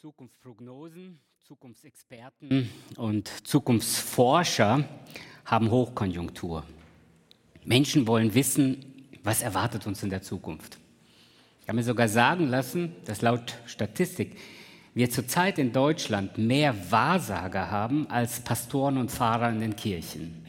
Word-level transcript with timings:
Zukunftsprognosen, 0.00 1.18
Zukunftsexperten 1.40 2.70
und 2.98 3.26
Zukunftsforscher 3.44 4.84
haben 5.44 5.72
Hochkonjunktur. 5.72 6.62
Menschen 7.64 8.06
wollen 8.06 8.32
wissen, 8.32 9.08
was 9.24 9.42
erwartet 9.42 9.88
uns 9.88 10.04
in 10.04 10.10
der 10.10 10.22
Zukunft. 10.22 10.78
Ich 11.62 11.68
habe 11.68 11.78
mir 11.78 11.82
sogar 11.82 12.06
sagen 12.06 12.46
lassen, 12.46 12.94
dass 13.06 13.22
laut 13.22 13.58
Statistik 13.66 14.36
wir 14.94 15.10
zurzeit 15.10 15.58
in 15.58 15.72
Deutschland 15.72 16.38
mehr 16.38 16.92
Wahrsager 16.92 17.68
haben 17.68 18.08
als 18.08 18.38
Pastoren 18.38 18.98
und 18.98 19.10
Pfarrer 19.10 19.50
in 19.50 19.58
den 19.58 19.74
Kirchen. 19.74 20.44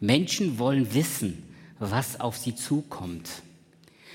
Menschen 0.00 0.58
wollen 0.58 0.92
wissen, 0.92 1.54
was 1.78 2.18
auf 2.18 2.36
sie 2.36 2.56
zukommt. 2.56 3.42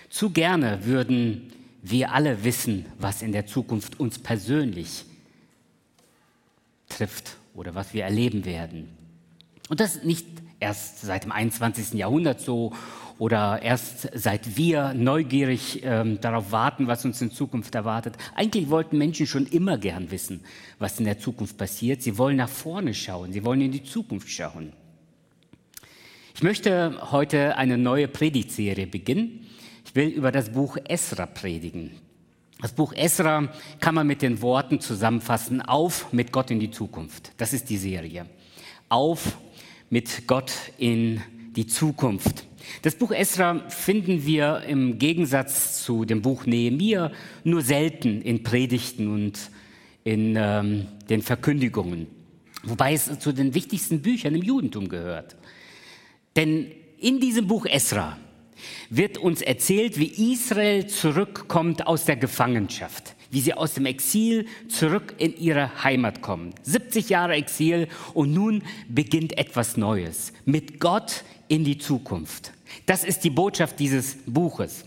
Zu 0.09 0.31
gerne 0.31 0.83
würden 0.83 1.53
wir 1.81 2.11
alle 2.11 2.43
wissen, 2.43 2.85
was 2.97 3.21
in 3.21 3.31
der 3.31 3.45
Zukunft 3.45 3.99
uns 3.99 4.19
persönlich 4.19 5.05
trifft 6.89 7.37
oder 7.53 7.75
was 7.75 7.93
wir 7.93 8.03
erleben 8.03 8.45
werden. 8.45 8.89
Und 9.69 9.79
das 9.79 10.03
nicht 10.03 10.25
erst 10.59 11.01
seit 11.01 11.23
dem 11.23 11.31
21. 11.31 11.93
Jahrhundert 11.93 12.41
so 12.41 12.73
oder 13.19 13.61
erst 13.61 14.09
seit 14.13 14.57
wir 14.57 14.93
neugierig 14.93 15.81
ähm, 15.83 16.21
darauf 16.21 16.51
warten, 16.51 16.87
was 16.87 17.03
uns 17.03 17.21
in 17.21 17.31
Zukunft 17.31 17.73
erwartet. 17.75 18.15
Eigentlich 18.35 18.69
wollten 18.69 18.97
Menschen 18.97 19.25
schon 19.25 19.47
immer 19.47 19.77
gern 19.77 20.11
wissen, 20.11 20.41
was 20.77 20.99
in 20.99 21.05
der 21.05 21.17
Zukunft 21.17 21.57
passiert. 21.57 22.01
Sie 22.01 22.17
wollen 22.17 22.37
nach 22.37 22.49
vorne 22.49 22.93
schauen, 22.93 23.33
sie 23.33 23.43
wollen 23.43 23.61
in 23.61 23.71
die 23.71 23.83
Zukunft 23.83 24.29
schauen. 24.29 24.71
Ich 26.35 26.43
möchte 26.43 27.11
heute 27.11 27.57
eine 27.57 27.79
neue 27.79 28.07
Predigtserie 28.07 28.85
beginnen. 28.85 29.46
Ich 29.87 29.95
will 29.95 30.09
über 30.09 30.33
das 30.33 30.51
Buch 30.51 30.75
Esra 30.83 31.25
predigen. 31.25 31.91
Das 32.61 32.73
Buch 32.73 32.91
Esra 32.91 33.47
kann 33.79 33.95
man 33.95 34.05
mit 34.05 34.21
den 34.21 34.41
Worten 34.41 34.81
zusammenfassen, 34.81 35.61
auf 35.61 36.11
mit 36.11 36.33
Gott 36.33 36.51
in 36.51 36.59
die 36.59 36.71
Zukunft. 36.71 37.31
Das 37.37 37.53
ist 37.53 37.69
die 37.69 37.77
Serie. 37.77 38.25
Auf 38.89 39.37
mit 39.89 40.27
Gott 40.27 40.51
in 40.77 41.21
die 41.55 41.67
Zukunft. 41.67 42.45
Das 42.81 42.95
Buch 42.95 43.11
Esra 43.11 43.69
finden 43.69 44.25
wir 44.25 44.63
im 44.67 44.99
Gegensatz 44.99 45.81
zu 45.85 46.03
dem 46.03 46.21
Buch 46.21 46.45
Nehemiah 46.45 47.13
nur 47.45 47.61
selten 47.61 48.21
in 48.21 48.43
Predigten 48.43 49.07
und 49.07 49.39
in 50.03 50.35
ähm, 50.37 50.87
den 51.09 51.21
Verkündigungen, 51.21 52.07
wobei 52.63 52.91
es 52.91 53.19
zu 53.19 53.31
den 53.31 53.53
wichtigsten 53.53 54.01
Büchern 54.01 54.35
im 54.35 54.43
Judentum 54.43 54.89
gehört. 54.89 55.37
Denn 56.35 56.73
in 56.99 57.21
diesem 57.21 57.47
Buch 57.47 57.65
Esra 57.65 58.17
wird 58.89 59.17
uns 59.17 59.41
erzählt, 59.41 59.99
wie 59.99 60.33
Israel 60.33 60.87
zurückkommt 60.87 61.87
aus 61.87 62.05
der 62.05 62.15
Gefangenschaft, 62.15 63.15
wie 63.31 63.41
sie 63.41 63.53
aus 63.53 63.73
dem 63.73 63.85
Exil 63.85 64.47
zurück 64.69 65.15
in 65.17 65.35
ihre 65.37 65.83
Heimat 65.83 66.21
kommen. 66.21 66.53
70 66.63 67.09
Jahre 67.09 67.33
Exil 67.33 67.87
und 68.13 68.33
nun 68.33 68.63
beginnt 68.89 69.37
etwas 69.37 69.77
Neues 69.77 70.33
mit 70.45 70.79
Gott 70.79 71.23
in 71.47 71.63
die 71.63 71.77
Zukunft. 71.77 72.51
Das 72.85 73.03
ist 73.03 73.23
die 73.23 73.29
Botschaft 73.29 73.79
dieses 73.79 74.17
Buches. 74.25 74.85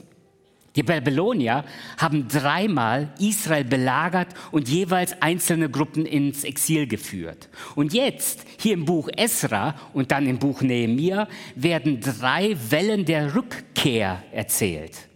Die 0.76 0.84
Babylonier 0.84 1.64
haben 1.98 2.28
dreimal 2.28 3.12
Israel 3.18 3.64
belagert 3.64 4.28
und 4.52 4.68
jeweils 4.68 5.20
einzelne 5.20 5.68
Gruppen 5.68 6.06
ins 6.06 6.44
Exil 6.44 6.86
geführt. 6.86 7.48
Und 7.74 7.92
jetzt, 7.92 8.44
hier 8.58 8.74
im 8.74 8.84
Buch 8.84 9.08
Esra 9.16 9.74
und 9.92 10.12
dann 10.12 10.26
im 10.26 10.38
Buch 10.38 10.62
Nehemiah, 10.62 11.26
werden 11.56 12.00
drei 12.00 12.56
Wellen 12.68 13.04
der 13.04 13.34
Rückkehr 13.34 14.22
erzählt. 14.30 15.08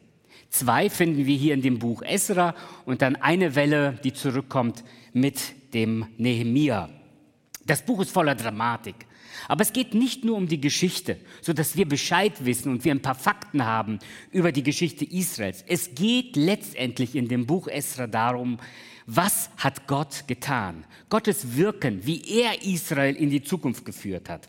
Zwei 0.50 0.91
finden 0.91 1.27
wir 1.27 1.36
hier 1.36 1.55
in 1.55 1.62
dem 1.62 1.78
Buch 1.78 2.02
Esra 2.02 2.55
und 2.84 3.02
dann 3.02 3.16
eine 3.16 3.55
Welle, 3.55 3.98
die 4.02 4.12
zurückkommt 4.12 4.84
mit 5.12 5.41
dem 5.72 6.06
Nehemiah. 6.16 6.89
Das 7.66 7.83
Buch 7.83 8.00
ist 8.00 8.11
voller 8.11 8.34
Dramatik. 8.34 9.06
Aber 9.48 9.62
es 9.62 9.72
geht 9.72 9.94
nicht 9.94 10.24
nur 10.24 10.36
um 10.36 10.48
die 10.48 10.60
Geschichte, 10.60 11.16
so 11.40 11.52
dass 11.52 11.76
wir 11.76 11.88
Bescheid 11.88 12.32
wissen 12.44 12.72
und 12.72 12.84
wir 12.84 12.92
ein 12.92 13.02
paar 13.02 13.14
Fakten 13.14 13.64
haben 13.64 13.98
über 14.30 14.52
die 14.52 14.62
Geschichte 14.62 15.05
Israels. 15.05 15.64
Es 15.66 15.94
geht 15.94 16.36
letztendlich 16.36 17.14
in 17.14 17.28
dem 17.28 17.46
Buch 17.46 17.68
Esra 17.68 18.06
darum, 18.06 18.58
was 19.06 19.50
hat 19.58 19.86
Gott 19.86 20.24
getan? 20.27 20.84
Gottes 21.10 21.56
Wirken, 21.56 22.06
wie 22.06 22.22
er 22.40 22.62
Israel 22.62 23.14
in 23.14 23.30
die 23.30 23.42
Zukunft 23.42 23.84
geführt 23.84 24.30
hat. 24.30 24.48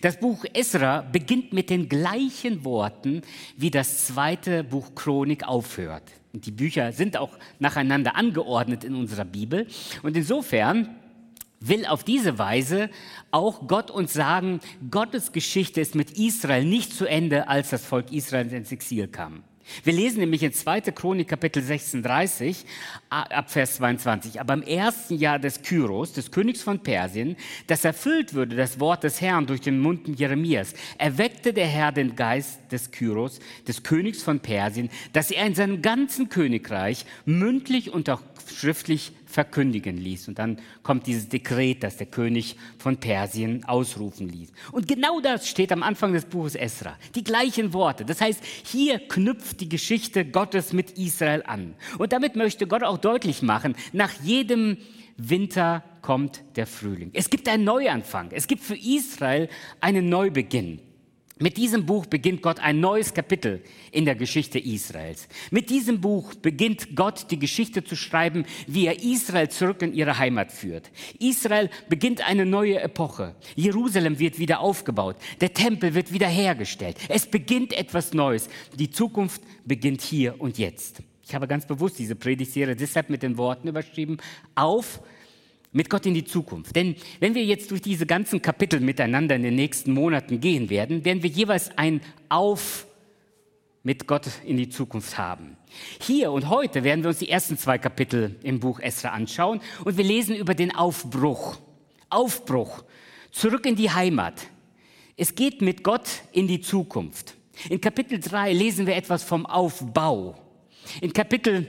Das 0.00 0.18
Buch 0.18 0.44
Esra 0.54 1.02
beginnt 1.02 1.52
mit 1.52 1.68
den 1.68 1.88
gleichen 1.88 2.64
Worten, 2.64 3.22
wie 3.56 3.70
das 3.70 4.06
zweite 4.06 4.64
Buch 4.64 4.94
Chronik 4.94 5.46
aufhört. 5.46 6.04
Die 6.32 6.50
Bücher 6.50 6.92
sind 6.92 7.16
auch 7.16 7.36
nacheinander 7.58 8.16
angeordnet 8.16 8.84
in 8.84 8.94
unserer 8.94 9.24
Bibel. 9.24 9.66
Und 10.02 10.16
insofern 10.16 10.97
will 11.60 11.86
auf 11.86 12.04
diese 12.04 12.38
Weise 12.38 12.90
auch 13.30 13.66
Gott 13.66 13.90
uns 13.90 14.12
sagen, 14.12 14.60
Gottes 14.90 15.32
Geschichte 15.32 15.80
ist 15.80 15.94
mit 15.94 16.18
Israel 16.18 16.64
nicht 16.64 16.92
zu 16.92 17.06
Ende, 17.06 17.48
als 17.48 17.70
das 17.70 17.84
Volk 17.84 18.12
Israel 18.12 18.52
ins 18.52 18.72
Exil 18.72 19.08
kam. 19.08 19.42
Wir 19.84 19.92
lesen 19.92 20.20
nämlich 20.20 20.42
in 20.42 20.52
2. 20.52 20.80
Chronik 20.80 21.28
Kapitel 21.28 21.62
36 21.62 22.64
ab 23.10 23.50
Vers 23.50 23.76
22. 23.76 24.40
Aber 24.40 24.54
im 24.54 24.62
ersten 24.62 25.16
Jahr 25.16 25.38
des 25.38 25.62
Kyros, 25.62 26.12
des 26.14 26.30
Königs 26.30 26.62
von 26.62 26.80
Persien, 26.80 27.36
das 27.66 27.84
erfüllt 27.84 28.34
würde 28.34 28.56
das 28.56 28.80
Wort 28.80 29.04
des 29.04 29.20
Herrn 29.20 29.46
durch 29.46 29.60
den 29.60 29.78
Mund 29.78 30.18
Jeremias, 30.18 30.74
erweckte 30.96 31.52
der 31.52 31.66
Herr 31.66 31.92
den 31.92 32.16
Geist 32.16 32.60
des 32.72 32.90
Kyros, 32.90 33.40
des 33.66 33.82
Königs 33.82 34.22
von 34.22 34.40
Persien, 34.40 34.88
dass 35.12 35.30
er 35.30 35.46
in 35.46 35.54
seinem 35.54 35.82
ganzen 35.82 36.28
Königreich 36.30 37.04
mündlich 37.26 37.92
und 37.92 38.08
auch 38.08 38.22
schriftlich 38.50 39.12
verkündigen 39.28 39.96
ließ. 39.96 40.28
Und 40.28 40.38
dann 40.38 40.58
kommt 40.82 41.06
dieses 41.06 41.28
Dekret, 41.28 41.82
das 41.82 41.98
der 41.98 42.06
König 42.06 42.56
von 42.78 42.96
Persien 42.96 43.64
ausrufen 43.64 44.28
ließ. 44.28 44.52
Und 44.72 44.88
genau 44.88 45.20
das 45.20 45.48
steht 45.48 45.70
am 45.70 45.82
Anfang 45.82 46.12
des 46.12 46.24
Buches 46.24 46.54
Esra. 46.54 46.96
Die 47.14 47.24
gleichen 47.24 47.72
Worte. 47.72 48.04
Das 48.04 48.20
heißt, 48.20 48.42
hier 48.64 48.98
knüpft 48.98 49.60
die 49.60 49.68
Geschichte 49.68 50.24
Gottes 50.24 50.72
mit 50.72 50.98
Israel 50.98 51.42
an. 51.46 51.74
Und 51.98 52.12
damit 52.12 52.36
möchte 52.36 52.66
Gott 52.66 52.82
auch 52.82 52.98
deutlich 52.98 53.42
machen, 53.42 53.76
nach 53.92 54.12
jedem 54.22 54.78
Winter 55.18 55.84
kommt 56.00 56.42
der 56.56 56.66
Frühling. 56.66 57.10
Es 57.12 57.28
gibt 57.28 57.48
einen 57.48 57.64
Neuanfang. 57.64 58.30
Es 58.32 58.46
gibt 58.46 58.62
für 58.62 58.76
Israel 58.76 59.48
einen 59.80 60.08
Neubeginn. 60.08 60.80
Mit 61.40 61.56
diesem 61.56 61.86
Buch 61.86 62.06
beginnt 62.06 62.42
Gott 62.42 62.58
ein 62.58 62.80
neues 62.80 63.14
Kapitel 63.14 63.62
in 63.92 64.04
der 64.04 64.16
Geschichte 64.16 64.58
Israels. 64.58 65.28
Mit 65.52 65.70
diesem 65.70 66.00
Buch 66.00 66.34
beginnt 66.34 66.96
Gott 66.96 67.30
die 67.30 67.38
Geschichte 67.38 67.84
zu 67.84 67.94
schreiben, 67.94 68.44
wie 68.66 68.86
er 68.86 69.00
Israel 69.02 69.48
zurück 69.48 69.82
in 69.82 69.94
ihre 69.94 70.18
Heimat 70.18 70.50
führt. 70.50 70.90
Israel 71.20 71.70
beginnt 71.88 72.28
eine 72.28 72.44
neue 72.44 72.80
Epoche. 72.80 73.36
Jerusalem 73.54 74.18
wird 74.18 74.40
wieder 74.40 74.58
aufgebaut. 74.60 75.16
Der 75.40 75.52
Tempel 75.52 75.94
wird 75.94 76.12
wieder 76.12 76.28
hergestellt. 76.28 76.96
Es 77.08 77.26
beginnt 77.26 77.72
etwas 77.72 78.12
Neues. 78.14 78.48
Die 78.76 78.90
Zukunft 78.90 79.42
beginnt 79.64 80.02
hier 80.02 80.40
und 80.40 80.58
jetzt. 80.58 81.02
Ich 81.24 81.34
habe 81.34 81.46
ganz 81.46 81.66
bewusst 81.66 81.98
diese 81.98 82.16
Predigtserie 82.16 82.74
deshalb 82.74 83.10
mit 83.10 83.22
den 83.22 83.36
Worten 83.36 83.68
überschrieben, 83.68 84.16
auf 84.54 85.00
mit 85.72 85.90
Gott 85.90 86.06
in 86.06 86.14
die 86.14 86.24
Zukunft. 86.24 86.74
Denn 86.76 86.96
wenn 87.20 87.34
wir 87.34 87.44
jetzt 87.44 87.70
durch 87.70 87.82
diese 87.82 88.06
ganzen 88.06 88.40
Kapitel 88.42 88.80
miteinander 88.80 89.36
in 89.36 89.42
den 89.42 89.54
nächsten 89.54 89.92
Monaten 89.92 90.40
gehen 90.40 90.70
werden, 90.70 91.04
werden 91.04 91.22
wir 91.22 91.30
jeweils 91.30 91.76
ein 91.76 92.00
Auf 92.28 92.86
mit 93.82 94.06
Gott 94.06 94.26
in 94.44 94.56
die 94.56 94.68
Zukunft 94.68 95.18
haben. 95.18 95.56
Hier 96.00 96.32
und 96.32 96.48
heute 96.48 96.84
werden 96.84 97.02
wir 97.02 97.08
uns 97.08 97.18
die 97.18 97.30
ersten 97.30 97.56
zwei 97.56 97.78
Kapitel 97.78 98.36
im 98.42 98.60
Buch 98.60 98.80
Esra 98.80 99.10
anschauen 99.10 99.60
und 99.84 99.96
wir 99.96 100.04
lesen 100.04 100.36
über 100.36 100.54
den 100.54 100.74
Aufbruch. 100.74 101.58
Aufbruch. 102.10 102.84
Zurück 103.30 103.66
in 103.66 103.76
die 103.76 103.90
Heimat. 103.90 104.48
Es 105.16 105.34
geht 105.34 105.62
mit 105.62 105.82
Gott 105.82 106.08
in 106.32 106.46
die 106.46 106.60
Zukunft. 106.60 107.34
In 107.68 107.80
Kapitel 107.80 108.20
3 108.20 108.52
lesen 108.52 108.86
wir 108.86 108.96
etwas 108.96 109.24
vom 109.24 109.44
Aufbau. 109.46 110.36
In 111.00 111.12
Kapitel 111.12 111.68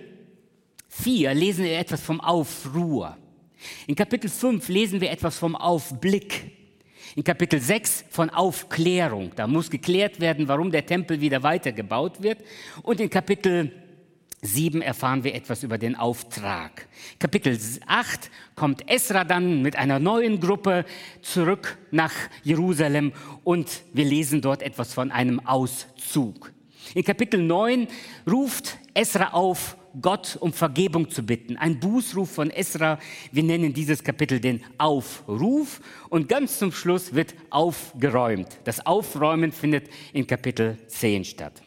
4 0.89 1.33
lesen 1.33 1.65
wir 1.65 1.79
etwas 1.79 2.01
vom 2.01 2.21
Aufruhr. 2.21 3.17
In 3.87 3.95
Kapitel 3.95 4.29
5 4.29 4.67
lesen 4.69 5.01
wir 5.01 5.11
etwas 5.11 5.37
vom 5.37 5.55
Aufblick. 5.55 6.51
In 7.15 7.23
Kapitel 7.23 7.59
6 7.59 8.05
von 8.09 8.29
Aufklärung. 8.29 9.31
Da 9.35 9.47
muss 9.47 9.69
geklärt 9.69 10.19
werden, 10.19 10.47
warum 10.47 10.71
der 10.71 10.85
Tempel 10.85 11.21
wieder 11.21 11.43
weiter 11.43 11.71
gebaut 11.71 12.21
wird. 12.21 12.39
Und 12.83 12.99
in 12.99 13.09
Kapitel 13.09 13.71
7 14.41 14.81
erfahren 14.81 15.23
wir 15.23 15.35
etwas 15.35 15.63
über 15.63 15.77
den 15.77 15.95
Auftrag. 15.95 16.87
Kapitel 17.17 17.57
8 17.85 18.31
kommt 18.55 18.89
Esra 18.89 19.23
dann 19.23 19.61
mit 19.61 19.75
einer 19.75 19.99
neuen 19.99 20.39
Gruppe 20.39 20.85
zurück 21.21 21.77
nach 21.91 22.13
Jerusalem 22.43 23.11
und 23.43 23.81
wir 23.93 24.05
lesen 24.05 24.41
dort 24.41 24.61
etwas 24.61 24.93
von 24.93 25.11
einem 25.11 25.45
Auszug. 25.45 26.53
In 26.93 27.03
Kapitel 27.03 27.41
9 27.41 27.87
ruft 28.29 28.77
Esra 28.93 29.33
auf, 29.33 29.75
Gott 30.01 30.37
um 30.39 30.53
Vergebung 30.53 31.09
zu 31.09 31.23
bitten. 31.23 31.57
Ein 31.57 31.79
Bußruf 31.79 32.31
von 32.31 32.49
Esra. 32.51 32.99
Wir 33.31 33.43
nennen 33.43 33.73
dieses 33.73 34.03
Kapitel 34.03 34.39
den 34.39 34.63
Aufruf. 34.77 35.81
Und 36.09 36.29
ganz 36.29 36.59
zum 36.59 36.71
Schluss 36.71 37.13
wird 37.13 37.33
aufgeräumt. 37.49 38.59
Das 38.63 38.85
Aufräumen 38.85 39.51
findet 39.51 39.89
in 40.13 40.27
Kapitel 40.27 40.77
10 40.87 41.25
statt. 41.25 41.61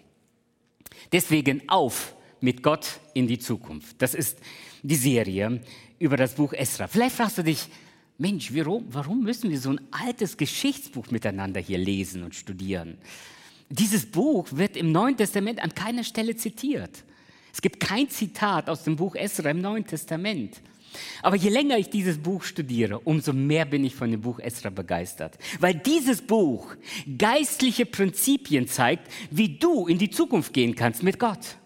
Deswegen 1.13 1.69
auf 1.69 2.15
mit 2.41 2.63
Gott 2.63 3.01
in 3.15 3.27
die 3.27 3.39
Zukunft. 3.39 4.01
Das 4.01 4.15
ist 4.15 4.39
die 4.83 4.97
Serie 4.97 5.61
über 5.99 6.17
das 6.17 6.35
Buch 6.35 6.53
Esra. 6.53 6.89
Vielleicht 6.89 7.17
fragst 7.17 7.39
du 7.39 7.45
dich, 7.45 7.69
Mensch, 8.19 8.53
warum, 8.55 9.23
müssen 9.23 9.51
wir 9.51 9.59
so 9.59 9.71
ein 9.71 9.81
altes 9.91 10.37
Geschichtsbuch 10.37 11.11
miteinander 11.11 11.61
hier 11.61 11.79
lesen 11.79 12.23
und 12.23 12.35
studieren? 12.35 12.99
Dieses 13.69 14.07
Buch 14.07 14.47
wird 14.53 14.77
im 14.77 14.93
Neuen 14.93 15.17
Testament 15.17 15.63
an 15.63 15.75
keiner 15.75 16.05
Stelle 16.05 16.37
zitiert. 16.37 17.05
Es 17.53 17.61
gibt 17.61 17.81
kein 17.81 18.09
Zitat 18.09 18.69
aus 18.69 18.85
dem 18.85 18.97
Buch 18.97 19.15
Esra 19.15 19.51
im 19.51 19.61
Neuen 19.61 19.87
Testament. 19.87 20.61
Aber 21.23 21.37
je 21.37 21.51
länger 21.51 21.79
ich 21.79 21.91
dieses 21.91 22.19
Buch 22.19 22.43
studiere, 22.43 23.01
umso 23.01 23.33
mehr 23.33 23.65
bin 23.65 23.85
ich 23.85 23.95
von 23.95 24.11
dem 24.11 24.21
Buch 24.21 24.39
Esra 24.39 24.71
begeistert. 24.71 25.39
Weil 25.61 25.75
dieses 25.75 26.23
Buch 26.23 26.75
geistliche 27.19 27.87
Prinzipien 27.87 28.69
zeigt, 28.69 29.11
wie 29.31 29.59
du 29.59 29.87
in 29.87 29.99
die 29.99 30.11
Zukunft 30.11 30.53
gehen 30.53 30.75
kannst 30.75 31.03
mit 31.03 31.19
Gott. 31.19 31.57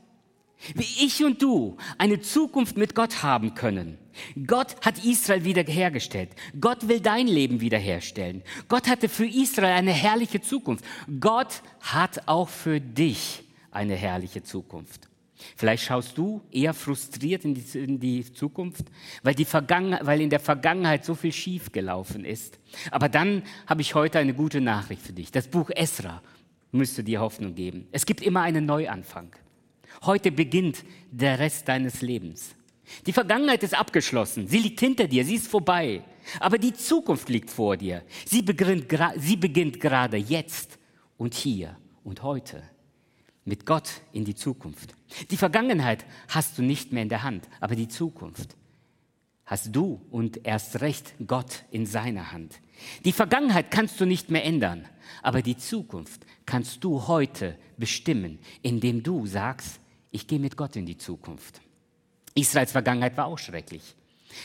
Wie 0.74 1.04
ich 1.04 1.22
und 1.22 1.42
du 1.42 1.76
eine 1.98 2.20
Zukunft 2.20 2.76
mit 2.76 2.94
Gott 2.94 3.22
haben 3.22 3.54
können. 3.54 3.98
Gott 4.46 4.74
hat 4.84 5.04
Israel 5.04 5.44
wiederhergestellt. 5.44 6.30
Gott 6.58 6.88
will 6.88 7.00
dein 7.00 7.26
Leben 7.26 7.60
wiederherstellen. 7.60 8.42
Gott 8.68 8.88
hatte 8.88 9.08
für 9.08 9.26
Israel 9.26 9.74
eine 9.74 9.92
herrliche 9.92 10.40
Zukunft. 10.40 10.84
Gott 11.20 11.62
hat 11.80 12.26
auch 12.26 12.48
für 12.48 12.80
dich 12.80 13.44
eine 13.70 13.94
herrliche 13.94 14.42
Zukunft. 14.42 15.08
Vielleicht 15.56 15.84
schaust 15.84 16.16
du 16.16 16.42
eher 16.50 16.74
frustriert 16.74 17.44
in 17.44 17.54
die, 17.54 17.78
in 17.78 18.00
die 18.00 18.32
Zukunft, 18.32 18.86
weil, 19.22 19.34
die 19.34 19.46
weil 19.46 20.20
in 20.20 20.30
der 20.30 20.40
Vergangenheit 20.40 21.04
so 21.04 21.14
viel 21.14 21.32
schief 21.32 21.72
gelaufen 21.72 22.24
ist. 22.24 22.58
Aber 22.90 23.08
dann 23.08 23.42
habe 23.66 23.82
ich 23.82 23.94
heute 23.94 24.18
eine 24.18 24.34
gute 24.34 24.60
Nachricht 24.60 25.02
für 25.02 25.12
dich. 25.12 25.30
Das 25.30 25.48
Buch 25.48 25.70
Esra 25.70 26.22
müsste 26.72 27.04
dir 27.04 27.20
Hoffnung 27.20 27.54
geben. 27.54 27.86
Es 27.92 28.06
gibt 28.06 28.22
immer 28.22 28.42
einen 28.42 28.66
Neuanfang. 28.66 29.34
Heute 30.04 30.32
beginnt 30.32 30.84
der 31.10 31.38
Rest 31.38 31.68
deines 31.68 32.02
Lebens. 32.02 32.54
Die 33.06 33.12
Vergangenheit 33.12 33.62
ist 33.62 33.76
abgeschlossen, 33.76 34.46
sie 34.46 34.58
liegt 34.58 34.78
hinter 34.78 35.08
dir, 35.08 35.24
sie 35.24 35.34
ist 35.34 35.48
vorbei. 35.48 36.04
Aber 36.38 36.56
die 36.56 36.72
Zukunft 36.72 37.28
liegt 37.28 37.50
vor 37.50 37.76
dir. 37.76 38.02
Sie 38.24 38.42
beginnt, 38.42 38.86
sie 39.16 39.36
beginnt 39.36 39.80
gerade 39.80 40.16
jetzt 40.16 40.78
und 41.16 41.34
hier 41.34 41.76
und 42.04 42.22
heute 42.22 42.62
mit 43.46 43.64
Gott 43.64 44.02
in 44.12 44.24
die 44.24 44.34
Zukunft. 44.34 44.94
Die 45.30 45.36
Vergangenheit 45.36 46.04
hast 46.28 46.58
du 46.58 46.62
nicht 46.62 46.92
mehr 46.92 47.02
in 47.04 47.08
der 47.08 47.22
Hand, 47.22 47.48
aber 47.60 47.76
die 47.76 47.88
Zukunft 47.88 48.56
hast 49.46 49.74
du 49.74 50.02
und 50.10 50.44
erst 50.44 50.80
recht 50.80 51.14
Gott 51.26 51.64
in 51.70 51.86
seiner 51.86 52.32
Hand. 52.32 52.60
Die 53.04 53.12
Vergangenheit 53.12 53.70
kannst 53.70 54.00
du 54.00 54.04
nicht 54.04 54.30
mehr 54.30 54.44
ändern, 54.44 54.84
aber 55.22 55.40
die 55.40 55.56
Zukunft 55.56 56.26
kannst 56.44 56.82
du 56.84 57.06
heute 57.06 57.56
bestimmen, 57.78 58.38
indem 58.62 59.02
du 59.02 59.24
sagst, 59.26 59.80
ich 60.10 60.26
gehe 60.26 60.40
mit 60.40 60.56
Gott 60.56 60.76
in 60.76 60.84
die 60.84 60.98
Zukunft. 60.98 61.60
Israels 62.34 62.72
Vergangenheit 62.72 63.16
war 63.16 63.26
auch 63.26 63.38
schrecklich. 63.38 63.94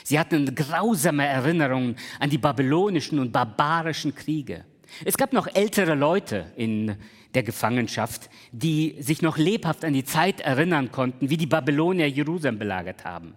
Sie 0.03 0.19
hatten 0.19 0.53
grausame 0.53 1.25
Erinnerungen 1.25 1.98
an 2.19 2.30
die 2.30 2.38
babylonischen 2.38 3.19
und 3.19 3.31
barbarischen 3.31 4.13
Kriege. 4.13 4.63
Es 5.03 5.18
gab 5.18 5.33
noch 5.33 5.48
ältere 5.48 5.95
Leute 5.95 6.51
in 6.56 6.95
der 7.33 7.43
Gefangenschaft, 7.43 8.29
die 8.51 8.95
sich 8.99 9.21
noch 9.21 9.37
lebhaft 9.37 9.85
an 9.85 9.93
die 9.93 10.03
Zeit 10.03 10.41
erinnern 10.41 10.91
konnten, 10.91 11.29
wie 11.29 11.37
die 11.37 11.45
Babylonier 11.45 12.09
Jerusalem 12.09 12.59
belagert 12.59 13.05
haben, 13.05 13.33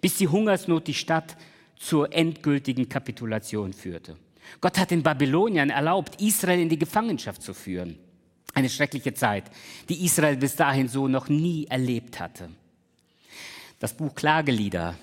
bis 0.00 0.16
die 0.18 0.28
Hungersnot 0.28 0.86
die 0.86 0.94
Stadt 0.94 1.36
zur 1.76 2.12
endgültigen 2.12 2.88
Kapitulation 2.88 3.72
führte. 3.72 4.16
Gott 4.60 4.78
hat 4.78 4.90
den 4.90 5.02
Babyloniern 5.02 5.70
erlaubt, 5.70 6.20
Israel 6.20 6.60
in 6.60 6.68
die 6.68 6.78
Gefangenschaft 6.78 7.42
zu 7.42 7.54
führen. 7.54 7.98
Eine 8.54 8.70
schreckliche 8.70 9.14
Zeit, 9.14 9.44
die 9.88 10.04
Israel 10.04 10.36
bis 10.36 10.56
dahin 10.56 10.88
so 10.88 11.06
noch 11.06 11.28
nie 11.28 11.66
erlebt 11.66 12.18
hatte. 12.18 12.48
Das 13.78 13.94
Buch 13.94 14.14
Klagelieder 14.14 14.96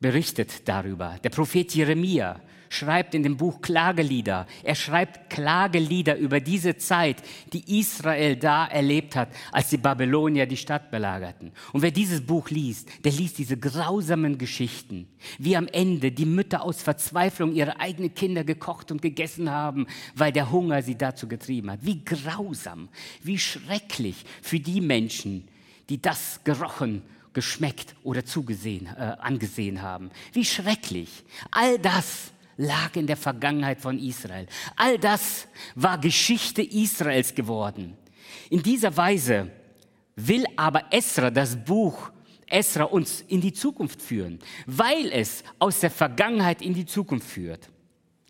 berichtet 0.00 0.66
darüber. 0.66 1.18
Der 1.22 1.30
Prophet 1.30 1.74
Jeremia 1.74 2.40
schreibt 2.70 3.14
in 3.14 3.22
dem 3.22 3.36
Buch 3.36 3.60
Klagelieder. 3.60 4.46
Er 4.62 4.74
schreibt 4.74 5.28
Klagelieder 5.28 6.16
über 6.16 6.40
diese 6.40 6.76
Zeit, 6.78 7.22
die 7.52 7.80
Israel 7.80 8.36
da 8.36 8.66
erlebt 8.66 9.16
hat, 9.16 9.28
als 9.52 9.68
die 9.68 9.76
Babylonier 9.76 10.46
die 10.46 10.56
Stadt 10.56 10.90
belagerten. 10.90 11.52
Und 11.72 11.82
wer 11.82 11.90
dieses 11.90 12.24
Buch 12.24 12.48
liest, 12.48 12.88
der 13.04 13.12
liest 13.12 13.38
diese 13.38 13.58
grausamen 13.58 14.38
Geschichten, 14.38 15.08
wie 15.38 15.56
am 15.56 15.66
Ende 15.66 16.12
die 16.12 16.26
Mütter 16.26 16.62
aus 16.62 16.80
Verzweiflung 16.80 17.52
ihre 17.52 17.80
eigenen 17.80 18.14
Kinder 18.14 18.44
gekocht 18.44 18.92
und 18.92 19.02
gegessen 19.02 19.50
haben, 19.50 19.86
weil 20.14 20.32
der 20.32 20.50
Hunger 20.52 20.82
sie 20.82 20.96
dazu 20.96 21.26
getrieben 21.26 21.72
hat. 21.72 21.80
Wie 21.82 22.04
grausam, 22.04 22.88
wie 23.22 23.38
schrecklich 23.38 24.24
für 24.42 24.60
die 24.60 24.80
Menschen, 24.80 25.48
die 25.88 26.00
das 26.00 26.40
gerochen 26.44 27.02
geschmeckt 27.32 27.94
oder 28.02 28.24
zugesehen, 28.24 28.86
äh, 28.86 29.16
angesehen 29.18 29.82
haben. 29.82 30.10
Wie 30.32 30.44
schrecklich. 30.44 31.24
All 31.50 31.78
das 31.78 32.32
lag 32.56 32.94
in 32.96 33.06
der 33.06 33.16
Vergangenheit 33.16 33.80
von 33.80 33.98
Israel. 33.98 34.46
All 34.76 34.98
das 34.98 35.48
war 35.74 35.98
Geschichte 35.98 36.62
Israels 36.62 37.34
geworden. 37.34 37.96
In 38.50 38.62
dieser 38.62 38.96
Weise 38.96 39.50
will 40.16 40.44
aber 40.56 40.84
Esra 40.90 41.30
das 41.30 41.56
Buch 41.56 42.10
Esra 42.50 42.84
uns 42.84 43.22
in 43.28 43.40
die 43.40 43.52
Zukunft 43.52 44.02
führen, 44.02 44.40
weil 44.66 45.10
es 45.12 45.44
aus 45.58 45.80
der 45.80 45.90
Vergangenheit 45.90 46.60
in 46.60 46.74
die 46.74 46.84
Zukunft 46.84 47.28
führt. 47.28 47.70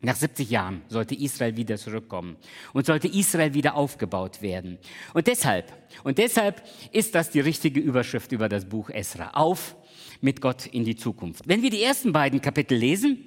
Nach 0.03 0.17
70 0.17 0.49
Jahren 0.49 0.83
sollte 0.89 1.15
Israel 1.15 1.57
wieder 1.57 1.77
zurückkommen 1.77 2.37
und 2.73 2.87
sollte 2.87 3.07
Israel 3.07 3.53
wieder 3.53 3.75
aufgebaut 3.75 4.41
werden. 4.41 4.79
Und 5.13 5.27
deshalb, 5.27 5.73
und 6.05 6.17
deshalb 6.17 6.63
ist 6.91 7.15
das 7.15 7.31
die 7.31 7.41
richtige 7.41 7.81
Überschrift 7.81 8.33
über 8.33 8.49
das 8.49 8.65
Buch 8.65 8.89
Esra. 8.89 9.33
Auf 9.35 9.77
mit 10.23 10.41
Gott 10.41 10.67
in 10.67 10.85
die 10.85 10.97
Zukunft. 10.97 11.47
Wenn 11.47 11.63
wir 11.63 11.71
die 11.71 11.83
ersten 11.83 12.13
beiden 12.13 12.41
Kapitel 12.41 12.79
lesen, 12.79 13.19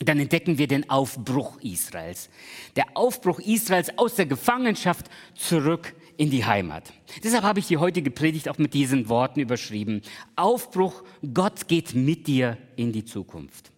dann 0.00 0.18
entdecken 0.18 0.58
wir 0.58 0.68
den 0.68 0.88
Aufbruch 0.90 1.60
Israels. 1.60 2.30
Der 2.76 2.86
Aufbruch 2.94 3.40
Israels 3.40 3.96
aus 3.98 4.14
der 4.14 4.26
Gefangenschaft 4.26 5.06
zurück 5.34 5.94
in 6.16 6.30
die 6.30 6.44
Heimat. 6.44 6.92
Deshalb 7.22 7.44
habe 7.44 7.60
ich 7.60 7.66
die 7.66 7.78
heutige 7.78 8.10
Predigt 8.10 8.48
auch 8.48 8.58
mit 8.58 8.74
diesen 8.74 9.08
Worten 9.08 9.40
überschrieben. 9.40 10.02
Aufbruch, 10.36 11.02
Gott 11.34 11.68
geht 11.68 11.94
mit 11.94 12.26
dir 12.26 12.58
in 12.76 12.92
die 12.92 13.04
Zukunft. 13.04 13.72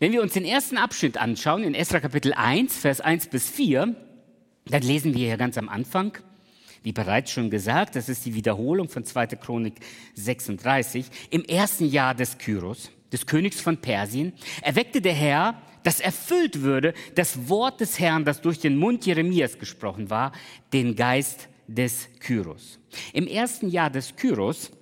Wenn 0.00 0.12
wir 0.12 0.22
uns 0.22 0.32
den 0.32 0.44
ersten 0.44 0.76
Abschnitt 0.76 1.16
anschauen, 1.18 1.62
in 1.62 1.74
Esra 1.74 2.00
Kapitel 2.00 2.32
1, 2.34 2.76
Vers 2.76 3.00
1 3.00 3.28
bis 3.28 3.48
4, 3.48 3.94
dann 4.66 4.82
lesen 4.82 5.14
wir 5.14 5.26
hier 5.26 5.36
ganz 5.36 5.56
am 5.56 5.68
Anfang, 5.68 6.18
wie 6.82 6.92
bereits 6.92 7.30
schon 7.30 7.48
gesagt, 7.48 7.94
das 7.94 8.08
ist 8.08 8.26
die 8.26 8.34
Wiederholung 8.34 8.88
von 8.88 9.04
2. 9.04 9.28
Chronik 9.28 9.74
36, 10.14 11.06
im 11.30 11.44
ersten 11.44 11.86
Jahr 11.86 12.14
des 12.14 12.38
Kyros 12.38 12.90
des 13.12 13.26
Königs 13.26 13.60
von 13.60 13.76
Persien, 13.76 14.32
erweckte 14.62 15.00
der 15.00 15.12
Herr, 15.12 15.62
dass 15.84 16.00
erfüllt 16.00 16.62
würde 16.62 16.92
das 17.14 17.48
Wort 17.48 17.80
des 17.80 18.00
Herrn, 18.00 18.24
das 18.24 18.40
durch 18.40 18.58
den 18.58 18.76
Mund 18.76 19.06
Jeremias 19.06 19.58
gesprochen 19.60 20.10
war, 20.10 20.32
den 20.72 20.96
Geist 20.96 21.48
des 21.68 22.08
Kyros. 22.18 22.80
Im 23.12 23.28
ersten 23.28 23.68
Jahr 23.68 23.90
des 23.90 24.16
Kyros 24.16 24.72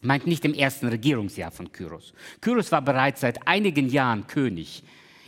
meint 0.00 0.26
nicht 0.26 0.44
im 0.44 0.54
ersten 0.54 0.88
Regierungsjahr 0.88 1.50
von 1.50 1.72
Kyros. 1.72 2.12
Kyros 2.40 2.72
war 2.72 2.82
bereits 2.82 3.20
seit 3.20 3.46
einigen 3.46 3.88
Jahren 3.88 4.26
König 4.26 4.82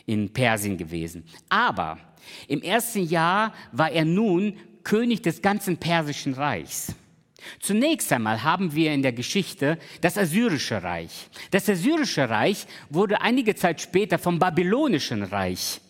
in 0.07 0.33
Persien 0.33 0.77
gewesen. 0.77 1.25
Aber 1.49 1.99
im 2.47 2.63
ersten 2.63 3.05
Jahr 3.05 3.53
war 3.73 3.91
er 3.91 4.05
nun 4.05 4.57
König 4.85 5.23
des 5.23 5.43
ganzen 5.43 5.77
persischen 5.77 6.35
Reichs. 6.35 6.95
Zunächst 7.61 8.13
einmal 8.13 8.43
haben 8.43 8.75
wir 8.75 8.93
in 8.93 9.03
der 9.03 9.13
Geschichte 9.13 9.79
das 10.01 10.19
Assyrische 10.19 10.83
Reich. 10.83 11.29
Das 11.51 11.69
Assyrische 11.69 12.29
Reich 12.29 12.67
wurde 12.91 13.21
einige 13.21 13.55
Zeit 13.55 13.81
später 13.81 14.19
vom 14.19 14.39
Babylonischen 14.39 15.23
Reich 15.23 15.81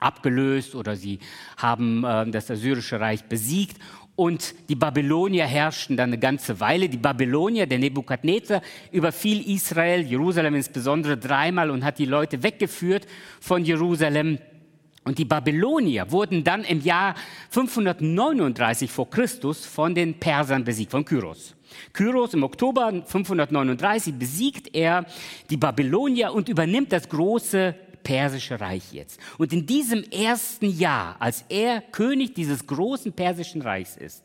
abgelöst 0.00 0.74
oder 0.74 0.96
sie 0.96 1.18
haben 1.56 2.04
äh, 2.04 2.30
das 2.30 2.50
Assyrische 2.50 3.00
Reich 3.00 3.24
besiegt 3.24 3.78
und 4.16 4.54
die 4.68 4.76
Babylonier 4.76 5.46
herrschten 5.46 5.96
dann 5.96 6.10
eine 6.10 6.18
ganze 6.18 6.60
Weile. 6.60 6.88
Die 6.88 6.96
Babylonier, 6.96 7.66
der 7.66 7.78
Nebukadnezar, 7.78 8.62
überfiel 8.92 9.48
Israel, 9.48 10.02
Jerusalem 10.02 10.54
insbesondere 10.54 11.16
dreimal 11.16 11.70
und 11.70 11.84
hat 11.84 11.98
die 11.98 12.04
Leute 12.04 12.42
weggeführt 12.42 13.06
von 13.40 13.64
Jerusalem 13.64 14.38
und 15.04 15.18
die 15.18 15.26
Babylonier 15.26 16.10
wurden 16.10 16.44
dann 16.44 16.64
im 16.64 16.80
Jahr 16.80 17.14
539 17.50 18.90
vor 18.90 19.10
Christus 19.10 19.66
von 19.66 19.94
den 19.94 20.18
Persern 20.18 20.64
besiegt, 20.64 20.92
von 20.92 21.04
Kyros. 21.04 21.54
Kyros 21.92 22.32
im 22.32 22.42
Oktober 22.42 23.02
539 23.04 24.14
besiegt 24.14 24.74
er 24.74 25.04
die 25.50 25.58
Babylonier 25.58 26.32
und 26.32 26.48
übernimmt 26.48 26.90
das 26.92 27.08
große 27.08 27.74
persische 28.04 28.60
Reich 28.60 28.92
jetzt. 28.92 29.18
Und 29.38 29.52
in 29.52 29.66
diesem 29.66 30.04
ersten 30.04 30.70
Jahr, 30.70 31.16
als 31.18 31.44
er 31.48 31.80
König 31.80 32.34
dieses 32.34 32.64
großen 32.66 33.12
persischen 33.12 33.62
Reichs 33.62 33.96
ist, 33.96 34.22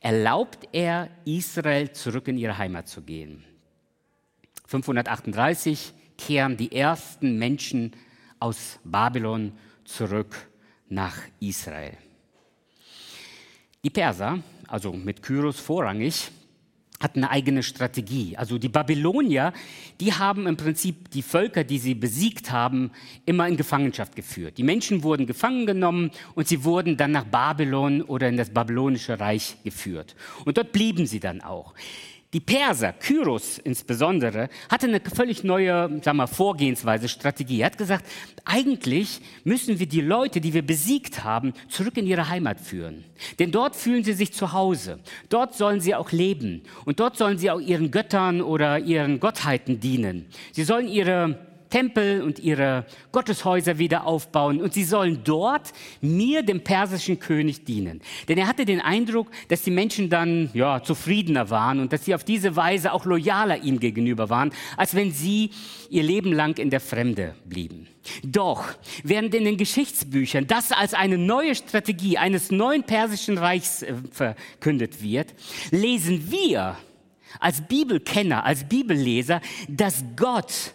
erlaubt 0.00 0.66
er 0.72 1.10
Israel 1.24 1.92
zurück 1.92 2.26
in 2.26 2.38
ihre 2.38 2.58
Heimat 2.58 2.88
zu 2.88 3.02
gehen. 3.02 3.44
538 4.66 5.92
kehren 6.16 6.56
die 6.56 6.74
ersten 6.74 7.38
Menschen 7.38 7.92
aus 8.38 8.80
Babylon 8.82 9.52
zurück 9.84 10.48
nach 10.88 11.16
Israel. 11.38 11.96
Die 13.84 13.90
Perser, 13.90 14.42
also 14.68 14.92
mit 14.92 15.22
Kyros 15.22 15.58
vorrangig, 15.58 16.30
hatten 17.00 17.24
eine 17.24 17.30
eigene 17.30 17.62
Strategie. 17.62 18.36
Also 18.36 18.58
die 18.58 18.68
Babylonier, 18.68 19.52
die 20.00 20.12
haben 20.12 20.46
im 20.46 20.56
Prinzip 20.56 21.10
die 21.10 21.22
Völker, 21.22 21.64
die 21.64 21.78
sie 21.78 21.94
besiegt 21.94 22.52
haben, 22.52 22.90
immer 23.24 23.48
in 23.48 23.56
Gefangenschaft 23.56 24.14
geführt. 24.14 24.58
Die 24.58 24.62
Menschen 24.62 25.02
wurden 25.02 25.26
gefangen 25.26 25.66
genommen 25.66 26.10
und 26.34 26.46
sie 26.46 26.62
wurden 26.62 26.98
dann 26.98 27.12
nach 27.12 27.24
Babylon 27.24 28.02
oder 28.02 28.28
in 28.28 28.36
das 28.36 28.50
babylonische 28.50 29.18
Reich 29.18 29.56
geführt. 29.64 30.14
Und 30.44 30.58
dort 30.58 30.72
blieben 30.72 31.06
sie 31.06 31.20
dann 31.20 31.40
auch. 31.40 31.74
Die 32.32 32.38
Perser, 32.38 32.92
Kyros 32.92 33.58
insbesondere, 33.58 34.50
hatte 34.70 34.86
eine 34.86 35.00
völlig 35.00 35.42
neue 35.42 36.00
sagen 36.00 36.16
wir, 36.16 36.28
Vorgehensweise, 36.28 37.08
Strategie. 37.08 37.60
Er 37.60 37.66
hat 37.66 37.78
gesagt, 37.78 38.04
eigentlich 38.44 39.20
müssen 39.42 39.80
wir 39.80 39.88
die 39.88 40.00
Leute, 40.00 40.40
die 40.40 40.54
wir 40.54 40.62
besiegt 40.62 41.24
haben, 41.24 41.54
zurück 41.68 41.96
in 41.96 42.06
ihre 42.06 42.28
Heimat 42.28 42.60
führen. 42.60 43.04
Denn 43.40 43.50
dort 43.50 43.74
fühlen 43.74 44.04
sie 44.04 44.12
sich 44.12 44.32
zu 44.32 44.52
Hause. 44.52 45.00
Dort 45.28 45.54
sollen 45.54 45.80
sie 45.80 45.96
auch 45.96 46.12
leben. 46.12 46.62
Und 46.84 47.00
dort 47.00 47.16
sollen 47.16 47.36
sie 47.36 47.50
auch 47.50 47.60
ihren 47.60 47.90
Göttern 47.90 48.42
oder 48.42 48.78
ihren 48.78 49.18
Gottheiten 49.18 49.80
dienen. 49.80 50.26
Sie 50.52 50.62
sollen 50.62 50.86
ihre 50.86 51.49
Tempel 51.70 52.22
und 52.22 52.38
ihre 52.38 52.84
Gotteshäuser 53.12 53.78
wieder 53.78 54.06
aufbauen 54.06 54.60
und 54.60 54.74
sie 54.74 54.84
sollen 54.84 55.20
dort 55.24 55.72
mir, 56.00 56.42
dem 56.42 56.62
persischen 56.62 57.18
König, 57.18 57.64
dienen. 57.64 58.00
Denn 58.28 58.38
er 58.38 58.46
hatte 58.46 58.64
den 58.64 58.80
Eindruck, 58.80 59.28
dass 59.48 59.62
die 59.62 59.70
Menschen 59.70 60.10
dann 60.10 60.50
ja, 60.52 60.82
zufriedener 60.82 61.50
waren 61.50 61.80
und 61.80 61.92
dass 61.92 62.04
sie 62.04 62.14
auf 62.14 62.24
diese 62.24 62.56
Weise 62.56 62.92
auch 62.92 63.04
loyaler 63.04 63.62
ihm 63.62 63.80
gegenüber 63.80 64.28
waren, 64.28 64.52
als 64.76 64.94
wenn 64.94 65.12
sie 65.12 65.50
ihr 65.88 66.02
Leben 66.02 66.32
lang 66.32 66.58
in 66.58 66.70
der 66.70 66.80
Fremde 66.80 67.34
blieben. 67.44 67.86
Doch, 68.22 68.64
während 69.02 69.34
in 69.34 69.44
den 69.44 69.56
Geschichtsbüchern 69.56 70.46
das 70.46 70.72
als 70.72 70.94
eine 70.94 71.18
neue 71.18 71.54
Strategie 71.54 72.18
eines 72.18 72.50
neuen 72.50 72.82
persischen 72.82 73.38
Reichs 73.38 73.82
äh, 73.82 73.94
verkündet 74.10 75.02
wird, 75.02 75.34
lesen 75.70 76.30
wir 76.30 76.76
als 77.38 77.60
Bibelkenner, 77.60 78.44
als 78.44 78.64
Bibelleser, 78.64 79.40
dass 79.68 80.04
Gott 80.16 80.74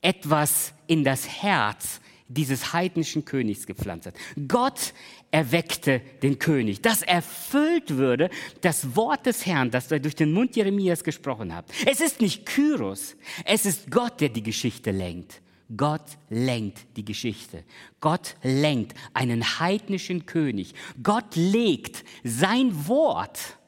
etwas 0.00 0.72
in 0.86 1.04
das 1.04 1.28
Herz 1.42 2.00
dieses 2.28 2.72
heidnischen 2.72 3.24
Königs 3.24 3.66
gepflanzt 3.66 4.06
hat. 4.06 4.14
Gott 4.46 4.92
erweckte 5.30 6.00
den 6.22 6.38
König, 6.38 6.82
dass 6.82 7.02
erfüllt 7.02 7.96
würde 7.96 8.30
das 8.60 8.94
Wort 8.96 9.26
des 9.26 9.46
Herrn, 9.46 9.70
das 9.70 9.90
er 9.90 10.00
durch 10.00 10.14
den 10.14 10.32
Mund 10.32 10.54
Jeremias 10.54 11.02
gesprochen 11.02 11.54
hat. 11.54 11.66
Es 11.86 12.00
ist 12.00 12.20
nicht 12.20 12.46
Kyros, 12.46 13.16
es 13.44 13.64
ist 13.66 13.90
Gott, 13.90 14.20
der 14.20 14.28
die 14.28 14.42
Geschichte 14.42 14.90
lenkt. 14.90 15.40
Gott 15.76 16.16
lenkt 16.30 16.78
die 16.96 17.04
Geschichte. 17.04 17.62
Gott 18.00 18.36
lenkt 18.42 18.96
einen 19.12 19.60
heidnischen 19.60 20.24
König. 20.24 20.74
Gott 21.02 21.36
legt 21.36 22.04
sein 22.24 22.88
Wort, 22.88 23.58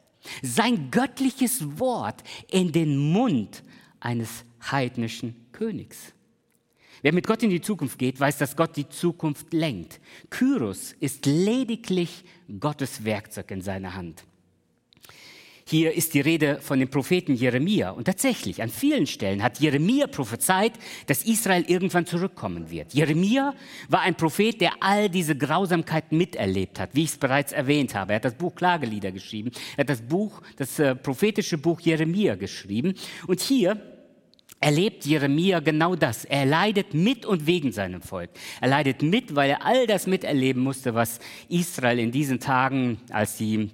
sein 0.40 0.90
göttliches 0.90 1.78
Wort 1.78 2.22
in 2.50 2.72
den 2.72 2.96
Mund 2.96 3.62
eines 4.00 4.44
heidnischen 4.70 5.34
Königs. 5.52 6.14
Wer 7.02 7.14
mit 7.14 7.26
Gott 7.26 7.42
in 7.42 7.50
die 7.50 7.60
Zukunft 7.60 7.98
geht, 7.98 8.20
weiß, 8.20 8.38
dass 8.38 8.56
Gott 8.56 8.76
die 8.76 8.88
Zukunft 8.88 9.52
lenkt. 9.52 10.00
Kyros 10.28 10.94
ist 11.00 11.26
lediglich 11.26 12.24
Gottes 12.58 13.04
Werkzeug 13.04 13.50
in 13.50 13.62
seiner 13.62 13.94
Hand. 13.94 14.24
Hier 15.70 15.94
ist 15.94 16.14
die 16.14 16.20
Rede 16.20 16.60
von 16.60 16.80
dem 16.80 16.88
Propheten 16.88 17.32
Jeremia. 17.32 17.90
Und 17.90 18.06
tatsächlich, 18.06 18.60
an 18.60 18.70
vielen 18.70 19.06
Stellen 19.06 19.40
hat 19.40 19.60
Jeremia 19.60 20.08
prophezeit, 20.08 20.72
dass 21.06 21.22
Israel 21.22 21.64
irgendwann 21.68 22.06
zurückkommen 22.06 22.72
wird. 22.72 22.92
Jeremia 22.92 23.54
war 23.88 24.00
ein 24.00 24.16
Prophet, 24.16 24.60
der 24.60 24.72
all 24.80 25.08
diese 25.08 25.36
Grausamkeiten 25.36 26.18
miterlebt 26.18 26.80
hat, 26.80 26.90
wie 26.94 27.04
ich 27.04 27.10
es 27.10 27.18
bereits 27.18 27.52
erwähnt 27.52 27.94
habe. 27.94 28.14
Er 28.14 28.16
hat 28.16 28.24
das 28.24 28.34
Buch 28.34 28.56
Klagelieder 28.56 29.12
geschrieben. 29.12 29.52
Er 29.76 29.82
hat 29.82 29.90
das 29.90 30.02
Buch, 30.02 30.42
das 30.56 30.76
äh, 30.80 30.96
prophetische 30.96 31.56
Buch 31.56 31.80
Jeremia 31.80 32.34
geschrieben. 32.34 32.94
Und 33.28 33.40
hier 33.40 33.80
erlebt 34.60 35.06
Jeremia 35.06 35.60
genau 35.60 35.96
das. 35.96 36.24
Er 36.24 36.44
leidet 36.44 36.94
mit 36.94 37.24
und 37.24 37.46
wegen 37.46 37.72
seinem 37.72 38.02
Volk. 38.02 38.30
Er 38.60 38.68
leidet 38.68 39.02
mit, 39.02 39.34
weil 39.34 39.50
er 39.50 39.64
all 39.64 39.86
das 39.86 40.06
miterleben 40.06 40.62
musste, 40.62 40.94
was 40.94 41.18
Israel 41.48 41.98
in 41.98 42.12
diesen 42.12 42.38
Tagen, 42.38 42.98
als 43.10 43.38
die 43.38 43.70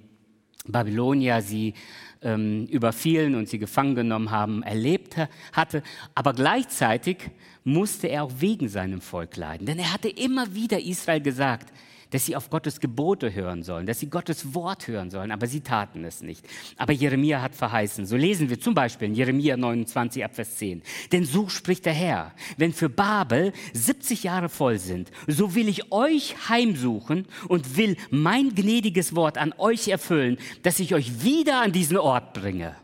Babylonier 0.65 1.41
sie 1.41 1.73
ähm, 2.21 2.65
überfielen 2.67 3.35
und 3.35 3.49
sie 3.49 3.59
gefangen 3.59 3.95
genommen 3.95 4.31
haben, 4.31 4.63
erlebt 4.63 5.17
hatte. 5.51 5.83
Aber 6.15 6.33
gleichzeitig 6.33 7.17
musste 7.63 8.07
er 8.07 8.23
auch 8.23 8.31
wegen 8.39 8.69
seinem 8.69 9.01
Volk 9.01 9.35
leiden. 9.35 9.67
Denn 9.67 9.79
er 9.79 9.93
hatte 9.93 10.09
immer 10.09 10.55
wieder 10.55 10.79
Israel 10.79 11.21
gesagt, 11.21 11.73
dass 12.11 12.25
sie 12.25 12.35
auf 12.35 12.49
Gottes 12.49 12.79
Gebote 12.79 13.33
hören 13.33 13.63
sollen, 13.63 13.85
dass 13.85 13.99
sie 13.99 14.09
Gottes 14.09 14.53
Wort 14.53 14.87
hören 14.87 15.09
sollen, 15.09 15.31
aber 15.31 15.47
sie 15.47 15.61
taten 15.61 16.03
es 16.03 16.21
nicht. 16.21 16.45
Aber 16.77 16.93
Jeremia 16.93 17.41
hat 17.41 17.55
verheißen. 17.55 18.05
So 18.05 18.15
lesen 18.15 18.49
wir 18.49 18.59
zum 18.59 18.73
Beispiel 18.73 19.09
in 19.09 19.15
Jeremia 19.15 19.57
29 19.57 20.23
Abvers 20.23 20.55
10. 20.57 20.81
Denn 21.11 21.25
so 21.25 21.49
spricht 21.49 21.85
der 21.85 21.93
Herr, 21.93 22.33
wenn 22.57 22.73
für 22.73 22.89
Babel 22.89 23.53
70 23.73 24.23
Jahre 24.23 24.49
voll 24.49 24.79
sind, 24.79 25.11
so 25.27 25.55
will 25.55 25.67
ich 25.67 25.91
euch 25.91 26.49
heimsuchen 26.49 27.27
und 27.47 27.77
will 27.77 27.97
mein 28.09 28.55
gnädiges 28.55 29.15
Wort 29.15 29.37
an 29.37 29.53
euch 29.57 29.87
erfüllen, 29.87 30.37
dass 30.63 30.79
ich 30.79 30.93
euch 30.93 31.23
wieder 31.23 31.61
an 31.61 31.71
diesen 31.71 31.97
Ort 31.97 32.33
bringe. 32.33 32.75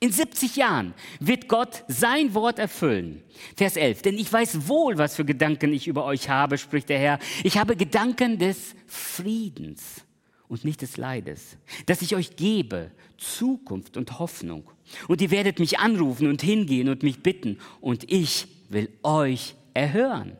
In 0.00 0.12
70 0.12 0.54
Jahren 0.54 0.94
wird 1.18 1.48
Gott 1.48 1.82
sein 1.88 2.32
Wort 2.32 2.60
erfüllen. 2.60 3.22
Vers 3.56 3.76
11. 3.76 4.02
Denn 4.02 4.16
ich 4.16 4.32
weiß 4.32 4.68
wohl, 4.68 4.96
was 4.96 5.16
für 5.16 5.24
Gedanken 5.24 5.72
ich 5.72 5.88
über 5.88 6.04
euch 6.04 6.28
habe, 6.28 6.56
spricht 6.56 6.88
der 6.88 7.00
Herr. 7.00 7.18
Ich 7.42 7.58
habe 7.58 7.74
Gedanken 7.74 8.38
des 8.38 8.76
Friedens 8.86 10.02
und 10.46 10.64
nicht 10.64 10.82
des 10.82 10.96
Leides, 10.98 11.56
dass 11.86 12.00
ich 12.00 12.14
euch 12.14 12.36
gebe 12.36 12.92
Zukunft 13.16 13.96
und 13.96 14.20
Hoffnung. 14.20 14.70
Und 15.08 15.20
ihr 15.20 15.32
werdet 15.32 15.58
mich 15.58 15.80
anrufen 15.80 16.28
und 16.28 16.42
hingehen 16.42 16.88
und 16.88 17.02
mich 17.02 17.20
bitten 17.20 17.58
und 17.80 18.10
ich 18.10 18.46
will 18.68 18.88
euch 19.02 19.56
erhören. 19.74 20.36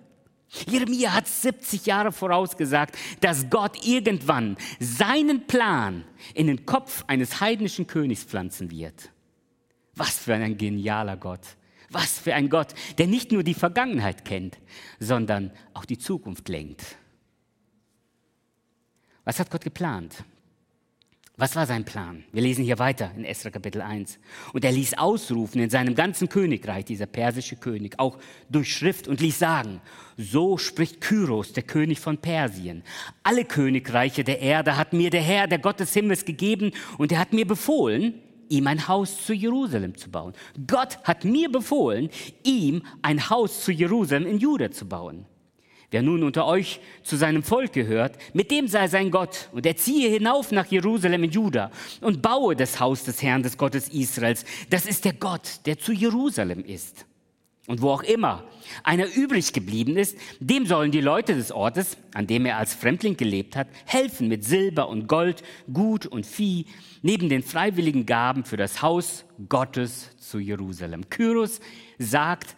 Jeremia 0.71 1.13
hat 1.13 1.27
70 1.27 1.85
Jahre 1.85 2.13
vorausgesagt, 2.13 2.97
dass 3.21 3.51
Gott 3.51 3.85
irgendwann 3.85 4.57
seinen 4.79 5.47
Plan 5.47 6.05
in 6.33 6.47
den 6.47 6.65
Kopf 6.65 7.05
eines 7.09 7.41
heidnischen 7.41 7.89
Königs 7.89 8.23
pflanzen 8.25 8.71
wird. 8.71 9.11
Was 9.99 10.19
für 10.19 10.35
ein 10.35 10.57
genialer 10.57 11.17
Gott. 11.17 11.41
Was 11.91 12.19
für 12.19 12.35
ein 12.35 12.49
Gott, 12.49 12.75
der 12.99 13.07
nicht 13.07 13.33
nur 13.33 13.43
die 13.43 13.55
Vergangenheit 13.55 14.25
kennt, 14.25 14.59
sondern 15.01 15.51
auch 15.75 15.85
die 15.85 15.99
Zukunft 15.99 16.49
lenkt. 16.49 16.97
Was 19.25 19.41
hat 19.41 19.51
Gott 19.51 19.65
geplant? 19.65 20.25
Was 21.41 21.55
war 21.55 21.67
sein 21.67 21.85
Plan? 21.85 22.25
Wir 22.33 22.43
lesen 22.43 22.65
hier 22.65 22.81
weiter 22.81 23.13
in 23.17 23.25
Esra 23.25 23.51
Kapitel 23.51 23.81
1. 23.81 24.19
Und 24.53 24.65
er 24.65 24.73
ließ 24.73 24.99
ausrufen 24.99 25.61
in 25.61 25.71
seinem 25.71 25.95
ganzen 25.95 26.29
Königreich, 26.29 26.85
dieser 26.85 27.07
persische 27.07 27.55
König, 27.55 27.95
auch 27.99 28.19
durch 28.49 28.73
Schrift 28.75 29.07
und 29.07 29.21
ließ 29.21 29.39
sagen, 29.39 29.81
so 30.17 30.59
spricht 30.59 31.01
Kyros, 31.01 31.53
der 31.53 31.63
König 31.63 32.01
von 32.01 32.19
Persien. 32.19 32.83
Alle 33.23 33.45
Königreiche 33.45 34.25
der 34.25 34.41
Erde 34.41 34.77
hat 34.77 34.93
mir 34.93 35.11
der 35.11 35.23
Herr, 35.23 35.47
der 35.47 35.61
Gott 35.61 35.79
des 35.79 35.93
Himmels 35.93 36.25
gegeben 36.25 36.73
und 36.99 37.13
er 37.13 37.21
hat 37.21 37.33
mir 37.33 37.47
befohlen, 37.47 38.21
ihm 38.49 38.67
ein 38.67 38.89
Haus 38.89 39.25
zu 39.25 39.33
Jerusalem 39.33 39.97
zu 39.97 40.11
bauen. 40.11 40.35
Gott 40.67 40.99
hat 41.05 41.25
mir 41.25 41.51
befohlen, 41.51 42.11
ihm 42.45 42.83
ein 43.03 43.31
Haus 43.31 43.65
zu 43.65 43.73
Jerusalem 43.73 44.27
in 44.27 44.39
Juda 44.39 44.71
zu 44.71 44.87
bauen. 44.87 45.27
Wer 45.91 46.03
nun 46.03 46.23
unter 46.23 46.47
euch 46.47 46.81
zu 47.03 47.17
seinem 47.17 47.43
Volk 47.43 47.73
gehört, 47.73 48.19
mit 48.35 48.51
dem 48.51 48.69
sei 48.69 48.89
sein 48.89 49.11
Gott, 49.11 49.49
und 49.53 49.65
er 49.65 49.77
ziehe 49.77 50.11
hinauf 50.11 50.53
nach 50.53 50.67
Jerusalem 50.67 51.25
in 51.25 51.31
Juda 51.31 51.71
und 52.03 52.21
baue 52.21 52.55
das 52.55 52.79
Haus 52.79 53.05
des 53.05 53.23
Herrn, 53.23 53.43
des 53.43 53.57
Gottes 53.57 53.89
Israels. 53.89 54.45
Das 54.69 54.85
ist 54.85 55.07
der 55.07 55.15
Gott, 55.15 55.61
der 55.65 55.79
zu 55.79 55.93
Jerusalem 55.93 56.63
ist. 56.63 57.07
Und 57.69 57.83
wo 57.83 57.91
auch 57.91 58.03
immer 58.03 58.45
einer 58.83 59.15
übrig 59.15 59.53
geblieben 59.53 59.99
ist, 59.99 60.17
dem 60.41 60.65
sollen 60.65 60.91
die 60.91 61.03
Leute 61.03 61.35
des 61.35 61.53
Ortes, 61.53 61.99
an 62.15 62.27
dem 62.27 62.47
er 62.47 62.57
als 62.57 62.73
Fremdling 62.73 63.19
gelebt 63.19 63.57
hat, 63.57 63.69
helfen 63.85 64.27
mit 64.27 64.43
Silber 64.43 64.89
und 64.89 65.07
Gold, 65.07 65.43
Gut 65.71 66.07
und 66.07 66.25
Vieh, 66.25 66.65
neben 67.03 67.29
den 67.29 67.43
freiwilligen 67.43 68.07
Gaben 68.07 68.45
für 68.45 68.57
das 68.57 68.81
Haus 68.81 69.27
Gottes 69.51 70.17
zu 70.17 70.39
Jerusalem. 70.39 71.11
Kyros 71.11 71.61
sagt, 71.99 72.57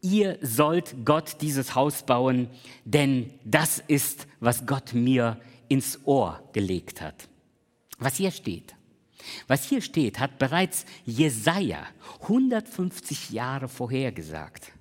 ihr 0.00 0.38
sollt 0.42 1.04
Gott 1.04 1.38
dieses 1.40 1.74
Haus 1.74 2.04
bauen, 2.04 2.48
denn 2.84 3.34
das 3.44 3.82
ist, 3.88 4.28
was 4.38 4.64
Gott 4.64 4.94
mir 4.94 5.40
ins 5.66 5.98
Ohr 6.04 6.40
gelegt 6.52 7.00
hat. 7.00 7.28
Was 7.98 8.14
hier 8.14 8.30
steht, 8.30 8.76
was 9.46 9.68
hier 9.68 9.80
steht, 9.80 10.18
hat 10.18 10.38
bereits 10.38 10.84
Jesaja 11.04 11.86
150 12.22 13.30
Jahre 13.30 13.68
vorhergesagt. 13.68 14.72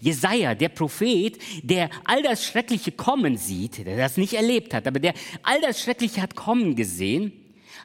Jesaja, 0.00 0.54
der 0.54 0.68
Prophet, 0.70 1.38
der 1.62 1.90
all 2.04 2.22
das 2.22 2.46
Schreckliche 2.46 2.92
kommen 2.92 3.36
sieht, 3.36 3.84
der 3.86 3.96
das 3.96 4.16
nicht 4.16 4.34
erlebt 4.34 4.74
hat, 4.74 4.86
aber 4.86 4.98
der 4.98 5.14
all 5.42 5.60
das 5.60 5.82
Schreckliche 5.82 6.22
hat 6.22 6.34
kommen 6.34 6.74
gesehen, 6.74 7.32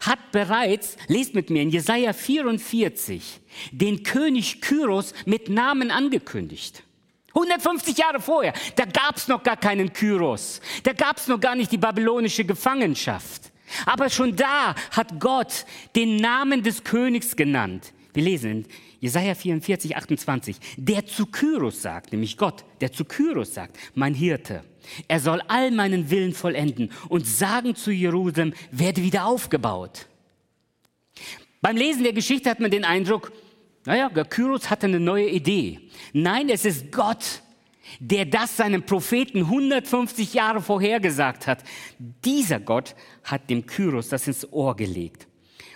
hat 0.01 0.31
bereits, 0.31 0.95
lest 1.07 1.35
mit 1.35 1.49
mir 1.49 1.61
in 1.61 1.69
Jesaja 1.69 2.13
44, 2.13 3.41
den 3.71 4.03
König 4.03 4.61
Kyros 4.61 5.13
mit 5.25 5.49
Namen 5.49 5.91
angekündigt. 5.91 6.83
150 7.29 7.97
Jahre 7.97 8.19
vorher, 8.19 8.53
da 8.75 8.85
gab 8.85 9.17
es 9.17 9.27
noch 9.27 9.43
gar 9.43 9.57
keinen 9.57 9.93
Kyros, 9.93 10.61
da 10.83 10.93
gab 10.93 11.17
es 11.17 11.27
noch 11.27 11.39
gar 11.39 11.55
nicht 11.55 11.71
die 11.71 11.77
babylonische 11.77 12.43
Gefangenschaft. 12.43 13.51
Aber 13.85 14.09
schon 14.09 14.35
da 14.35 14.75
hat 14.91 15.19
Gott 15.19 15.65
den 15.95 16.17
Namen 16.17 16.63
des 16.63 16.83
Königs 16.83 17.35
genannt. 17.35 17.93
Wir 18.13 18.23
lesen 18.23 18.51
in 18.51 18.65
Jesaja 18.99 19.35
44, 19.35 19.95
28. 19.95 20.57
Der 20.77 21.05
zu 21.05 21.25
Kyros 21.25 21.81
sagt, 21.81 22.11
nämlich 22.11 22.37
Gott, 22.37 22.65
der 22.81 22.91
zu 22.91 23.05
Kyros 23.05 23.53
sagt, 23.53 23.77
mein 23.95 24.13
Hirte, 24.13 24.63
er 25.07 25.19
soll 25.19 25.41
all 25.47 25.71
meinen 25.71 26.09
Willen 26.09 26.33
vollenden 26.33 26.91
und 27.07 27.25
sagen 27.25 27.75
zu 27.75 27.91
Jerusalem, 27.91 28.53
werde 28.71 29.03
wieder 29.03 29.25
aufgebaut. 29.25 30.07
Beim 31.61 31.77
Lesen 31.77 32.03
der 32.03 32.13
Geschichte 32.13 32.49
hat 32.49 32.59
man 32.59 32.71
den 32.71 32.85
Eindruck, 32.85 33.31
naja, 33.85 34.09
Kyros 34.09 34.69
hatte 34.69 34.87
eine 34.87 34.99
neue 34.99 35.29
Idee. 35.29 35.79
Nein, 36.13 36.49
es 36.49 36.65
ist 36.65 36.91
Gott, 36.91 37.41
der 37.99 38.25
das 38.25 38.57
seinem 38.57 38.83
Propheten 38.83 39.39
150 39.39 40.33
Jahre 40.33 40.61
vorhergesagt 40.61 41.47
hat. 41.47 41.63
Dieser 41.97 42.59
Gott 42.59 42.95
hat 43.23 43.49
dem 43.49 43.65
Kyros 43.65 44.09
das 44.09 44.27
ins 44.27 44.51
Ohr 44.51 44.75
gelegt. 44.75 45.27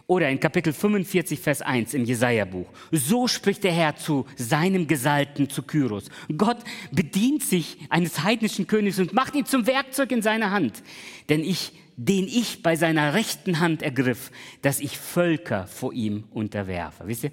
Oder 0.05 0.29
in 0.29 0.39
Kapitel 0.39 0.73
45, 0.73 1.39
Vers 1.39 1.61
1 1.61 1.93
im 1.93 2.03
Jesaja-Buch. 2.03 2.67
So 2.91 3.27
spricht 3.29 3.63
der 3.63 3.71
Herr 3.71 3.95
zu 3.95 4.25
seinem 4.35 4.85
Gesalten, 4.87 5.49
zu 5.49 5.63
Kyros. 5.63 6.09
Gott 6.37 6.57
bedient 6.91 7.41
sich 7.41 7.77
eines 7.89 8.21
heidnischen 8.21 8.67
Königs 8.67 8.99
und 8.99 9.13
macht 9.13 9.33
ihn 9.33 9.45
zum 9.45 9.65
Werkzeug 9.65 10.11
in 10.11 10.21
seiner 10.21 10.51
Hand. 10.51 10.83
Denn 11.29 11.41
ich 11.41 11.71
den 11.95 12.27
ich 12.27 12.63
bei 12.63 12.75
seiner 12.75 13.13
rechten 13.13 13.59
Hand 13.59 13.81
ergriff, 13.81 14.31
dass 14.61 14.79
ich 14.79 14.97
Völker 14.97 15.67
vor 15.67 15.93
ihm 15.93 16.25
unterwerfe. 16.31 17.07
Wisst 17.07 17.25
ihr, 17.25 17.31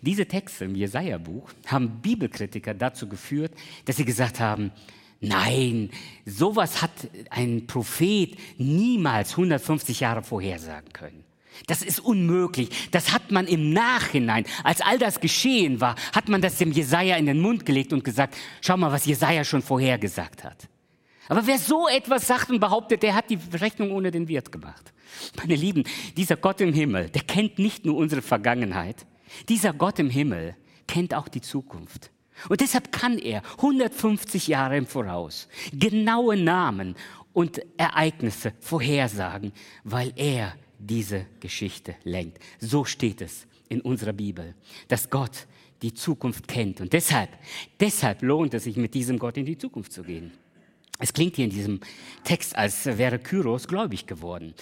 diese 0.00 0.26
Texte 0.26 0.64
im 0.64 0.74
Jesaja-Buch 0.74 1.50
haben 1.66 2.00
Bibelkritiker 2.00 2.74
dazu 2.74 3.08
geführt, 3.08 3.52
dass 3.84 3.96
sie 3.96 4.04
gesagt 4.04 4.40
haben, 4.40 4.72
nein, 5.20 5.90
sowas 6.24 6.82
hat 6.82 6.90
ein 7.30 7.66
Prophet 7.66 8.36
niemals 8.58 9.32
150 9.32 10.00
Jahre 10.00 10.22
vorhersagen 10.22 10.92
können. 10.92 11.24
Das 11.66 11.82
ist 11.82 12.00
unmöglich. 12.00 12.70
Das 12.90 13.12
hat 13.12 13.30
man 13.30 13.46
im 13.46 13.72
Nachhinein, 13.72 14.44
als 14.64 14.80
all 14.80 14.98
das 14.98 15.20
geschehen 15.20 15.80
war, 15.80 15.94
hat 16.14 16.28
man 16.28 16.40
das 16.40 16.56
dem 16.56 16.72
Jesaja 16.72 17.16
in 17.16 17.26
den 17.26 17.40
Mund 17.40 17.66
gelegt 17.66 17.92
und 17.92 18.04
gesagt, 18.04 18.36
schau 18.60 18.76
mal, 18.76 18.92
was 18.92 19.04
Jesaja 19.04 19.44
schon 19.44 19.62
vorhergesagt 19.62 20.44
hat. 20.44 20.68
Aber 21.28 21.46
wer 21.46 21.58
so 21.58 21.88
etwas 21.88 22.26
sagt 22.26 22.50
und 22.50 22.60
behauptet, 22.60 23.02
der 23.02 23.14
hat 23.14 23.30
die 23.30 23.38
Rechnung 23.52 23.92
ohne 23.92 24.10
den 24.10 24.28
Wirt 24.28 24.50
gemacht. 24.50 24.92
Meine 25.36 25.54
Lieben, 25.54 25.84
dieser 26.16 26.36
Gott 26.36 26.60
im 26.60 26.72
Himmel, 26.72 27.10
der 27.10 27.22
kennt 27.22 27.58
nicht 27.58 27.84
nur 27.84 27.96
unsere 27.96 28.22
Vergangenheit, 28.22 29.06
dieser 29.48 29.72
Gott 29.72 29.98
im 29.98 30.10
Himmel 30.10 30.56
kennt 30.86 31.14
auch 31.14 31.28
die 31.28 31.40
Zukunft. 31.40 32.10
Und 32.48 32.60
deshalb 32.60 32.90
kann 32.90 33.18
er 33.18 33.42
150 33.58 34.48
Jahre 34.48 34.76
im 34.76 34.86
Voraus 34.86 35.48
genaue 35.72 36.36
Namen 36.36 36.96
und 37.32 37.60
Ereignisse 37.76 38.54
vorhersagen, 38.60 39.52
weil 39.84 40.12
er 40.16 40.54
diese 40.78 41.26
Geschichte 41.38 41.94
lenkt. 42.04 42.38
So 42.58 42.84
steht 42.84 43.20
es 43.20 43.46
in 43.68 43.80
unserer 43.82 44.12
Bibel, 44.12 44.54
dass 44.88 45.10
Gott 45.10 45.46
die 45.82 45.94
Zukunft 45.94 46.48
kennt. 46.48 46.80
Und 46.80 46.92
deshalb, 46.92 47.30
deshalb 47.78 48.22
lohnt 48.22 48.54
es 48.54 48.64
sich, 48.64 48.76
mit 48.76 48.94
diesem 48.94 49.18
Gott 49.18 49.36
in 49.36 49.44
die 49.44 49.58
Zukunft 49.58 49.92
zu 49.92 50.02
gehen. 50.02 50.32
Es 51.00 51.12
klingt 51.14 51.36
hier 51.36 51.46
in 51.46 51.50
diesem 51.50 51.80
Text, 52.24 52.54
als 52.56 52.84
wäre 52.84 53.18
Kyros 53.18 53.66
gläubig 53.66 54.06
geworden. 54.06 54.54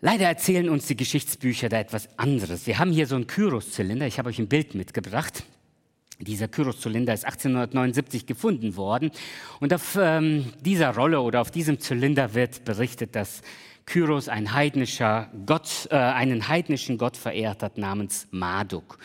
Leider 0.00 0.26
erzählen 0.26 0.68
uns 0.68 0.86
die 0.86 0.96
Geschichtsbücher 0.96 1.68
da 1.68 1.78
etwas 1.78 2.08
anderes. 2.18 2.66
Wir 2.66 2.78
haben 2.78 2.92
hier 2.92 3.06
so 3.06 3.16
einen 3.16 3.26
Kyros-Zylinder. 3.26 4.06
Ich 4.06 4.18
habe 4.18 4.28
euch 4.28 4.38
ein 4.38 4.48
Bild 4.48 4.74
mitgebracht. 4.74 5.44
Dieser 6.18 6.46
Kyros-Zylinder 6.46 7.12
ist 7.12 7.24
1879 7.24 8.26
gefunden 8.26 8.76
worden. 8.76 9.10
Und 9.60 9.74
auf 9.74 9.98
ähm, 10.00 10.52
dieser 10.60 10.94
Rolle 10.94 11.20
oder 11.20 11.40
auf 11.40 11.50
diesem 11.50 11.80
Zylinder 11.80 12.34
wird 12.34 12.64
berichtet, 12.64 13.16
dass 13.16 13.42
Kyros 13.86 14.28
ein 14.28 14.52
heidnischer 14.52 15.28
Gott, 15.46 15.88
äh, 15.90 15.96
einen 15.96 16.48
heidnischen 16.48 16.98
Gott 16.98 17.16
verehrt 17.16 17.62
hat 17.62 17.78
namens 17.78 18.28
Marduk. 18.30 18.98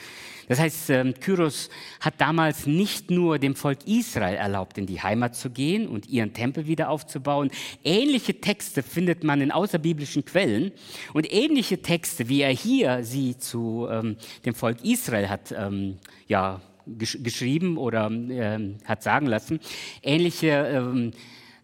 Das 0.48 0.60
heißt, 0.60 0.90
ähm, 0.92 1.14
Kyros 1.20 1.70
hat 2.00 2.22
damals 2.22 2.68
nicht 2.68 3.12
nur 3.12 3.38
dem 3.38 3.56
Volk 3.56 3.80
Israel 3.86 4.36
erlaubt, 4.36 4.78
in 4.78 4.86
die 4.86 5.02
Heimat 5.02 5.36
zu 5.36 5.50
gehen 5.50 5.88
und 5.88 6.08
ihren 6.08 6.34
Tempel 6.34 6.68
wieder 6.68 6.90
aufzubauen. 6.90 7.52
Ähnliche 7.84 8.40
Texte 8.40 8.82
findet 8.82 9.24
man 9.24 9.42
in 9.42 9.52
außerbiblischen 9.52 10.24
Quellen 10.24 10.72
und 11.14 11.32
ähnliche 11.32 11.82
Texte, 11.82 12.30
wie 12.30 12.42
er 12.42 12.52
hier 12.52 13.04
sie 13.04 13.38
zu 13.38 13.88
ähm, 13.92 14.16
dem 14.46 14.56
Volk 14.56 14.84
Israel 14.84 15.28
hat, 15.28 15.54
ähm, 15.58 15.98
ja, 16.28 16.62
gesch 16.86 17.18
geschrieben 17.22 17.78
oder 17.78 18.08
ähm, 18.10 18.78
hat 18.86 19.04
sagen 19.04 19.28
lassen. 19.28 19.60
Ähnliche 20.02 20.48
ähm, 20.48 21.12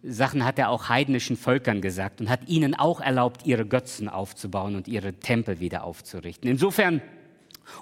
Sachen 0.06 0.44
hat 0.44 0.58
er 0.58 0.68
auch 0.68 0.88
heidnischen 0.88 1.36
Völkern 1.36 1.80
gesagt 1.80 2.20
und 2.20 2.28
hat 2.28 2.48
ihnen 2.48 2.74
auch 2.74 3.00
erlaubt, 3.00 3.46
ihre 3.46 3.64
Götzen 3.64 4.08
aufzubauen 4.08 4.76
und 4.76 4.86
ihre 4.86 5.14
Tempel 5.14 5.60
wieder 5.60 5.84
aufzurichten. 5.84 6.50
Insofern 6.50 7.00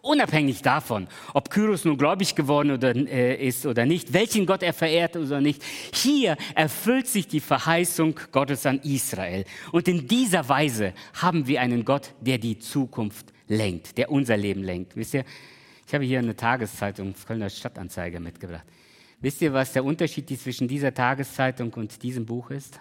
Unabhängig 0.01 0.63
davon, 0.63 1.09
ob 1.35 1.51
Kyros 1.51 1.85
nun 1.85 1.99
gläubig 1.99 2.37
geworden 2.37 2.71
oder, 2.71 2.95
äh, 2.95 3.35
ist 3.35 3.67
oder 3.67 3.85
nicht, 3.85 4.13
welchen 4.13 4.47
Gott 4.47 4.63
er 4.63 4.73
verehrt 4.73 5.17
oder 5.17 5.41
nicht, 5.41 5.61
hier 5.93 6.37
erfüllt 6.55 7.09
sich 7.09 7.27
die 7.27 7.41
Verheißung 7.41 8.15
Gottes 8.31 8.65
an 8.65 8.79
Israel. 8.85 9.45
Und 9.73 9.89
in 9.89 10.07
dieser 10.07 10.49
Weise 10.49 10.95
haben 11.15 11.49
wir 11.49 11.61
einen 11.61 11.85
Gott, 11.85 12.15
der 12.21 12.39
die 12.39 12.61
Zukunft 12.61 13.33
lenkt, 13.49 13.99
der 13.99 14.13
unser 14.13 14.37
Leben 14.37 14.63
lenkt. 14.63 14.95
Wisst 14.95 15.15
ihr, 15.15 15.25
ich 15.87 15.93
habe 15.93 16.05
hier 16.05 16.21
eine 16.21 16.37
Tageszeitung, 16.37 17.15
Kölner 17.27 17.51
Stadtanzeiger 17.51 18.21
mitgebracht. 18.21 18.65
Wisst 19.23 19.41
ihr, 19.41 19.53
was 19.53 19.73
der 19.73 19.85
Unterschied 19.85 20.29
zwischen 20.39 20.67
dieser 20.67 20.93
Tageszeitung 20.93 21.73
und 21.75 22.03
diesem 22.03 22.27
Buch 22.27 22.51
ist? 22.51 22.81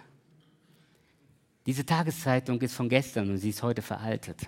Diese 1.67 1.85
Tageszeitung 1.85 2.59
ist 2.61 2.73
von 2.73 2.89
gestern 2.89 3.29
und 3.29 3.37
sie 3.37 3.51
ist 3.51 3.61
heute 3.61 3.83
veraltet. 3.83 4.39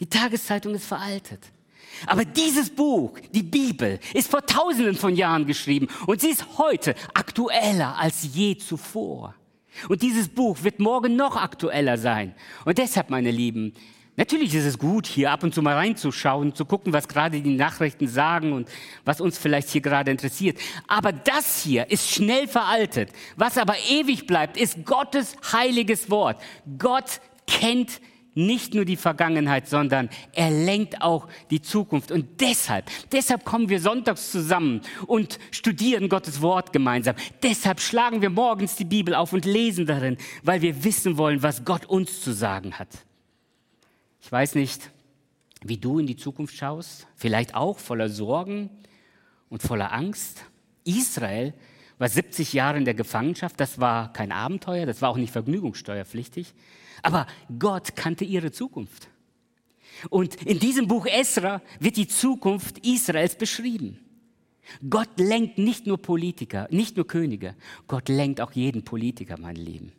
Die 0.00 0.08
Tageszeitung 0.08 0.74
ist 0.74 0.86
veraltet. 0.86 1.40
Aber 2.04 2.24
dieses 2.24 2.70
Buch, 2.70 3.16
die 3.32 3.44
Bibel, 3.44 4.00
ist 4.12 4.28
vor 4.28 4.44
tausenden 4.44 4.96
von 4.96 5.14
Jahren 5.14 5.46
geschrieben 5.46 5.86
und 6.08 6.20
sie 6.20 6.30
ist 6.30 6.58
heute 6.58 6.96
aktueller 7.14 7.96
als 7.96 8.34
je 8.34 8.58
zuvor. 8.58 9.36
Und 9.88 10.02
dieses 10.02 10.28
Buch 10.28 10.64
wird 10.64 10.80
morgen 10.80 11.14
noch 11.14 11.36
aktueller 11.36 11.96
sein. 11.96 12.34
Und 12.64 12.78
deshalb, 12.78 13.10
meine 13.10 13.30
Lieben, 13.30 13.72
natürlich 14.18 14.54
ist 14.54 14.66
es 14.66 14.78
gut, 14.78 15.06
hier 15.06 15.32
ab 15.32 15.42
und 15.42 15.54
zu 15.54 15.62
mal 15.62 15.74
reinzuschauen, 15.74 16.54
zu 16.54 16.66
gucken, 16.66 16.92
was 16.92 17.08
gerade 17.08 17.40
die 17.40 17.56
Nachrichten 17.56 18.06
sagen 18.06 18.52
und 18.52 18.68
was 19.06 19.22
uns 19.22 19.38
vielleicht 19.38 19.70
hier 19.70 19.80
gerade 19.80 20.10
interessiert. 20.10 20.58
Aber 20.86 21.12
das 21.12 21.62
hier 21.62 21.90
ist 21.90 22.10
schnell 22.10 22.46
veraltet. 22.46 23.10
Was 23.36 23.56
aber 23.56 23.74
ewig 23.88 24.26
bleibt, 24.26 24.58
ist 24.58 24.84
Gottes 24.84 25.36
heiliges 25.52 26.10
Wort. 26.10 26.38
Gott 26.76 27.20
kennt 27.46 28.00
nicht 28.38 28.72
nur 28.72 28.84
die 28.84 28.96
Vergangenheit, 28.96 29.68
sondern 29.68 30.08
er 30.32 30.50
lenkt 30.50 31.02
auch 31.02 31.26
die 31.50 31.60
Zukunft. 31.60 32.12
Und 32.12 32.40
deshalb, 32.40 32.86
deshalb 33.10 33.44
kommen 33.44 33.68
wir 33.68 33.80
sonntags 33.80 34.30
zusammen 34.30 34.82
und 35.06 35.38
studieren 35.50 36.08
Gottes 36.08 36.40
Wort 36.40 36.72
gemeinsam. 36.72 37.16
Deshalb 37.42 37.80
schlagen 37.80 38.22
wir 38.22 38.30
morgens 38.30 38.76
die 38.76 38.84
Bibel 38.84 39.14
auf 39.14 39.32
und 39.32 39.44
lesen 39.44 39.86
darin, 39.86 40.16
weil 40.44 40.62
wir 40.62 40.84
wissen 40.84 41.18
wollen, 41.18 41.42
was 41.42 41.64
Gott 41.64 41.86
uns 41.86 42.20
zu 42.20 42.32
sagen 42.32 42.74
hat. 42.78 42.88
Ich 44.20 44.30
weiß 44.30 44.54
nicht, 44.54 44.90
wie 45.62 45.76
du 45.76 45.98
in 45.98 46.06
die 46.06 46.16
Zukunft 46.16 46.56
schaust, 46.56 47.06
vielleicht 47.16 47.54
auch 47.54 47.78
voller 47.78 48.08
Sorgen 48.08 48.70
und 49.48 49.62
voller 49.62 49.92
Angst. 49.92 50.44
Israel 50.84 51.54
war 51.98 52.08
70 52.08 52.52
Jahre 52.52 52.78
in 52.78 52.84
der 52.84 52.94
Gefangenschaft, 52.94 53.58
das 53.60 53.80
war 53.80 54.12
kein 54.12 54.32
Abenteuer, 54.32 54.86
das 54.86 55.02
war 55.02 55.10
auch 55.10 55.16
nicht 55.16 55.32
vergnügungssteuerpflichtig. 55.32 56.54
Aber 57.02 57.26
Gott 57.58 57.96
kannte 57.96 58.24
ihre 58.24 58.52
Zukunft. 58.52 59.08
Und 60.10 60.36
in 60.42 60.58
diesem 60.60 60.86
Buch 60.86 61.06
Esra 61.06 61.60
wird 61.80 61.96
die 61.96 62.06
Zukunft 62.06 62.78
Israels 62.86 63.36
beschrieben. 63.36 63.98
Gott 64.88 65.08
lenkt 65.18 65.58
nicht 65.58 65.86
nur 65.86 65.98
Politiker, 65.98 66.68
nicht 66.70 66.96
nur 66.96 67.06
Könige, 67.06 67.54
Gott 67.86 68.08
lenkt 68.08 68.40
auch 68.40 68.52
jeden 68.52 68.84
Politiker, 68.84 69.36
mein 69.38 69.56
Lieben. 69.56 69.92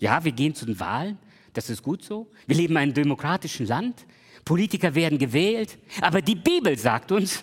Ja, 0.00 0.24
wir 0.24 0.32
gehen 0.32 0.54
zu 0.54 0.66
den 0.66 0.80
Wahlen, 0.80 1.18
das 1.58 1.70
ist 1.70 1.82
gut 1.82 2.04
so. 2.04 2.28
Wir 2.46 2.54
leben 2.54 2.74
in 2.74 2.78
einem 2.78 2.94
demokratischen 2.94 3.66
Land, 3.66 4.06
Politiker 4.44 4.94
werden 4.94 5.18
gewählt, 5.18 5.76
aber 6.00 6.22
die 6.22 6.36
Bibel 6.36 6.78
sagt 6.78 7.10
uns, 7.10 7.42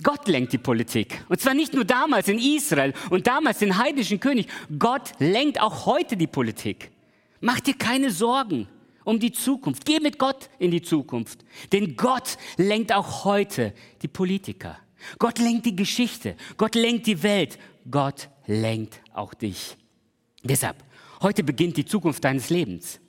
Gott 0.00 0.28
lenkt 0.28 0.52
die 0.52 0.58
Politik. 0.58 1.24
Und 1.28 1.40
zwar 1.40 1.54
nicht 1.54 1.74
nur 1.74 1.84
damals 1.84 2.28
in 2.28 2.38
Israel 2.38 2.94
und 3.10 3.26
damals 3.26 3.58
den 3.58 3.76
heidnischen 3.76 4.20
König, 4.20 4.46
Gott 4.78 5.12
lenkt 5.18 5.60
auch 5.60 5.84
heute 5.84 6.16
die 6.16 6.28
Politik. 6.28 6.92
Mach 7.40 7.58
dir 7.58 7.74
keine 7.74 8.12
Sorgen 8.12 8.68
um 9.02 9.18
die 9.18 9.32
Zukunft. 9.32 9.84
Geh 9.84 9.98
mit 9.98 10.16
Gott 10.16 10.48
in 10.60 10.70
die 10.70 10.82
Zukunft. 10.82 11.44
Denn 11.72 11.96
Gott 11.96 12.38
lenkt 12.56 12.92
auch 12.92 13.24
heute 13.24 13.74
die 14.00 14.08
Politiker. 14.08 14.78
Gott 15.18 15.40
lenkt 15.40 15.66
die 15.66 15.74
Geschichte. 15.74 16.36
Gott 16.56 16.76
lenkt 16.76 17.08
die 17.08 17.20
Welt. 17.24 17.58
Gott 17.90 18.28
lenkt 18.46 19.00
auch 19.12 19.34
dich. 19.34 19.76
Deshalb, 20.44 20.76
heute 21.20 21.42
beginnt 21.42 21.76
die 21.76 21.84
Zukunft 21.84 22.22
deines 22.24 22.48
Lebens. 22.48 23.00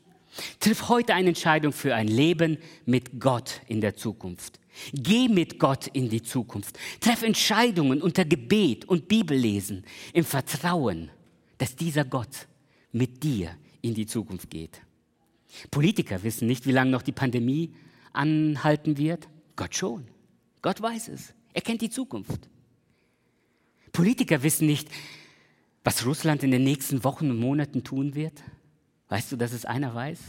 Triff 0.59 0.89
heute 0.89 1.13
eine 1.13 1.29
Entscheidung 1.29 1.73
für 1.73 1.95
ein 1.95 2.07
Leben 2.07 2.57
mit 2.85 3.19
Gott 3.19 3.61
in 3.67 3.81
der 3.81 3.95
Zukunft. 3.95 4.59
Geh 4.93 5.27
mit 5.27 5.59
Gott 5.59 5.87
in 5.87 6.09
die 6.09 6.21
Zukunft. 6.21 6.79
Treff 7.01 7.23
Entscheidungen 7.23 8.01
unter 8.01 8.23
Gebet 8.23 8.85
und 8.85 9.07
Bibellesen 9.07 9.83
im 10.13 10.23
Vertrauen, 10.23 11.11
dass 11.57 11.75
dieser 11.75 12.05
Gott 12.05 12.47
mit 12.91 13.23
dir 13.23 13.55
in 13.81 13.93
die 13.93 14.05
Zukunft 14.05 14.49
geht. 14.49 14.81
Politiker 15.69 16.23
wissen 16.23 16.47
nicht, 16.47 16.65
wie 16.65 16.71
lange 16.71 16.91
noch 16.91 17.01
die 17.01 17.11
Pandemie 17.11 17.73
anhalten 18.13 18.97
wird. 18.97 19.27
Gott 19.55 19.75
schon. 19.75 20.07
Gott 20.61 20.81
weiß 20.81 21.09
es. 21.09 21.33
Er 21.53 21.61
kennt 21.61 21.81
die 21.81 21.89
Zukunft. 21.89 22.49
Politiker 23.91 24.41
wissen 24.43 24.67
nicht, 24.67 24.87
was 25.83 26.05
Russland 26.05 26.43
in 26.43 26.51
den 26.51 26.63
nächsten 26.63 27.03
Wochen 27.03 27.29
und 27.29 27.39
Monaten 27.39 27.83
tun 27.83 28.15
wird. 28.15 28.41
Weißt 29.11 29.29
du, 29.29 29.35
dass 29.35 29.51
es 29.51 29.65
einer 29.65 29.93
weiß? 29.93 30.19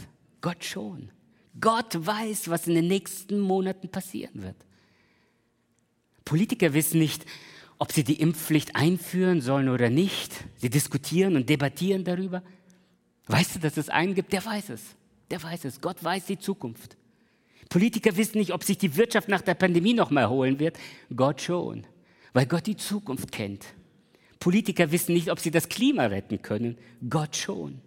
Gott 0.41 0.65
schon. 0.65 1.09
Gott 1.61 2.05
weiß, 2.05 2.49
was 2.49 2.67
in 2.67 2.75
den 2.75 2.89
nächsten 2.89 3.39
Monaten 3.39 3.87
passieren 3.87 4.43
wird. 4.43 4.57
Politiker 6.25 6.73
wissen 6.73 6.99
nicht, 6.99 7.25
ob 7.77 7.93
sie 7.93 8.03
die 8.03 8.19
Impfpflicht 8.19 8.75
einführen 8.75 9.39
sollen 9.39 9.69
oder 9.69 9.89
nicht. 9.89 10.33
Sie 10.57 10.69
diskutieren 10.69 11.37
und 11.37 11.47
debattieren 11.47 12.03
darüber. 12.03 12.43
Weißt 13.27 13.55
du, 13.55 13.59
dass 13.59 13.77
es 13.77 13.87
einen 13.87 14.15
gibt, 14.15 14.33
der 14.33 14.43
weiß 14.43 14.67
es. 14.71 14.81
Der 15.31 15.41
weiß 15.41 15.63
es. 15.63 15.79
Gott 15.79 16.03
weiß 16.03 16.25
die 16.25 16.39
Zukunft. 16.39 16.97
Politiker 17.69 18.17
wissen 18.17 18.37
nicht, 18.37 18.51
ob 18.51 18.65
sich 18.65 18.77
die 18.77 18.97
Wirtschaft 18.97 19.29
nach 19.29 19.41
der 19.41 19.53
Pandemie 19.53 19.93
noch 19.93 20.11
mal 20.11 20.23
erholen 20.23 20.59
wird. 20.59 20.77
Gott 21.15 21.39
schon, 21.39 21.87
weil 22.33 22.47
Gott 22.47 22.67
die 22.67 22.75
Zukunft 22.75 23.31
kennt. 23.31 23.65
Politiker 24.41 24.91
wissen 24.91 25.13
nicht, 25.13 25.31
ob 25.31 25.39
sie 25.39 25.51
das 25.51 25.69
Klima 25.69 26.07
retten 26.07 26.41
können. 26.41 26.77
Gott 27.09 27.37
schon. 27.37 27.79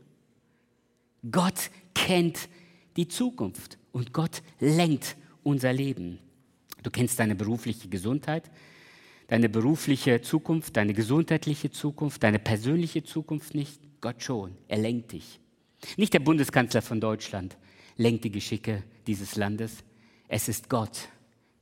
Gott 1.31 1.71
kennt 1.95 2.49
die 2.97 3.09
Zukunft 3.09 3.79
und 3.93 4.13
Gott 4.13 4.43
lenkt 4.61 5.17
unser 5.43 5.73
Leben. 5.73 6.19
Du 6.83 6.91
kennst 6.91 7.19
deine 7.19 7.35
berufliche 7.35 7.89
Gesundheit, 7.89 8.51
deine 9.29 9.49
berufliche 9.49 10.21
Zukunft, 10.23 10.77
deine 10.77 10.95
gesundheitliche 10.95 11.71
Zukunft, 11.71 12.23
deine 12.23 12.39
persönliche 12.39 13.03
Zukunft 13.03 13.55
nicht. 13.55 13.81
Gott 14.01 14.23
schon. 14.23 14.57
Er 14.69 14.79
lenkt 14.79 15.13
dich. 15.13 15.41
Nicht 15.97 16.15
der 16.15 16.21
Bundeskanzler 16.21 16.83
von 16.83 17.01
Deutschland 17.01 17.57
lenkt 17.97 18.25
die 18.25 18.31
Geschicke 18.31 18.83
dieses 19.07 19.37
Landes. 19.37 19.79
Es 20.29 20.49
ist 20.49 20.69
Gott, 20.69 21.09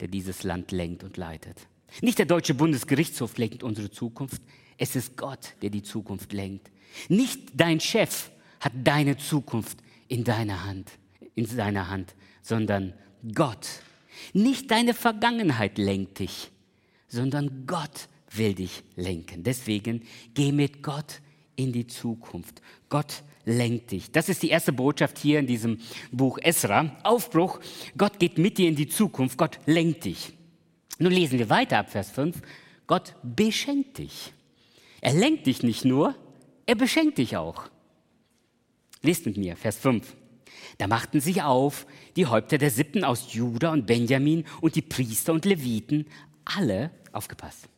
der 0.00 0.08
dieses 0.08 0.42
Land 0.42 0.72
lenkt 0.72 1.04
und 1.04 1.16
leitet. 1.16 1.68
Nicht 2.00 2.18
der 2.18 2.26
deutsche 2.26 2.54
Bundesgerichtshof 2.54 3.38
lenkt 3.38 3.62
unsere 3.62 3.90
Zukunft. 3.90 4.42
Es 4.76 4.96
ist 4.96 5.16
Gott, 5.16 5.54
der 5.62 5.70
die 5.70 5.82
Zukunft 5.82 6.32
lenkt. 6.32 6.70
Nicht 7.08 7.52
dein 7.54 7.80
Chef 7.80 8.30
hat 8.64 8.72
deine 8.82 9.18
Zukunft 9.18 9.78
in 10.08 10.24
deiner 10.24 10.64
Hand, 10.64 10.90
in 11.34 11.44
seiner 11.44 11.90
Hand, 11.90 12.14
sondern 12.40 12.94
Gott. 13.34 13.68
Nicht 14.32 14.70
deine 14.70 14.94
Vergangenheit 14.94 15.76
lenkt 15.76 16.20
dich, 16.20 16.50
sondern 17.06 17.66
Gott 17.66 18.08
will 18.30 18.54
dich 18.54 18.82
lenken. 18.96 19.42
Deswegen 19.42 20.02
geh 20.32 20.50
mit 20.50 20.82
Gott 20.82 21.20
in 21.56 21.72
die 21.72 21.86
Zukunft. 21.86 22.62
Gott 22.88 23.22
lenkt 23.44 23.90
dich. 23.90 24.10
Das 24.10 24.30
ist 24.30 24.42
die 24.42 24.48
erste 24.48 24.72
Botschaft 24.72 25.18
hier 25.18 25.40
in 25.40 25.46
diesem 25.46 25.78
Buch 26.10 26.38
Esra. 26.40 26.96
Aufbruch, 27.02 27.60
Gott 27.98 28.18
geht 28.18 28.38
mit 28.38 28.56
dir 28.56 28.68
in 28.68 28.76
die 28.76 28.88
Zukunft, 28.88 29.36
Gott 29.36 29.58
lenkt 29.66 30.06
dich. 30.06 30.32
Nun 30.98 31.12
lesen 31.12 31.38
wir 31.38 31.50
weiter 31.50 31.78
ab 31.78 31.90
Vers 31.90 32.10
5. 32.10 32.40
Gott 32.86 33.14
beschenkt 33.22 33.98
dich. 33.98 34.32
Er 35.02 35.12
lenkt 35.12 35.46
dich 35.46 35.62
nicht 35.62 35.84
nur, 35.84 36.14
er 36.64 36.76
beschenkt 36.76 37.18
dich 37.18 37.36
auch. 37.36 37.68
Lest 39.04 39.26
mit 39.26 39.36
mir, 39.36 39.54
Vers 39.54 39.76
5. 39.76 40.16
Da 40.78 40.86
machten 40.86 41.20
sich 41.20 41.42
auf 41.42 41.86
die 42.16 42.26
Häupter 42.26 42.56
der 42.56 42.70
Sippen 42.70 43.04
aus 43.04 43.34
Juda 43.34 43.70
und 43.70 43.86
Benjamin 43.86 44.44
und 44.62 44.76
die 44.76 44.82
Priester 44.82 45.34
und 45.34 45.44
Leviten, 45.44 46.06
alle, 46.46 46.90
aufgepasst, 47.12 47.68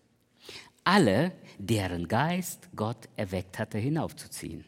alle, 0.85 1.33
deren 1.59 2.07
Geist 2.07 2.69
Gott 2.77 3.09
erweckt 3.17 3.59
hatte, 3.59 3.77
hinaufzuziehen. 3.77 4.65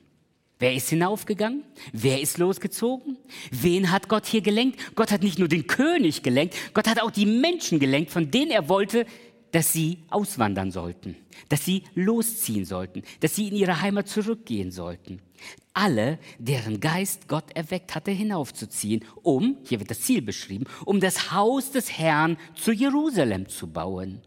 Wer 0.59 0.75
ist 0.75 0.89
hinaufgegangen? 0.89 1.63
Wer 1.93 2.21
ist 2.21 2.39
losgezogen? 2.39 3.17
Wen 3.53 3.93
hat 3.93 4.09
Gott 4.09 4.27
hier 4.27 4.41
gelenkt? 4.41 4.97
Gott 4.97 5.13
hat 5.13 5.23
nicht 5.23 5.39
nur 5.39 5.47
den 5.47 5.69
König 5.69 6.25
gelenkt, 6.25 6.57
Gott 6.75 6.89
hat 6.89 7.01
auch 7.01 7.13
die 7.13 7.27
Menschen 7.27 7.79
gelenkt, 7.79 8.11
von 8.11 8.33
denen 8.33 8.51
er 8.51 8.69
wollte, 8.69 9.07
dass 9.53 9.73
sie 9.73 9.99
auswandern 10.11 10.71
sollten, 10.71 11.17
dass 11.49 11.65
sie 11.65 11.85
losziehen 11.95 12.65
sollten, 12.65 13.03
dass 13.21 13.35
sie 13.35 13.49
in 13.49 13.57
ihre 13.57 13.81
Heimat 13.81 14.09
zurückgehen 14.09 14.71
sollten. 14.71 15.21
Alle, 15.73 16.19
deren 16.39 16.81
Geist 16.81 17.29
Gott 17.29 17.53
erweckt 17.55 17.95
hatte, 17.95 18.11
hinaufzuziehen, 18.11 19.05
um, 19.23 19.59
hier 19.65 19.79
wird 19.79 19.91
das 19.91 20.01
Ziel 20.01 20.23
beschrieben, 20.23 20.65
um 20.85 21.01
das 21.01 21.31
Haus 21.33 21.71
des 21.71 21.99
Herrn 21.99 22.37
zu 22.55 22.73
Jerusalem 22.73 23.49
zu 23.49 23.69
bauen. 23.69 24.21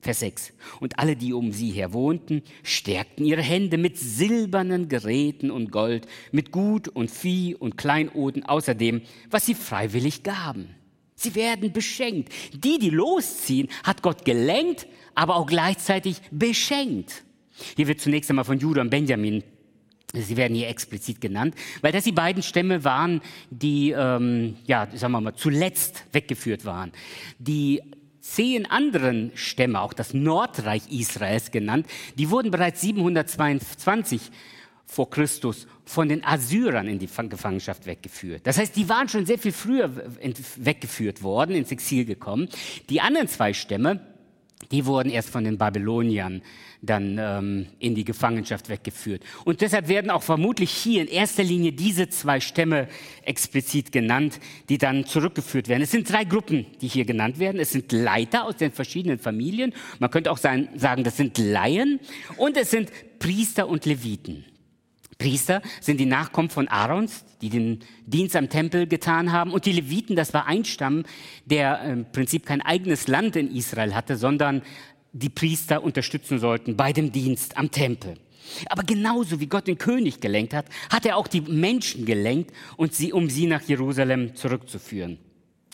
Vers 0.00 0.20
6. 0.20 0.52
Und 0.78 0.98
alle, 1.00 1.16
die 1.16 1.32
um 1.32 1.50
sie 1.50 1.70
her 1.70 1.92
wohnten, 1.92 2.42
stärkten 2.62 3.26
ihre 3.26 3.42
Hände 3.42 3.78
mit 3.78 3.98
silbernen 3.98 4.88
Geräten 4.88 5.50
und 5.50 5.72
Gold, 5.72 6.06
mit 6.30 6.52
Gut 6.52 6.86
und 6.86 7.10
Vieh 7.10 7.56
und 7.56 7.76
Kleinoden, 7.76 8.44
außerdem, 8.44 9.02
was 9.28 9.46
sie 9.46 9.54
freiwillig 9.54 10.22
gaben. 10.22 10.77
Sie 11.18 11.34
werden 11.34 11.72
beschenkt. 11.72 12.32
Die, 12.52 12.78
die 12.78 12.90
losziehen, 12.90 13.68
hat 13.82 14.02
Gott 14.02 14.24
gelenkt, 14.24 14.86
aber 15.16 15.34
auch 15.34 15.46
gleichzeitig 15.46 16.20
beschenkt. 16.30 17.24
Hier 17.76 17.88
wird 17.88 18.00
zunächst 18.00 18.30
einmal 18.30 18.44
von 18.44 18.58
Judah 18.58 18.82
und 18.82 18.90
Benjamin 18.90 19.42
Sie 20.14 20.38
werden 20.38 20.54
hier 20.54 20.68
explizit 20.68 21.20
genannt, 21.20 21.54
weil 21.82 21.92
das 21.92 22.04
die 22.04 22.12
beiden 22.12 22.42
Stämme 22.42 22.82
waren, 22.82 23.20
die, 23.50 23.90
ähm, 23.90 24.56
ja, 24.64 24.88
sagen 24.94 25.12
wir 25.12 25.20
mal, 25.20 25.34
zuletzt 25.34 26.04
weggeführt 26.12 26.64
waren. 26.64 26.92
Die 27.38 27.82
zehn 28.20 28.64
anderen 28.64 29.32
Stämme, 29.34 29.82
auch 29.82 29.92
das 29.92 30.14
Nordreich 30.14 30.90
Israels 30.90 31.50
genannt, 31.50 31.86
die 32.16 32.30
wurden 32.30 32.50
bereits 32.50 32.80
722 32.80 34.30
vor 34.88 35.10
Christus 35.10 35.66
von 35.84 36.08
den 36.08 36.24
Assyrern 36.24 36.88
in 36.88 36.98
die 36.98 37.06
Gefangenschaft 37.06 37.86
weggeführt. 37.86 38.40
Das 38.44 38.58
heißt, 38.58 38.74
die 38.74 38.88
waren 38.88 39.08
schon 39.08 39.26
sehr 39.26 39.38
viel 39.38 39.52
früher 39.52 39.90
weggeführt 40.56 41.22
worden, 41.22 41.54
ins 41.54 41.70
Exil 41.70 42.06
gekommen. 42.06 42.48
Die 42.88 43.00
anderen 43.00 43.28
zwei 43.28 43.52
Stämme, 43.52 44.00
die 44.72 44.86
wurden 44.86 45.10
erst 45.10 45.28
von 45.28 45.44
den 45.44 45.58
Babyloniern 45.58 46.42
dann 46.80 47.18
ähm, 47.20 47.66
in 47.80 47.94
die 47.94 48.04
Gefangenschaft 48.04 48.68
weggeführt. 48.68 49.22
Und 49.44 49.60
deshalb 49.60 49.88
werden 49.88 50.10
auch 50.10 50.22
vermutlich 50.22 50.70
hier 50.70 51.02
in 51.02 51.08
erster 51.08 51.42
Linie 51.42 51.72
diese 51.72 52.08
zwei 52.08 52.40
Stämme 52.40 52.88
explizit 53.24 53.92
genannt, 53.92 54.40
die 54.68 54.78
dann 54.78 55.04
zurückgeführt 55.04 55.68
werden. 55.68 55.82
Es 55.82 55.90
sind 55.90 56.10
drei 56.10 56.24
Gruppen, 56.24 56.66
die 56.80 56.88
hier 56.88 57.04
genannt 57.04 57.38
werden. 57.38 57.60
Es 57.60 57.72
sind 57.72 57.92
Leiter 57.92 58.44
aus 58.44 58.56
den 58.56 58.72
verschiedenen 58.72 59.18
Familien. 59.18 59.74
Man 59.98 60.10
könnte 60.10 60.30
auch 60.30 60.38
sagen, 60.38 60.68
das 60.76 61.16
sind 61.16 61.36
Laien. 61.38 62.00
Und 62.36 62.56
es 62.56 62.70
sind 62.70 62.90
Priester 63.18 63.68
und 63.68 63.84
Leviten. 63.84 64.44
Priester 65.18 65.62
sind 65.80 65.98
die 65.98 66.06
Nachkommen 66.06 66.48
von 66.48 66.68
Aarons, 66.68 67.24
die 67.42 67.50
den 67.50 67.80
Dienst 68.06 68.36
am 68.36 68.48
Tempel 68.48 68.86
getan 68.86 69.32
haben. 69.32 69.52
Und 69.52 69.66
die 69.66 69.72
Leviten, 69.72 70.14
das 70.14 70.32
war 70.32 70.46
ein 70.46 70.64
Stamm, 70.64 71.04
der 71.44 71.82
im 71.82 72.10
Prinzip 72.12 72.46
kein 72.46 72.62
eigenes 72.62 73.08
Land 73.08 73.34
in 73.34 73.54
Israel 73.54 73.94
hatte, 73.94 74.16
sondern 74.16 74.62
die 75.12 75.28
Priester 75.28 75.82
unterstützen 75.82 76.38
sollten 76.38 76.76
bei 76.76 76.92
dem 76.92 77.10
Dienst 77.10 77.56
am 77.56 77.70
Tempel. 77.70 78.14
Aber 78.70 78.82
genauso 78.82 79.40
wie 79.40 79.46
Gott 79.46 79.66
den 79.66 79.76
König 79.76 80.20
gelenkt 80.20 80.54
hat, 80.54 80.66
hat 80.90 81.04
er 81.04 81.16
auch 81.16 81.26
die 81.26 81.40
Menschen 81.40 82.06
gelenkt, 82.06 82.52
und 82.76 82.94
sie, 82.94 83.12
um 83.12 83.28
sie 83.28 83.46
nach 83.46 83.62
Jerusalem 83.62 84.34
zurückzuführen. 84.36 85.18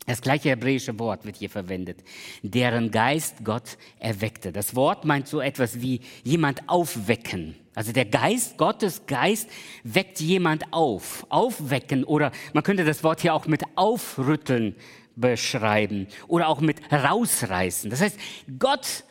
Das 0.07 0.21
gleiche 0.21 0.51
hebräische 0.51 0.99
Wort 0.99 1.25
wird 1.25 1.37
hier 1.37 1.49
verwendet, 1.49 2.05
deren 2.43 2.91
Geist 2.91 3.37
Gott 3.43 3.79
erweckte. 3.99 4.53
Das 4.53 4.75
Wort 4.75 5.05
meint 5.05 5.29
so 5.29 5.41
etwas 5.41 5.81
wie 5.81 6.01
jemand 6.23 6.69
aufwecken. 6.69 7.57
Also 7.75 7.93
der 7.93 8.05
Geist, 8.05 8.59
Gottes 8.59 9.07
Geist 9.07 9.49
weckt 9.83 10.21
jemand 10.21 10.73
auf, 10.73 11.27
aufwecken 11.31 12.05
oder 12.05 12.33
man 12.53 12.63
könnte 12.63 12.85
das 12.85 13.03
Wort 13.03 13.23
hier 13.23 13.35
auch 13.35 13.47
mit 13.47 13.63
aufrütteln 13.77 14.77
beschreiben 15.17 16.07
oder 16.29 16.49
auch 16.49 16.61
mit 16.61 16.81
rausreißen. 16.93 17.91
Das 17.91 18.01
heißt, 18.01 18.19
Gott 18.59 19.05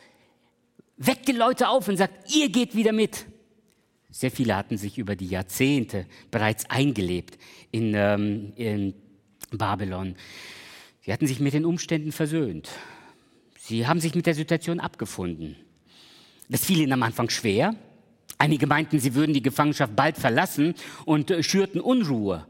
weckt 0.96 1.28
die 1.28 1.32
Leute 1.32 1.68
auf 1.68 1.88
und 1.88 1.96
sagt, 1.96 2.32
ihr 2.34 2.48
geht 2.50 2.74
wieder 2.74 2.92
mit. 2.92 3.26
Sehr 4.10 4.30
viele 4.30 4.54
hatten 4.54 4.76
sich 4.76 4.96
über 4.96 5.16
die 5.16 5.26
Jahrzehnte 5.26 6.06
bereits 6.30 6.70
eingelebt 6.70 7.36
in, 7.72 7.94
ähm, 7.94 8.52
in 8.54 8.94
Babylon. 9.50 10.14
Sie 11.04 11.12
hatten 11.12 11.26
sich 11.26 11.38
mit 11.38 11.52
den 11.52 11.66
Umständen 11.66 12.12
versöhnt. 12.12 12.70
Sie 13.58 13.86
haben 13.86 14.00
sich 14.00 14.14
mit 14.14 14.24
der 14.24 14.34
Situation 14.34 14.80
abgefunden. 14.80 15.56
Das 16.48 16.64
fiel 16.64 16.80
ihnen 16.80 16.94
am 16.94 17.02
Anfang 17.02 17.28
schwer. 17.28 17.74
Einige 18.38 18.66
meinten, 18.66 18.98
sie 18.98 19.14
würden 19.14 19.34
die 19.34 19.42
Gefangenschaft 19.42 19.94
bald 19.94 20.16
verlassen 20.16 20.74
und 21.04 21.30
äh, 21.30 21.42
schürten 21.42 21.80
Unruhe. 21.80 22.46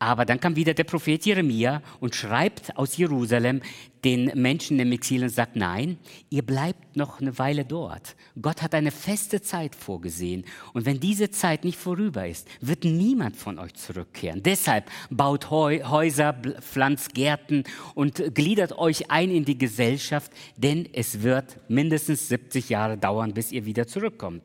Aber 0.00 0.24
dann 0.24 0.38
kam 0.38 0.54
wieder 0.54 0.74
der 0.74 0.84
Prophet 0.84 1.26
Jeremia 1.26 1.82
und 1.98 2.14
schreibt 2.14 2.76
aus 2.76 2.96
Jerusalem 2.96 3.62
den 4.04 4.30
Menschen 4.34 4.78
im 4.78 4.92
Exil 4.92 5.24
und 5.24 5.30
sagt, 5.30 5.56
nein, 5.56 5.98
ihr 6.30 6.42
bleibt 6.42 6.96
noch 6.96 7.20
eine 7.20 7.36
Weile 7.38 7.64
dort. 7.64 8.14
Gott 8.40 8.62
hat 8.62 8.74
eine 8.74 8.92
feste 8.92 9.42
Zeit 9.42 9.74
vorgesehen. 9.74 10.44
Und 10.72 10.86
wenn 10.86 11.00
diese 11.00 11.30
Zeit 11.30 11.64
nicht 11.64 11.78
vorüber 11.78 12.28
ist, 12.28 12.46
wird 12.60 12.84
niemand 12.84 13.36
von 13.36 13.58
euch 13.58 13.74
zurückkehren. 13.74 14.42
Deshalb 14.42 14.88
baut 15.10 15.50
Häuser, 15.50 16.32
pflanzt 16.60 17.14
Gärten 17.14 17.64
und 17.94 18.34
gliedert 18.36 18.78
euch 18.78 19.10
ein 19.10 19.30
in 19.32 19.44
die 19.44 19.58
Gesellschaft, 19.58 20.30
denn 20.56 20.88
es 20.92 21.22
wird 21.22 21.58
mindestens 21.68 22.28
70 22.28 22.68
Jahre 22.68 22.98
dauern, 22.98 23.34
bis 23.34 23.50
ihr 23.50 23.64
wieder 23.64 23.88
zurückkommt. 23.88 24.44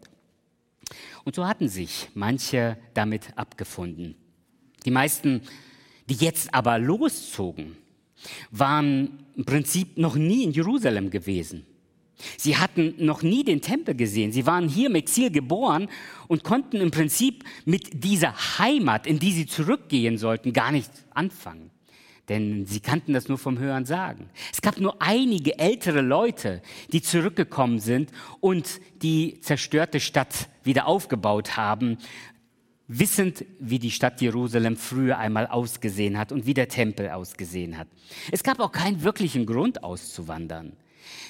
Und 1.23 1.35
so 1.35 1.47
hatten 1.47 1.69
sich 1.69 2.09
manche 2.15 2.77
damit 2.95 3.37
abgefunden. 3.37 4.15
Die 4.85 4.91
meisten 4.91 5.41
die 6.09 6.15
jetzt 6.15 6.53
aber 6.53 6.79
loszogen, 6.79 7.77
waren 8.51 9.25
im 9.35 9.45
Prinzip 9.45 9.97
noch 9.97 10.15
nie 10.15 10.43
in 10.43 10.51
Jerusalem 10.51 11.09
gewesen. 11.09 11.65
Sie 12.37 12.57
hatten 12.57 12.93
noch 12.99 13.21
nie 13.21 13.43
den 13.43 13.61
Tempel 13.61 13.95
gesehen. 13.95 14.31
Sie 14.31 14.45
waren 14.45 14.69
hier 14.69 14.87
im 14.87 14.95
Exil 14.95 15.31
geboren 15.31 15.89
und 16.27 16.43
konnten 16.43 16.77
im 16.77 16.91
Prinzip 16.91 17.43
mit 17.65 18.03
dieser 18.03 18.33
Heimat, 18.59 19.07
in 19.07 19.19
die 19.19 19.31
sie 19.31 19.45
zurückgehen 19.45 20.17
sollten, 20.17 20.53
gar 20.53 20.71
nicht 20.71 20.91
anfangen. 21.13 21.71
Denn 22.29 22.65
sie 22.65 22.79
kannten 22.79 23.11
das 23.11 23.27
nur 23.27 23.37
vom 23.37 23.59
Hören 23.59 23.83
sagen. 23.83 24.29
Es 24.53 24.61
gab 24.61 24.79
nur 24.79 25.01
einige 25.01 25.59
ältere 25.59 25.99
Leute, 25.99 26.61
die 26.93 27.01
zurückgekommen 27.01 27.79
sind 27.79 28.11
und 28.39 28.79
die 29.01 29.41
zerstörte 29.41 29.99
Stadt 29.99 30.47
wieder 30.63 30.87
aufgebaut 30.87 31.57
haben, 31.57 31.97
wissend, 32.87 33.45
wie 33.59 33.79
die 33.79 33.91
Stadt 33.91 34.21
Jerusalem 34.21 34.77
früher 34.77 35.17
einmal 35.17 35.47
ausgesehen 35.47 36.17
hat 36.17 36.31
und 36.31 36.45
wie 36.45 36.53
der 36.53 36.67
Tempel 36.67 37.09
ausgesehen 37.09 37.77
hat. 37.77 37.87
Es 38.31 38.43
gab 38.43 38.59
auch 38.59 38.71
keinen 38.71 39.03
wirklichen 39.03 39.45
Grund 39.45 39.83
auszuwandern. 39.83 40.73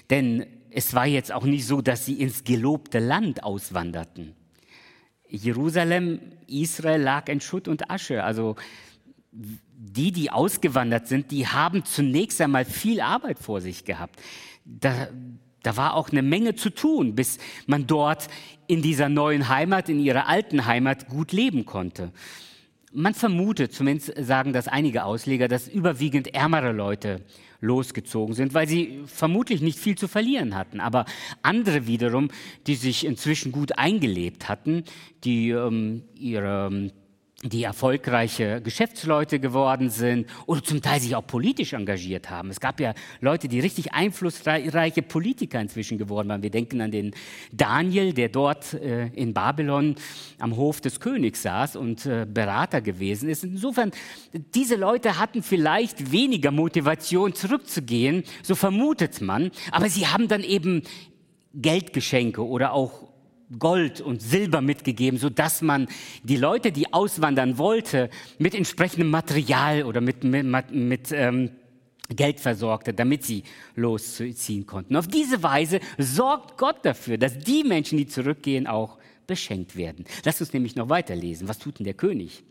Denn 0.10 0.46
es 0.72 0.94
war 0.94 1.06
jetzt 1.06 1.32
auch 1.32 1.46
nicht 1.46 1.66
so, 1.66 1.82
dass 1.82 2.06
sie 2.06 2.20
ins 2.20 2.44
gelobte 2.44 3.00
Land 3.00 3.44
auswanderten. 3.44 4.36
Jerusalem, 5.28 6.20
Israel 6.48 7.02
lag 7.02 7.28
in 7.28 7.42
Schutt 7.42 7.68
und 7.68 7.90
Asche. 7.90 8.24
Also 8.24 8.56
die, 9.32 10.12
die 10.12 10.30
ausgewandert 10.30 11.08
sind, 11.08 11.32
die 11.32 11.48
haben 11.48 11.86
zunächst 11.86 12.40
einmal 12.42 12.66
viel 12.66 13.02
Arbeit 13.02 13.40
vor 13.40 13.62
sich 13.62 13.84
gehabt. 13.86 14.22
Da, 14.64 15.08
da 15.64 15.78
war 15.78 15.96
auch 15.96 16.10
eine 16.10 16.22
Menge 16.22 16.56
zu 16.56 16.70
tun, 16.70 17.16
bis 17.16 17.40
man 17.66 17.88
dort 17.88 18.28
in 18.74 18.82
dieser 18.82 19.08
neuen 19.08 19.50
Heimat, 19.50 19.88
in 19.88 20.00
ihrer 20.00 20.28
alten 20.28 20.66
Heimat 20.66 21.08
gut 21.08 21.32
leben 21.32 21.66
konnte. 21.66 22.12
Man 22.92 23.14
vermutet, 23.14 23.72
zumindest 23.72 24.14
sagen 24.26 24.52
das 24.52 24.68
einige 24.68 25.06
Ausleger, 25.06 25.48
dass 25.48 25.68
überwiegend 25.68 26.34
ärmere 26.34 26.72
Leute 26.72 27.22
losgezogen 27.62 28.34
sind, 28.36 28.54
weil 28.54 28.68
sie 28.68 29.02
vermutlich 29.06 29.62
nicht 29.62 29.78
viel 29.78 29.96
zu 29.96 30.08
verlieren 30.08 30.56
hatten. 30.56 30.80
Aber 30.80 31.06
andere 31.44 31.86
wiederum, 31.88 32.30
die 32.68 32.76
sich 32.76 33.06
inzwischen 33.06 33.52
gut 33.52 33.78
eingelebt 33.78 34.50
hatten, 34.50 34.84
die 35.24 35.52
ähm, 35.52 36.04
ihre 36.16 36.68
ähm, 36.72 36.92
die 37.44 37.64
erfolgreiche 37.64 38.62
Geschäftsleute 38.62 39.40
geworden 39.40 39.90
sind 39.90 40.28
oder 40.46 40.64
zum 40.64 40.82
Teil 40.82 41.02
sich 41.02 41.16
auch 41.16 41.28
politisch 41.28 41.74
engagiert 41.74 42.30
haben. 42.30 42.50
Es 42.50 42.60
gab 42.60 42.80
ja 42.80 42.94
Leute, 43.20 43.48
die 43.48 43.60
richtig 43.60 43.94
einflussreiche 43.94 45.02
Politiker 45.02 45.60
inzwischen 45.60 45.98
geworden 45.98 46.30
waren. 46.30 46.42
Wir 46.42 46.50
denken 46.50 46.82
an 46.82 46.92
den 46.92 47.14
Daniel, 47.52 48.14
der 48.14 48.30
dort 48.30 48.74
äh, 48.74 49.08
in 49.08 49.34
Babylon 49.34 49.96
am 50.40 50.56
Hof 50.56 50.80
des 50.80 51.00
Königs 51.00 51.42
saß 51.42 51.76
und 51.76 52.06
äh, 52.06 52.26
Berater 52.26 52.82
gewesen 52.82 53.30
ist. 53.30 53.44
Insofern, 53.44 53.92
diese 54.56 54.76
Leute 54.76 55.20
hatten 55.20 55.44
vielleicht 55.44 56.12
weniger 56.12 56.52
Motivation 56.52 57.34
zurückzugehen, 57.34 58.24
so 58.42 58.56
vermutet 58.56 59.22
man, 59.22 59.52
aber 59.72 59.90
sie 59.90 60.08
haben 60.08 60.28
dann 60.28 60.44
eben 60.44 60.84
Geldgeschenke 61.54 62.46
oder 62.46 62.74
auch 62.74 63.13
Gold 63.60 64.02
und 64.02 64.22
Silber 64.22 64.62
mitgegeben, 64.62 65.20
so 65.20 65.30
dass 65.30 65.62
man 65.62 65.88
die 66.24 66.38
Leute, 66.38 66.72
die 66.72 66.94
auswandern 66.94 67.58
wollte, 67.58 68.10
mit 68.40 68.56
entsprechendem 68.56 69.10
Material 69.10 69.84
oder 69.84 70.02
mit, 70.02 70.24
mit, 70.24 70.72
mit 70.72 71.12
ähm, 71.12 71.52
Geld 72.10 72.40
versorgte, 72.40 72.94
damit 72.94 73.24
sie 73.24 73.44
losziehen 73.76 74.66
konnten. 74.66 74.96
Auf 74.96 75.08
diese 75.08 75.42
Weise 75.42 75.80
sorgt 75.98 76.58
Gott 76.58 76.78
dafür, 76.84 77.18
dass 77.18 77.38
die 77.40 77.64
Menschen, 77.64 77.98
die 77.98 78.08
zurückgehen, 78.08 78.68
auch 78.68 78.98
beschenkt 79.26 79.76
werden. 79.76 80.06
Lass 80.26 80.42
uns 80.42 80.54
nämlich 80.54 80.76
noch 80.76 80.90
weiterlesen. 80.90 81.48
Was 81.48 81.60
tut 81.60 81.80
denn 81.80 81.86
der 81.86 81.94
König? 81.94 82.44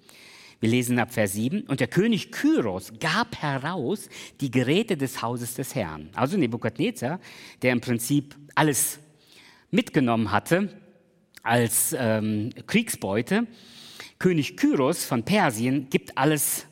Wir 0.60 0.70
lesen 0.70 0.98
ab 0.98 1.12
Vers 1.12 1.32
7. 1.32 1.62
Und 1.62 1.80
der 1.80 1.88
König 1.88 2.30
Kyros 2.30 2.92
gab 3.00 3.36
heraus 3.36 4.08
die 4.40 4.50
Geräte 4.50 4.96
des 4.96 5.20
Hauses 5.20 5.54
des 5.54 5.74
Herrn. 5.74 6.08
Also 6.14 6.36
Nebukadnezar, 6.36 7.20
der 7.62 7.72
im 7.72 7.80
Prinzip 7.80 8.36
alles 8.54 9.00
mitgenommen 9.70 10.30
hatte, 10.30 10.68
als 11.42 11.94
ähm, 11.98 12.50
Kriegsbeute. 12.66 13.46
König 14.18 14.56
Kyros 14.56 15.04
von 15.04 15.24
Persien 15.24 15.88
gibt 15.90 16.16
alles 16.16 16.66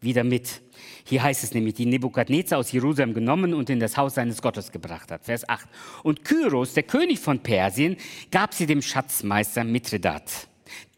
wieder 0.00 0.24
mit. 0.24 0.62
Hier 1.04 1.22
heißt 1.22 1.44
es 1.44 1.52
nämlich, 1.52 1.74
die 1.74 1.86
Nebukadnezar 1.86 2.58
aus 2.58 2.72
Jerusalem 2.72 3.14
genommen 3.14 3.52
und 3.52 3.68
in 3.68 3.80
das 3.80 3.96
Haus 3.96 4.14
seines 4.14 4.40
Gottes 4.40 4.72
gebracht 4.72 5.10
hat. 5.10 5.24
Vers 5.24 5.48
8. 5.48 5.68
Und 6.02 6.24
Kyros, 6.24 6.74
der 6.74 6.84
König 6.84 7.18
von 7.18 7.40
Persien, 7.40 7.96
gab 8.30 8.54
sie 8.54 8.66
dem 8.66 8.80
Schatzmeister 8.80 9.64
Mithridat. 9.64 10.48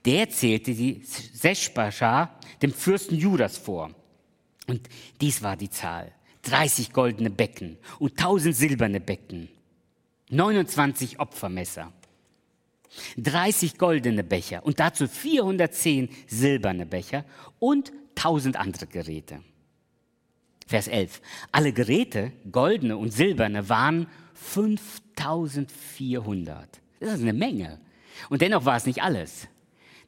Der 0.05 0.31
zählte 0.31 0.75
die 0.75 1.03
Seshbashar, 1.05 2.39
dem 2.63 2.73
Fürsten 2.73 3.17
Judas, 3.17 3.59
vor. 3.59 3.91
Und 4.69 4.89
dies 5.21 5.43
war 5.43 5.57
die 5.57 5.71
Zahl. 5.71 6.13
30 6.43 6.93
goldene 6.93 7.31
Becken 7.31 7.77
und 7.99 8.13
1000 8.13 8.55
silberne 8.55 9.01
Becken. 9.01 9.49
29 10.31 11.19
Opfermesser 11.19 11.93
30 13.17 13.79
goldene 13.79 14.25
Becher 14.25 14.65
und 14.65 14.81
dazu 14.81 15.09
410 15.09 16.09
silberne 16.27 16.87
Becher 16.87 17.25
und 17.59 17.93
1000 18.17 18.57
andere 18.57 18.87
Geräte. 18.87 19.41
Vers 20.67 20.89
11. 20.89 21.21
Alle 21.53 21.73
Geräte, 21.73 22.33
goldene 22.51 22.97
und 22.97 23.13
silberne, 23.13 23.69
waren 23.69 24.09
5400. 24.35 26.81
Das 27.01 27.15
ist 27.15 27.23
eine 27.23 27.33
Menge. 27.33 27.81
Und 28.31 28.43
dennoch 28.43 28.65
war 28.65 28.77
es 28.77 28.87
nicht 28.87 29.03
alles. 29.03 29.49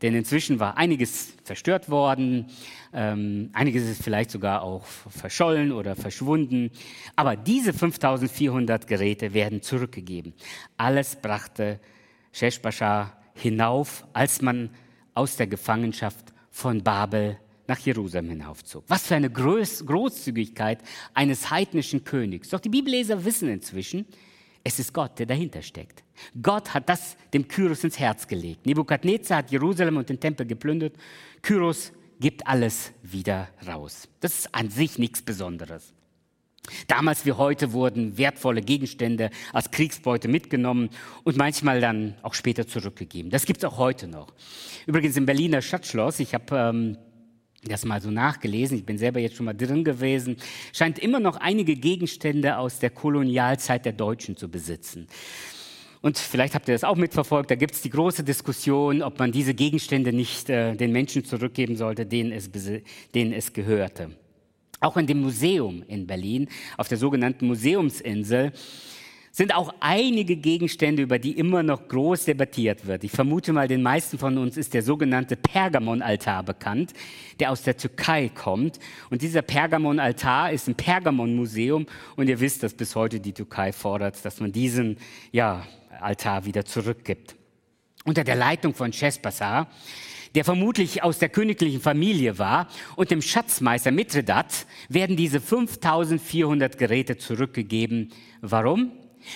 Denn 0.03 0.14
inzwischen 0.14 0.61
war 0.61 0.77
einiges 0.77 1.37
zerstört 1.42 1.90
worden, 1.90 2.46
ähm, 2.92 3.51
einiges 3.53 3.88
ist 3.88 4.03
vielleicht 4.03 4.31
sogar 4.31 4.62
auch 4.62 4.85
verschollen 4.85 5.72
oder 5.72 5.96
verschwunden. 5.96 6.70
Aber 7.16 7.35
diese 7.37 7.72
5400 7.72 8.87
Geräte 8.87 9.35
werden 9.35 9.61
zurückgegeben. 9.61 10.35
Alles 10.77 11.16
brachte 11.16 11.81
Sheshbashar 12.33 13.17
hinauf, 13.35 14.07
als 14.12 14.43
man 14.43 14.71
aus 15.14 15.37
der 15.37 15.47
Gefangenschaft 15.47 16.33
von 16.51 16.83
Babel 16.83 17.38
nach 17.67 17.79
Jerusalem 17.79 18.31
hinaufzog. 18.31 18.85
Was 18.88 19.07
für 19.07 19.14
eine 19.14 19.31
Groß 19.31 19.85
Großzügigkeit 19.87 20.81
eines 21.14 21.51
heidnischen 21.51 22.05
Königs. 22.05 22.49
Doch 22.49 22.61
die 22.61 22.71
Bibelleser 22.71 23.25
wissen 23.25 23.49
inzwischen, 23.49 24.07
es 24.64 24.79
ist 24.79 24.93
Gott, 24.93 25.19
der 25.19 25.27
dahinter 25.27 25.62
steckt. 25.62 26.03
Gott 26.43 26.75
hat 26.75 26.88
das 26.88 27.17
dem 27.33 27.47
Kyros 27.47 27.85
ins 27.85 27.99
Herz 27.99 28.27
gelegt. 28.27 28.67
Nebukadnezar 28.67 29.38
hat 29.38 29.51
Jerusalem 29.51 29.99
und 29.99 30.09
den 30.09 30.19
Tempel 30.19 30.47
geplündert. 30.47 30.95
Kyros 31.43 31.93
gibt 32.21 32.47
alles 32.47 32.93
wieder 33.03 33.49
raus. 33.67 34.09
Das 34.21 34.41
ist 34.41 34.55
an 34.55 34.69
sich 34.71 34.99
nichts 34.99 35.23
Besonderes. 35.23 35.95
Damals 36.87 37.27
wie 37.27 37.33
heute 37.33 37.73
wurden 37.73 38.19
wertvolle 38.19 38.63
Gegenstände 38.63 39.31
als 39.53 39.71
Kriegsbeute 39.71 40.29
mitgenommen 40.29 40.91
und 41.25 41.37
manchmal 41.37 41.81
dann 41.81 42.15
auch 42.23 42.35
später 42.35 42.67
zurückgegeben. 42.67 43.31
Das 43.31 43.47
gibt 43.47 43.59
es 43.59 43.65
auch 43.65 43.79
heute 43.79 44.09
noch. 44.09 44.29
Übrigens 44.87 45.17
im 45.17 45.27
Berliner 45.27 45.63
Stadtschloss, 45.63 46.21
ich 46.21 46.35
habe 46.35 46.57
ähm, 46.57 46.99
das 47.65 47.85
mal 47.85 48.01
so 48.01 48.11
nachgelesen, 48.11 48.79
ich 48.79 48.87
bin 48.87 48.99
selber 48.99 49.21
jetzt 49.21 49.37
schon 49.37 49.47
mal 49.47 49.55
drin 49.55 49.85
gewesen, 49.85 50.37
scheint 50.73 50.99
immer 50.99 51.21
noch 51.21 51.37
einige 51.37 51.77
Gegenstände 51.77 52.59
aus 52.59 52.79
der 52.79 52.91
Kolonialzeit 52.91 53.85
der 53.85 53.93
Deutschen 53.93 54.37
zu 54.37 54.49
besitzen. 54.49 55.09
Und 56.01 56.17
vielleicht 56.17 56.55
habt 56.55 56.69
ihr 56.69 56.75
das 56.75 56.85
auch 56.85 56.97
mitverfolgt, 56.97 57.51
da 57.51 57.57
gibt 57.57 57.75
es 57.75 57.83
die 57.83 57.91
große 57.91 58.23
Diskussion, 58.23 59.03
ob 59.03 59.19
man 59.19 59.33
diese 59.33 59.55
Gegenstände 59.55 60.13
nicht 60.13 60.49
äh, 60.49 60.75
den 60.77 60.93
Menschen 60.93 61.25
zurückgeben 61.25 61.77
sollte, 61.77 62.07
denen 62.07 62.31
es, 62.31 62.51
denen 63.15 63.33
es 63.33 63.53
gehörte. 63.53 64.11
Auch 64.81 64.97
in 64.97 65.07
dem 65.07 65.21
Museum 65.21 65.83
in 65.88 66.07
Berlin, 66.07 66.49
auf 66.77 66.88
der 66.88 66.99
sogenannten 66.99 67.47
Museumsinsel, 67.47 68.53
sind 69.38 69.55
auch 69.55 69.73
einige 69.79 70.37
Gegenstände, 70.37 71.03
über 71.03 71.21
die 71.21 71.33
immer 71.33 71.62
noch 71.62 71.87
groß 71.87 72.25
debattiert 72.25 72.87
wird. 72.87 73.05
Ich 73.05 73.12
vermute 73.12 73.53
mal, 73.53 73.69
den 73.69 73.83
meisten 73.83 74.19
von 74.19 74.37
uns 74.37 74.57
ist 74.57 74.75
der 74.75 74.83
sogenannte 74.83 75.37
Pergamon-Altar 75.37 76.43
bekannt, 76.43 76.93
der 77.38 77.53
aus 77.53 77.62
der 77.62 77.77
Türkei 77.77 78.31
kommt. 78.31 78.81
Und 79.11 79.23
dieser 79.23 79.43
Pergamon-Altar 79.43 80.51
ist 80.51 80.69
ein 80.69 80.75
Pergamon-Museum. 80.75 81.87
Und 82.17 82.29
ihr 82.29 82.41
wisst, 82.41 82.64
dass 82.64 82.75
bis 82.75 82.97
heute 82.97 83.21
die 83.21 83.33
Türkei 83.33 83.73
fordert, 83.73 84.25
dass 84.25 84.41
man 84.41 84.51
diesen 84.51 84.97
ja, 85.31 85.64
Altar 86.01 86.45
wieder 86.45 86.64
zurückgibt. 86.64 87.37
Unter 88.05 88.25
der 88.25 88.37
Leitung 88.37 88.75
von 88.75 88.91
Chespassar 88.91 89.69
der 90.35 90.45
vermutlich 90.45 91.03
aus 91.03 91.19
der 91.19 91.29
königlichen 91.29 91.81
Familie 91.81 92.38
war, 92.38 92.69
und 92.97 93.11
dem 93.11 93.23
Schatzmeister 93.23 93.91
Mithridat 93.91 94.67
werden 94.88 95.17
diese 95.17 95.41
5400 95.41 96.79
Geräte 96.79 97.17
zurückgegeben. 97.17 98.11
Warum? 98.41 98.93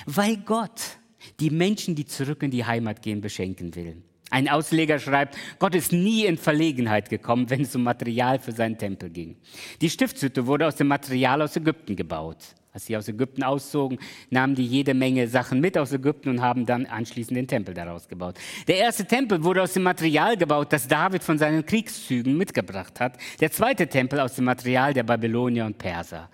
Weil 0.07 0.37
Gott 0.39 0.99
die 1.41 1.51
Menschen, 1.51 1.95
die 1.95 2.07
zurück 2.07 2.43
in 2.43 2.51
die 2.51 2.65
Heimat 2.65 3.03
gehen, 3.03 3.21
beschenken 3.21 3.75
will. 3.75 4.03
Ein 4.31 4.49
Ausleger 4.49 4.99
schreibt, 4.99 5.37
Gott 5.59 5.75
ist 5.75 5.93
nie 5.93 6.25
in 6.25 6.39
Verlegenheit 6.39 7.11
gekommen, 7.11 7.51
wenn 7.51 7.61
es 7.61 7.77
um 7.77 7.83
Material 7.83 8.39
für 8.39 8.53
seinen 8.53 8.79
Tempel 8.79 9.11
ging. 9.11 9.37
Die 9.83 9.91
Stiftshütte 9.91 10.47
wurde 10.47 10.67
aus 10.67 10.77
dem 10.77 10.89
Material 10.89 11.43
aus 11.43 11.55
Ägypten 11.57 11.97
gebaut. 11.97 12.39
Als 12.75 12.87
sie 12.87 12.97
aus 12.97 13.07
Ägypten 13.07 13.43
auszogen, 13.43 13.99
nahmen 14.31 14.55
die 14.55 14.65
jede 14.65 14.95
Menge 14.95 15.29
Sachen 15.29 15.61
mit 15.61 15.77
aus 15.77 15.93
Ägypten 15.93 16.31
und 16.31 16.41
haben 16.41 16.65
dann 16.65 16.87
anschließend 16.87 17.37
den 17.37 17.47
Tempel 17.47 17.75
daraus 17.75 18.09
gebaut. 18.09 18.37
Der 18.67 18.79
erste 18.79 19.05
Tempel 19.05 19.45
wurde 19.45 19.63
aus 19.63 19.75
dem 19.75 19.83
Material 19.83 20.39
gebaut, 20.39 20.73
das 20.73 20.89
David 20.89 21.23
von 21.23 21.37
seinen 21.37 21.67
Kriegszügen 21.67 22.35
mitgebracht 22.37 22.99
hat. 22.99 23.19
Der 23.41 23.51
zweite 23.51 23.89
Tempel 23.89 24.21
aus 24.21 24.37
dem 24.37 24.47
Material 24.47 24.95
der 24.95 25.03
Babylonier 25.03 25.67
und 25.67 25.77
Perser. 25.77 26.31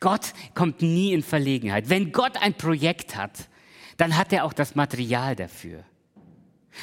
Gott 0.00 0.32
kommt 0.54 0.80
nie 0.80 1.12
in 1.12 1.22
Verlegenheit. 1.22 1.90
Wenn 1.90 2.10
Gott 2.10 2.40
ein 2.40 2.54
Projekt 2.54 3.14
hat, 3.14 3.48
dann 3.98 4.16
hat 4.16 4.32
er 4.32 4.44
auch 4.44 4.54
das 4.54 4.74
Material 4.74 5.36
dafür. 5.36 5.84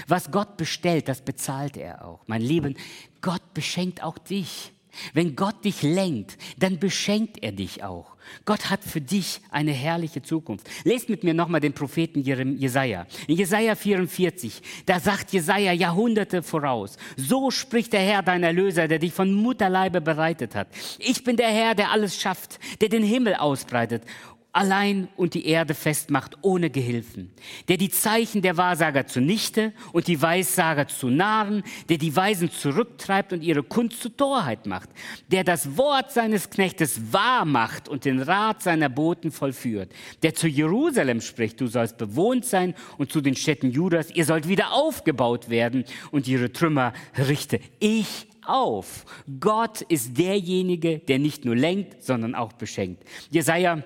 Was 0.08 0.30
Gott 0.30 0.56
bestellt, 0.56 1.08
das 1.08 1.22
bezahlt 1.22 1.78
er 1.78 2.06
auch. 2.06 2.22
Mein 2.28 2.41
Lieben, 2.41 2.78
Gott 3.22 3.56
beschenkt 3.56 4.04
auch 4.04 4.19
dich. 4.19 4.72
Wenn 5.14 5.36
Gott 5.36 5.66
dich 5.66 5.82
lenkt, 5.82 6.38
dann 6.58 6.80
beschenkt 6.80 7.42
er 7.42 7.52
dich 7.52 7.84
auch. 7.84 8.16
Gott 8.46 8.70
hat 8.70 8.84
für 8.84 9.02
dich 9.02 9.42
eine 9.50 9.72
herrliche 9.72 10.22
Zukunft. 10.22 10.70
Lest 10.84 11.10
mit 11.10 11.24
mir 11.24 11.34
nochmal 11.34 11.62
den 11.62 11.74
Propheten 11.74 12.22
Jesaja. 12.22 13.08
In 13.28 13.38
Jesaja 13.38 13.76
44, 13.76 14.62
da 14.86 15.00
sagt 15.00 15.32
Jesaja 15.32 15.72
Jahrhunderte 15.74 16.44
voraus. 16.44 16.98
So 17.18 17.52
spricht 17.52 17.94
der 17.94 18.02
Herr, 18.02 18.22
dein 18.22 18.44
Erlöser, 18.44 18.88
der 18.88 19.00
dich 19.00 19.14
von 19.14 19.34
Mutterleibe 19.34 20.02
bereitet 20.02 20.56
hat. 20.56 20.68
Ich 21.00 21.24
bin 21.24 21.38
der 21.38 21.50
Herr, 21.50 21.76
der 21.76 21.92
alles 21.92 22.20
schafft, 22.20 22.60
der 22.82 22.90
den 22.90 23.04
Himmel 23.04 23.36
ausbreitet 23.36 24.04
allein 24.52 25.08
und 25.16 25.36
die 25.36 25.46
Erde 25.46 25.74
festmacht 25.74 26.38
ohne 26.42 26.70
Gehilfen, 26.70 27.32
der 27.68 27.78
die 27.78 27.90
Zeichen 27.90 28.42
der 28.42 28.58
Wahrsager 28.58 29.06
zunichte 29.06 29.74
und 29.94 30.08
die 30.08 30.22
Weissager 30.22 30.88
zu 30.88 31.10
Narren, 31.10 31.64
der 31.88 31.98
die 31.98 32.16
Weisen 32.16 32.52
zurücktreibt 32.52 33.32
und 33.32 33.44
ihre 33.44 33.64
Kunst 33.64 34.02
zu 34.02 34.10
Torheit 34.10 34.66
macht, 34.66 34.90
der 35.28 35.44
das 35.44 35.78
Wort 35.78 36.12
seines 36.12 36.50
Knechtes 36.50 37.14
wahr 37.14 37.46
macht 37.46 37.88
und 37.88 38.06
den 38.06 38.22
Rat 38.22 38.64
seiner 38.64 38.90
Boten 38.90 39.32
vollführt, 39.32 39.92
der 40.24 40.34
zu 40.34 40.48
Jerusalem 40.48 41.22
spricht, 41.22 41.62
du 41.62 41.68
sollst 41.68 41.98
bewohnt 41.98 42.46
sein 42.46 42.74
und 42.98 43.12
zu 43.12 43.22
den 43.22 43.36
Städten 43.36 43.70
Judas, 43.70 44.10
ihr 44.12 44.26
sollt 44.26 44.48
wieder 44.48 44.74
aufgebaut 44.74 45.50
werden 45.50 45.86
und 46.12 46.28
ihre 46.28 46.52
Trümmer 46.52 46.94
richte 47.18 47.60
ich 47.80 48.28
auf. 48.46 49.06
Gott 49.40 49.82
ist 49.82 50.18
derjenige, 50.18 50.98
der 51.00 51.20
nicht 51.20 51.46
nur 51.46 51.56
lenkt, 51.56 52.04
sondern 52.04 52.34
auch 52.34 52.54
beschenkt. 52.54 53.04
Jesaja 53.30 53.84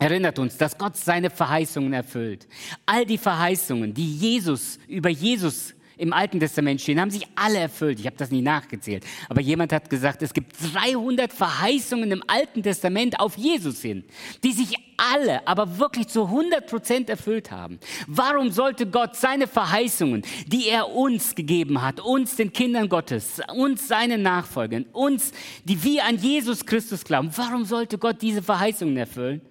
erinnert 0.00 0.38
uns, 0.38 0.56
dass 0.56 0.76
Gott 0.76 0.96
seine 0.96 1.30
Verheißungen 1.30 1.92
erfüllt. 1.92 2.48
All 2.86 3.06
die 3.06 3.18
Verheißungen, 3.18 3.94
die 3.94 4.12
Jesus 4.12 4.78
über 4.88 5.10
Jesus 5.10 5.74
im 5.98 6.14
Alten 6.14 6.40
Testament 6.40 6.80
stehen, 6.80 6.98
haben 6.98 7.10
sich 7.10 7.26
alle 7.36 7.58
erfüllt. 7.58 8.00
Ich 8.00 8.06
habe 8.06 8.16
das 8.16 8.30
nie 8.30 8.40
nachgezählt. 8.40 9.04
Aber 9.28 9.42
jemand 9.42 9.70
hat 9.74 9.90
gesagt, 9.90 10.22
es 10.22 10.32
gibt 10.32 10.56
300 10.74 11.30
Verheißungen 11.30 12.10
im 12.10 12.24
Alten 12.26 12.62
Testament 12.62 13.20
auf 13.20 13.36
Jesus 13.36 13.82
hin, 13.82 14.04
die 14.42 14.52
sich 14.52 14.74
alle, 14.96 15.46
aber 15.46 15.78
wirklich 15.78 16.08
zu 16.08 16.24
100 16.24 16.66
Prozent 16.66 17.10
erfüllt 17.10 17.50
haben. 17.50 17.78
Warum 18.06 18.50
sollte 18.50 18.86
Gott 18.86 19.14
seine 19.16 19.46
Verheißungen, 19.46 20.22
die 20.46 20.68
er 20.68 20.88
uns 20.88 21.34
gegeben 21.34 21.82
hat, 21.82 22.00
uns 22.00 22.36
den 22.36 22.54
Kindern 22.54 22.88
Gottes, 22.88 23.42
uns 23.54 23.86
seinen 23.86 24.22
Nachfolgern, 24.22 24.86
uns, 24.92 25.32
die 25.64 25.82
wir 25.84 26.06
an 26.06 26.16
Jesus 26.16 26.64
Christus 26.64 27.04
glauben, 27.04 27.30
warum 27.36 27.66
sollte 27.66 27.98
Gott 27.98 28.22
diese 28.22 28.42
Verheißungen 28.42 28.96
erfüllen? 28.96 29.42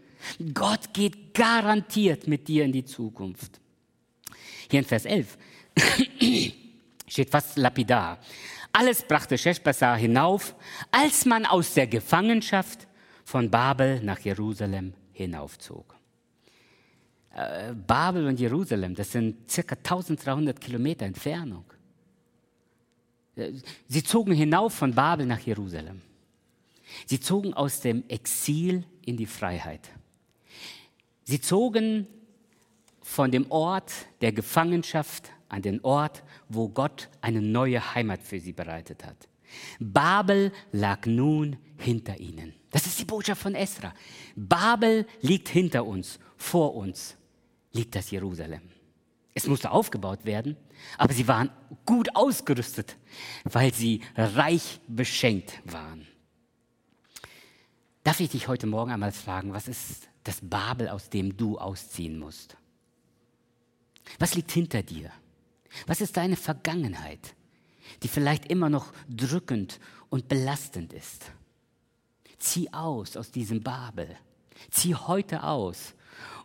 Gott 0.53 0.93
geht 0.93 1.33
garantiert 1.33 2.27
mit 2.27 2.47
dir 2.47 2.65
in 2.65 2.71
die 2.71 2.85
Zukunft. 2.85 3.59
Hier 4.69 4.79
in 4.79 4.85
Vers 4.85 5.05
11 5.05 5.37
steht 7.07 7.29
fast 7.29 7.57
lapidar. 7.57 8.19
Alles 8.71 9.01
brachte 9.01 9.37
Sheshbassar 9.37 9.97
hinauf, 9.97 10.55
als 10.91 11.25
man 11.25 11.45
aus 11.45 11.73
der 11.73 11.87
Gefangenschaft 11.87 12.87
von 13.25 13.49
Babel 13.49 14.01
nach 14.03 14.19
Jerusalem 14.19 14.93
hinaufzog. 15.11 15.95
Äh, 17.35 17.73
Babel 17.73 18.27
und 18.27 18.39
Jerusalem, 18.39 18.95
das 18.95 19.11
sind 19.11 19.49
circa 19.49 19.75
1300 19.75 20.59
Kilometer 20.59 21.05
Entfernung. 21.05 21.65
Äh, 23.35 23.53
sie 23.87 24.03
zogen 24.03 24.33
hinauf 24.33 24.73
von 24.73 24.93
Babel 24.93 25.25
nach 25.25 25.39
Jerusalem. 25.39 26.01
Sie 27.05 27.19
zogen 27.19 27.53
aus 27.53 27.81
dem 27.81 28.03
Exil 28.07 28.83
in 29.05 29.17
die 29.17 29.27
Freiheit. 29.27 29.89
Sie 31.29 31.39
zogen 31.39 32.07
von 33.03 33.29
dem 33.29 33.51
Ort 33.51 33.91
der 34.19 34.31
Gefangenschaft 34.31 35.29
an 35.47 35.61
den 35.61 35.79
Ort, 35.83 36.23
wo 36.47 36.69
Gott 36.69 37.07
eine 37.21 37.39
neue 37.39 37.93
Heimat 37.93 38.23
für 38.23 38.39
sie 38.39 38.51
bereitet 38.51 39.05
hat. 39.05 39.29
Babel 39.79 40.51
lag 40.71 41.05
nun 41.05 41.57
hinter 41.77 42.19
ihnen. 42.19 42.55
Das 42.71 42.87
ist 42.87 42.99
die 42.99 43.05
Botschaft 43.05 43.43
von 43.43 43.53
Esra. 43.53 43.93
Babel 44.35 45.05
liegt 45.21 45.49
hinter 45.49 45.85
uns, 45.85 46.17
vor 46.35 46.73
uns 46.73 47.15
liegt 47.73 47.93
das 47.93 48.09
Jerusalem. 48.09 48.63
Es 49.35 49.45
musste 49.45 49.69
aufgebaut 49.69 50.25
werden, 50.25 50.57
aber 50.97 51.13
sie 51.13 51.27
waren 51.27 51.51
gut 51.85 52.15
ausgerüstet, 52.15 52.97
weil 53.43 53.71
sie 53.71 54.01
reich 54.15 54.79
beschenkt 54.87 55.61
waren. 55.63 56.07
Darf 58.03 58.19
ich 58.19 58.29
dich 58.29 58.47
heute 58.47 58.65
Morgen 58.65 58.89
einmal 58.89 59.11
fragen, 59.11 59.53
was 59.53 59.67
ist 59.67 60.09
das 60.23 60.39
Babel, 60.41 60.89
aus 60.89 61.09
dem 61.09 61.35
du 61.35 61.57
ausziehen 61.57 62.19
musst? 62.19 62.57
Was 64.17 64.35
liegt 64.35 64.51
hinter 64.51 64.81
dir? 64.81 65.11
Was 65.85 66.01
ist 66.01 66.17
deine 66.17 66.35
Vergangenheit, 66.35 67.35
die 68.01 68.07
vielleicht 68.07 68.49
immer 68.51 68.69
noch 68.69 68.91
drückend 69.07 69.79
und 70.09 70.27
belastend 70.27 70.93
ist? 70.93 71.31
Zieh 72.39 72.71
aus 72.73 73.17
aus 73.17 73.31
diesem 73.31 73.61
Babel. 73.61 74.15
Zieh 74.71 74.95
heute 74.95 75.43
aus 75.43 75.93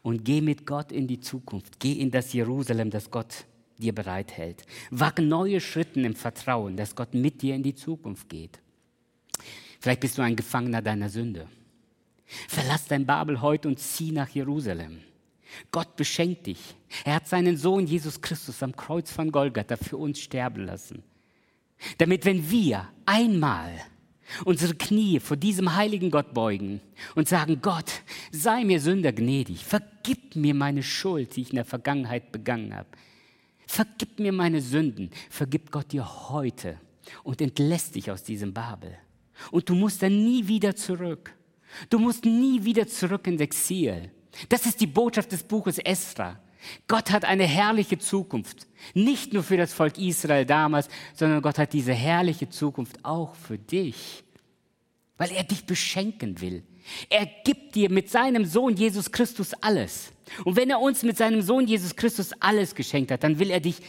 und 0.03 0.25
geh 0.25 0.41
mit 0.41 0.67
Gott 0.67 0.93
in 0.93 1.07
die 1.07 1.21
Zukunft. 1.21 1.81
Geh 1.81 1.93
in 1.93 2.11
das 2.11 2.33
Jerusalem, 2.33 2.91
das 2.91 3.11
Gott 3.11 3.47
dir 3.79 3.95
bereithält. 3.95 4.65
Wag 4.91 5.19
neue 5.19 5.61
Schritte 5.61 6.01
im 6.01 6.15
Vertrauen, 6.15 6.77
dass 6.77 6.95
Gott 6.95 7.15
mit 7.15 7.43
dir 7.43 7.55
in 7.55 7.63
die 7.63 7.75
Zukunft 7.75 8.29
geht. 8.29 8.61
Vielleicht 9.81 10.01
bist 10.01 10.19
du 10.19 10.23
ein 10.23 10.37
Gefangener 10.37 10.83
deiner 10.83 11.09
Sünde. 11.09 11.49
Verlass 12.27 12.87
dein 12.87 13.07
Babel 13.07 13.41
heute 13.41 13.69
und 13.69 13.79
zieh 13.79 14.13
nach 14.13 14.29
Jerusalem. 14.31 15.01
Gott 15.71 15.97
beschenkt 15.97 16.47
dich. 16.47 16.75
Er 17.05 17.17
hat 17.17 17.29
seinen 17.29 17.57
Sohn 17.57 17.87
Jesus 17.87 18.21
Christus 18.21 18.63
am 18.63 18.75
Kreuz 18.75 19.11
von 19.11 19.31
Golgatha 19.31 19.77
für 19.77 19.97
uns 19.97 20.19
sterben 20.19 20.65
lassen. 20.65 21.03
Damit, 21.99 22.25
wenn 22.25 22.51
wir 22.51 22.89
einmal 23.07 23.73
unsere 24.45 24.75
Knie 24.75 25.21
vor 25.21 25.37
diesem 25.37 25.75
heiligen 25.77 26.11
Gott 26.11 26.33
beugen 26.33 26.81
und 27.15 27.29
sagen, 27.29 27.61
Gott, 27.61 28.03
sei 28.31 28.65
mir 28.65 28.81
Sünder 28.81 29.13
gnädig, 29.13 29.65
vergib 29.65 30.35
mir 30.35 30.55
meine 30.55 30.83
Schuld, 30.83 31.37
die 31.37 31.43
ich 31.43 31.51
in 31.51 31.57
der 31.57 31.65
Vergangenheit 31.65 32.33
begangen 32.33 32.75
habe. 32.75 32.89
Vergib 33.67 34.19
mir 34.19 34.33
meine 34.33 34.61
Sünden, 34.61 35.11
vergib 35.31 35.71
Gott 35.71 35.93
dir 35.93 36.31
heute 36.31 36.81
und 37.23 37.41
entlässt 37.41 37.95
dich 37.95 38.11
aus 38.11 38.23
diesem 38.23 38.53
Babel. 38.53 38.97
Und 39.51 39.69
du 39.69 39.75
musst 39.75 40.03
dann 40.03 40.25
nie 40.25 40.47
wieder 40.47 40.75
zurück. 40.77 41.35
Du 41.91 41.99
musst 41.99 42.25
nie 42.25 42.65
wieder 42.65 42.87
zurück 42.87 43.27
ins 43.27 43.41
Exil. 43.41 44.11
Das 44.49 44.67
ist 44.67 44.81
die 44.81 44.87
Botschaft 44.87 45.33
des 45.33 45.43
Buches 45.43 45.79
Esra. 45.79 46.41
Gott 46.89 47.11
hat 47.11 47.25
eine 47.25 47.45
herrliche 47.45 47.99
Zukunft. 47.99 48.67
Nicht 48.95 49.33
nur 49.33 49.43
für 49.43 49.57
das 49.57 49.73
Volk 49.73 49.99
Israel 49.99 50.47
damals, 50.47 50.89
sondern 51.15 51.43
Gott 51.43 51.59
hat 51.59 51.73
diese 51.73 51.93
herrliche 51.93 52.49
Zukunft 52.49 53.05
auch 53.05 53.35
für 53.35 53.59
dich. 53.59 54.25
Weil 55.17 55.31
er 55.33 55.45
dich 55.45 55.65
beschenken 55.67 56.41
will. 56.41 56.65
Er 57.09 57.27
gibt 57.27 57.75
dir 57.75 57.91
mit 57.91 58.11
seinem 58.11 58.45
Sohn 58.45 58.77
Jesus 58.77 59.11
Christus 59.11 59.55
alles. 59.55 60.13
Und 60.45 60.57
wenn 60.57 60.71
er 60.71 60.81
uns 60.81 61.03
mit 61.03 61.17
seinem 61.17 61.43
Sohn 61.43 61.67
Jesus 61.67 61.97
Christus 61.97 62.33
alles 62.41 62.75
geschenkt 62.75 63.11
hat, 63.11 63.25
dann 63.25 63.39
will 63.39 63.51
er 63.51 63.61
dich 63.61 63.81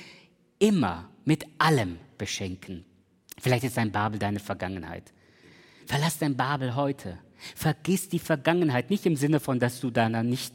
immer 0.60 1.10
mit 1.24 1.45
allem 1.58 1.98
beschenken. 2.17 2.86
Vielleicht 3.39 3.63
ist 3.63 3.78
dein 3.78 3.91
Babel 3.91 4.19
deine 4.19 4.39
Vergangenheit. 4.39 5.12
Verlass 5.86 6.17
dein 6.17 6.38
Babel 6.38 6.76
heute. 6.76 7.17
Vergiss 7.56 8.10
die 8.10 8.19
Vergangenheit, 8.19 8.89
nicht 8.89 9.06
im 9.06 9.15
Sinne 9.15 9.39
von, 9.39 9.60
dass 9.60 9.80
du 9.80 9.91
daran 9.91 10.30
nicht, 10.30 10.54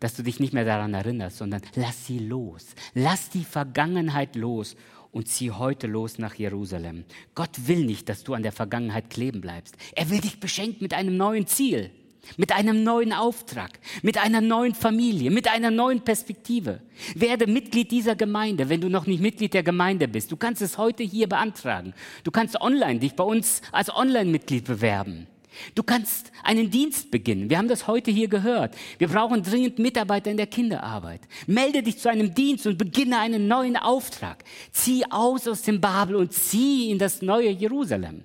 dass 0.00 0.14
du 0.14 0.22
dich 0.22 0.40
nicht 0.40 0.52
mehr 0.52 0.64
daran 0.64 0.94
erinnerst, 0.94 1.38
sondern 1.38 1.62
lass 1.74 2.06
sie 2.06 2.18
los. 2.18 2.66
Lass 2.94 3.30
die 3.30 3.44
Vergangenheit 3.44 4.36
los 4.36 4.76
und 5.12 5.28
zieh 5.28 5.50
heute 5.50 5.86
los 5.86 6.18
nach 6.18 6.34
Jerusalem. 6.34 7.04
Gott 7.34 7.66
will 7.66 7.84
nicht, 7.84 8.08
dass 8.08 8.24
du 8.24 8.34
an 8.34 8.42
der 8.42 8.52
Vergangenheit 8.52 9.10
kleben 9.10 9.40
bleibst. 9.40 9.76
Er 9.94 10.10
will 10.10 10.20
dich 10.20 10.40
beschenken 10.40 10.82
mit 10.82 10.94
einem 10.94 11.16
neuen 11.16 11.46
Ziel 11.46 11.90
mit 12.36 12.52
einem 12.52 12.84
neuen 12.84 13.12
Auftrag, 13.12 13.78
mit 14.02 14.18
einer 14.18 14.40
neuen 14.40 14.74
Familie, 14.74 15.30
mit 15.30 15.48
einer 15.48 15.70
neuen 15.70 16.02
Perspektive. 16.02 16.80
Werde 17.14 17.46
Mitglied 17.46 17.90
dieser 17.90 18.16
Gemeinde, 18.16 18.68
wenn 18.68 18.80
du 18.80 18.88
noch 18.88 19.06
nicht 19.06 19.20
Mitglied 19.20 19.54
der 19.54 19.62
Gemeinde 19.62 20.08
bist. 20.08 20.30
Du 20.30 20.36
kannst 20.36 20.62
es 20.62 20.78
heute 20.78 21.02
hier 21.02 21.28
beantragen. 21.28 21.94
Du 22.24 22.30
kannst 22.30 22.60
online 22.60 23.00
dich 23.00 23.14
bei 23.14 23.24
uns 23.24 23.62
als 23.72 23.94
Online-Mitglied 23.94 24.64
bewerben. 24.64 25.26
Du 25.74 25.82
kannst 25.82 26.32
einen 26.42 26.70
Dienst 26.70 27.10
beginnen. 27.10 27.50
Wir 27.50 27.58
haben 27.58 27.68
das 27.68 27.86
heute 27.86 28.10
hier 28.10 28.28
gehört. 28.28 28.74
Wir 28.98 29.08
brauchen 29.08 29.42
dringend 29.42 29.78
Mitarbeiter 29.78 30.30
in 30.30 30.36
der 30.36 30.46
Kinderarbeit. 30.46 31.20
Melde 31.46 31.82
dich 31.82 31.98
zu 31.98 32.08
einem 32.08 32.34
Dienst 32.34 32.66
und 32.66 32.78
beginne 32.78 33.18
einen 33.18 33.48
neuen 33.48 33.76
Auftrag. 33.76 34.44
Zieh 34.72 35.04
aus 35.10 35.46
aus 35.48 35.62
dem 35.62 35.80
Babel 35.80 36.16
und 36.16 36.32
zieh 36.32 36.90
in 36.90 36.98
das 36.98 37.22
neue 37.22 37.50
Jerusalem. 37.50 38.24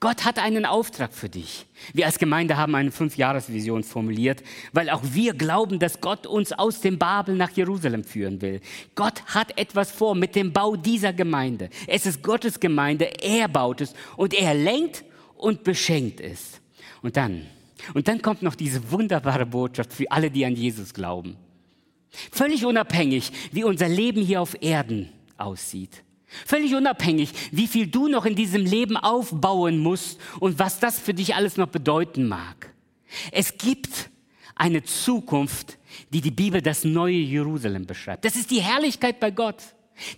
Gott 0.00 0.24
hat 0.24 0.38
einen 0.38 0.64
Auftrag 0.64 1.12
für 1.12 1.28
dich. 1.28 1.66
Wir 1.92 2.06
als 2.06 2.18
Gemeinde 2.18 2.56
haben 2.56 2.74
eine 2.74 2.90
Fünfjahresvision 2.90 3.84
formuliert, 3.84 4.42
weil 4.72 4.88
auch 4.88 5.02
wir 5.04 5.34
glauben, 5.34 5.78
dass 5.78 6.00
Gott 6.00 6.26
uns 6.26 6.52
aus 6.52 6.80
dem 6.80 6.98
Babel 6.98 7.36
nach 7.36 7.50
Jerusalem 7.50 8.02
führen 8.02 8.40
will. 8.40 8.62
Gott 8.94 9.22
hat 9.26 9.58
etwas 9.58 9.92
vor 9.92 10.14
mit 10.14 10.34
dem 10.36 10.54
Bau 10.54 10.74
dieser 10.74 11.12
Gemeinde. 11.12 11.68
Es 11.86 12.06
ist 12.06 12.22
Gottes 12.22 12.58
Gemeinde, 12.60 13.10
er 13.22 13.46
baut 13.48 13.82
es 13.82 13.92
und 14.16 14.32
er 14.32 14.54
lenkt 14.54 15.04
und 15.40 15.64
beschenkt 15.64 16.20
es. 16.20 16.60
Und 17.02 17.16
dann, 17.16 17.46
und 17.94 18.08
dann 18.08 18.22
kommt 18.22 18.42
noch 18.42 18.54
diese 18.54 18.90
wunderbare 18.90 19.46
Botschaft 19.46 19.92
für 19.92 20.10
alle, 20.10 20.30
die 20.30 20.44
an 20.44 20.54
Jesus 20.54 20.92
glauben. 20.92 21.36
Völlig 22.10 22.64
unabhängig, 22.64 23.32
wie 23.52 23.64
unser 23.64 23.88
Leben 23.88 24.22
hier 24.22 24.40
auf 24.40 24.56
Erden 24.60 25.08
aussieht. 25.36 26.02
Völlig 26.46 26.74
unabhängig, 26.74 27.32
wie 27.50 27.66
viel 27.66 27.86
du 27.86 28.08
noch 28.08 28.24
in 28.24 28.36
diesem 28.36 28.64
Leben 28.64 28.96
aufbauen 28.96 29.78
musst 29.78 30.20
und 30.38 30.58
was 30.58 30.78
das 30.78 30.98
für 30.98 31.14
dich 31.14 31.34
alles 31.34 31.56
noch 31.56 31.68
bedeuten 31.68 32.28
mag. 32.28 32.72
Es 33.32 33.56
gibt 33.58 34.10
eine 34.54 34.82
Zukunft, 34.84 35.78
die 36.12 36.20
die 36.20 36.30
Bibel 36.30 36.62
das 36.62 36.84
neue 36.84 37.16
Jerusalem 37.16 37.86
beschreibt. 37.86 38.24
Das 38.24 38.36
ist 38.36 38.50
die 38.50 38.60
Herrlichkeit 38.60 39.18
bei 39.18 39.30
Gott. 39.30 39.62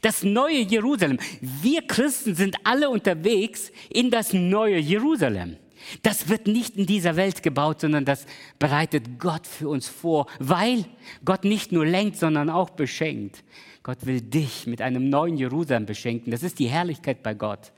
Das 0.00 0.22
neue 0.22 0.60
Jerusalem. 0.60 1.18
Wir 1.40 1.82
Christen 1.86 2.34
sind 2.34 2.56
alle 2.64 2.90
unterwegs 2.90 3.72
in 3.90 4.10
das 4.10 4.32
neue 4.32 4.78
Jerusalem. 4.78 5.56
Das 6.02 6.28
wird 6.28 6.46
nicht 6.46 6.76
in 6.76 6.86
dieser 6.86 7.16
Welt 7.16 7.42
gebaut, 7.42 7.80
sondern 7.80 8.04
das 8.04 8.26
bereitet 8.58 9.18
Gott 9.18 9.46
für 9.46 9.68
uns 9.68 9.88
vor, 9.88 10.26
weil 10.38 10.84
Gott 11.24 11.44
nicht 11.44 11.72
nur 11.72 11.84
lenkt, 11.84 12.16
sondern 12.16 12.50
auch 12.50 12.70
beschenkt. 12.70 13.42
Gott 13.82 14.06
will 14.06 14.20
dich 14.20 14.66
mit 14.66 14.80
einem 14.80 15.08
neuen 15.08 15.36
Jerusalem 15.36 15.86
beschenken. 15.86 16.30
Das 16.30 16.42
ist 16.42 16.58
die 16.58 16.68
Herrlichkeit 16.68 17.22
bei 17.22 17.34
Gott. 17.34 17.72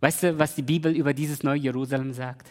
Weißt 0.00 0.22
du, 0.22 0.38
was 0.38 0.54
die 0.54 0.62
Bibel 0.62 0.94
über 0.94 1.12
dieses 1.12 1.42
neue 1.42 1.60
Jerusalem 1.60 2.12
sagt? 2.12 2.50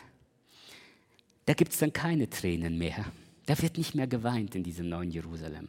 Da 1.46 1.54
gibt 1.54 1.74
es 1.74 1.80
dann 1.80 1.94
keine 1.94 2.30
Tränen 2.30 2.78
mehr. 2.78 3.06
Da 3.46 3.60
wird 3.62 3.78
nicht 3.78 3.96
mehr 3.96 4.08
geweint 4.08 4.56
in 4.56 4.64
diesem 4.64 4.90
neuen 4.90 5.12
Jerusalem. 5.12 5.68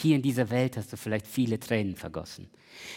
Hier 0.00 0.14
in 0.14 0.22
dieser 0.22 0.48
Welt 0.50 0.76
hast 0.76 0.92
du 0.92 0.96
vielleicht 0.96 1.26
viele 1.26 1.58
Tränen 1.58 1.96
vergossen. 1.96 2.48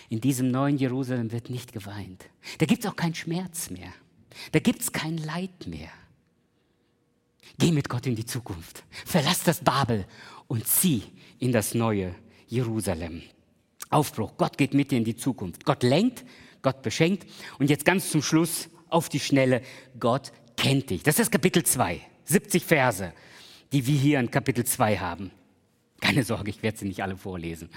In 0.09 0.21
diesem 0.21 0.51
neuen 0.51 0.77
Jerusalem 0.77 1.31
wird 1.31 1.49
nicht 1.49 1.73
geweint. 1.73 2.29
Da 2.59 2.67
gibt 2.67 2.85
es 2.85 2.91
auch 2.91 2.95
keinen 2.95 3.15
Schmerz 3.15 3.71
mehr. 3.71 3.91
Da 4.51 4.59
gibt 4.59 4.81
es 4.81 4.91
kein 4.91 5.17
Leid 5.17 5.65
mehr. 5.65 5.89
Geh 7.57 7.71
mit 7.71 7.89
Gott 7.89 8.05
in 8.05 8.15
die 8.15 8.25
Zukunft. 8.25 8.83
Verlass 9.05 9.43
das 9.43 9.61
Babel 9.61 10.05
und 10.47 10.67
zieh 10.67 11.03
in 11.39 11.51
das 11.51 11.73
neue 11.73 12.13
Jerusalem. 12.47 13.23
Aufbruch. 13.89 14.37
Gott 14.37 14.59
geht 14.59 14.75
mit 14.75 14.91
dir 14.91 14.99
in 14.99 15.03
die 15.03 15.15
Zukunft. 15.15 15.65
Gott 15.65 15.81
lenkt, 15.81 16.23
Gott 16.61 16.83
beschenkt. 16.83 17.25
Und 17.57 17.71
jetzt 17.71 17.83
ganz 17.83 18.11
zum 18.11 18.21
Schluss 18.21 18.69
auf 18.89 19.09
die 19.09 19.19
Schnelle. 19.19 19.63
Gott 19.99 20.31
kennt 20.55 20.91
dich. 20.91 21.01
Das 21.01 21.17
ist 21.17 21.31
Kapitel 21.31 21.63
2. 21.63 21.99
70 22.25 22.63
Verse, 22.63 23.11
die 23.73 23.87
wir 23.87 23.97
hier 23.97 24.19
in 24.19 24.29
Kapitel 24.29 24.63
2 24.63 24.99
haben. 24.99 25.31
Keine 26.01 26.23
Sorge, 26.23 26.49
ich 26.49 26.61
werde 26.61 26.77
sie 26.77 26.85
nicht 26.85 27.01
alle 27.01 27.15
vorlesen. 27.15 27.69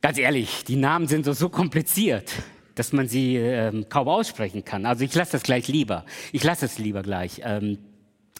Ganz 0.00 0.18
ehrlich, 0.18 0.64
die 0.64 0.76
Namen 0.76 1.08
sind 1.08 1.24
so, 1.24 1.32
so 1.32 1.48
kompliziert, 1.48 2.32
dass 2.76 2.92
man 2.92 3.08
sie 3.08 3.36
ähm, 3.36 3.88
kaum 3.88 4.06
aussprechen 4.06 4.64
kann. 4.64 4.86
Also 4.86 5.04
ich 5.04 5.12
lasse 5.14 5.32
das 5.32 5.42
gleich 5.42 5.66
lieber. 5.66 6.04
Ich 6.30 6.44
lasse 6.44 6.66
es 6.66 6.78
lieber 6.78 7.02
gleich. 7.02 7.40
Ähm, 7.42 7.78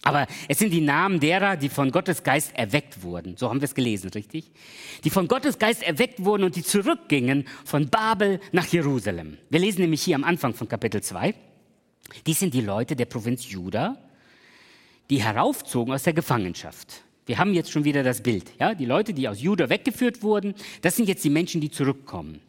aber 0.01 0.27
es 0.47 0.59
sind 0.59 0.71
die 0.71 0.81
Namen 0.81 1.19
derer, 1.19 1.57
die 1.57 1.67
von 1.67 1.91
Gottes 1.91 2.23
Geist 2.23 2.55
erweckt 2.55 3.03
wurden. 3.03 3.35
So 3.35 3.49
haben 3.49 3.59
wir 3.59 3.65
es 3.65 3.75
gelesen, 3.75 4.09
richtig? 4.11 4.51
Die 5.03 5.09
von 5.09 5.27
Gottes 5.27 5.59
Geist 5.59 5.83
erweckt 5.83 6.23
wurden 6.23 6.43
und 6.43 6.55
die 6.55 6.63
zurückgingen 6.63 7.45
von 7.65 7.89
Babel 7.89 8.39
nach 8.53 8.67
Jerusalem. 8.67 9.37
Wir 9.49 9.59
lesen 9.59 9.81
nämlich 9.81 10.01
hier 10.01 10.15
am 10.15 10.23
Anfang 10.23 10.53
von 10.53 10.69
Kapitel 10.69 11.01
2. 11.01 11.35
Dies 12.25 12.39
sind 12.39 12.53
die 12.53 12.61
Leute 12.61 12.95
der 12.95 13.05
Provinz 13.05 13.49
Juda, 13.49 13.97
die 15.09 15.21
heraufzogen 15.21 15.93
aus 15.93 16.03
der 16.03 16.13
Gefangenschaft. 16.13 17.03
Wir 17.29 17.37
haben 17.37 17.53
jetzt 17.53 17.71
schon 17.71 17.83
wieder 17.83 18.01
das 18.01 18.23
Bild. 18.23 18.53
Ja? 18.59 18.73
Die 18.73 18.85
Leute, 18.85 19.13
die 19.13 19.27
aus 19.27 19.39
Juda 19.39 19.69
weggeführt 19.69 20.23
wurden, 20.23 20.55
das 20.81 20.95
sind 20.95 21.07
jetzt 21.07 21.23
die 21.23 21.29
Menschen, 21.29 21.61
die 21.61 21.69
zurückkommen 21.69 22.41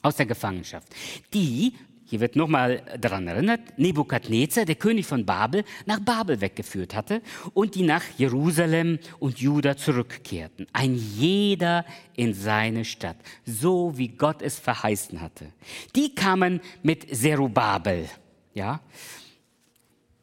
aus 0.00 0.16
der 0.16 0.24
Gefangenschaft. 0.24 0.88
Die 1.34 1.74
hier 2.06 2.20
wird 2.20 2.34
nochmal 2.34 2.80
daran 2.98 3.28
erinnert, 3.28 3.60
Nebukadnezar, 3.76 4.64
der 4.64 4.76
König 4.76 5.04
von 5.04 5.26
Babel, 5.26 5.62
nach 5.84 6.00
Babel 6.00 6.40
weggeführt 6.40 6.94
hatte 6.94 7.20
und 7.52 7.74
die 7.74 7.82
nach 7.82 8.02
Jerusalem 8.16 8.98
und 9.18 9.40
Juda 9.40 9.76
zurückkehrten. 9.76 10.66
Ein 10.72 10.94
jeder 10.94 11.84
in 12.16 12.32
seine 12.32 12.86
Stadt, 12.86 13.18
so 13.44 13.98
wie 13.98 14.08
Gott 14.08 14.40
es 14.40 14.58
verheißen 14.58 15.20
hatte. 15.20 15.52
Die 15.94 16.14
kamen 16.14 16.62
mit 16.82 17.14
Zerubabel, 17.14 18.08
ja, 18.54 18.80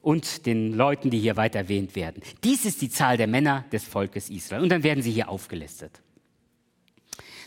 und 0.06 0.46
den 0.46 0.72
Leuten, 0.72 1.10
die 1.10 1.18
hier 1.18 1.36
weiter 1.36 1.58
erwähnt 1.58 1.96
werden. 1.96 2.22
Dies 2.44 2.64
ist 2.64 2.84
die 2.84 2.92
Zahl 2.92 3.18
der 3.18 3.26
Männer 3.26 3.66
des 3.72 3.84
Volkes 3.84 4.30
Israel. 4.30 4.62
Und 4.62 4.70
dann 4.70 4.84
werden 4.84 5.02
sie 5.02 5.12
hier 5.12 5.30
aufgelistet. 5.30 6.00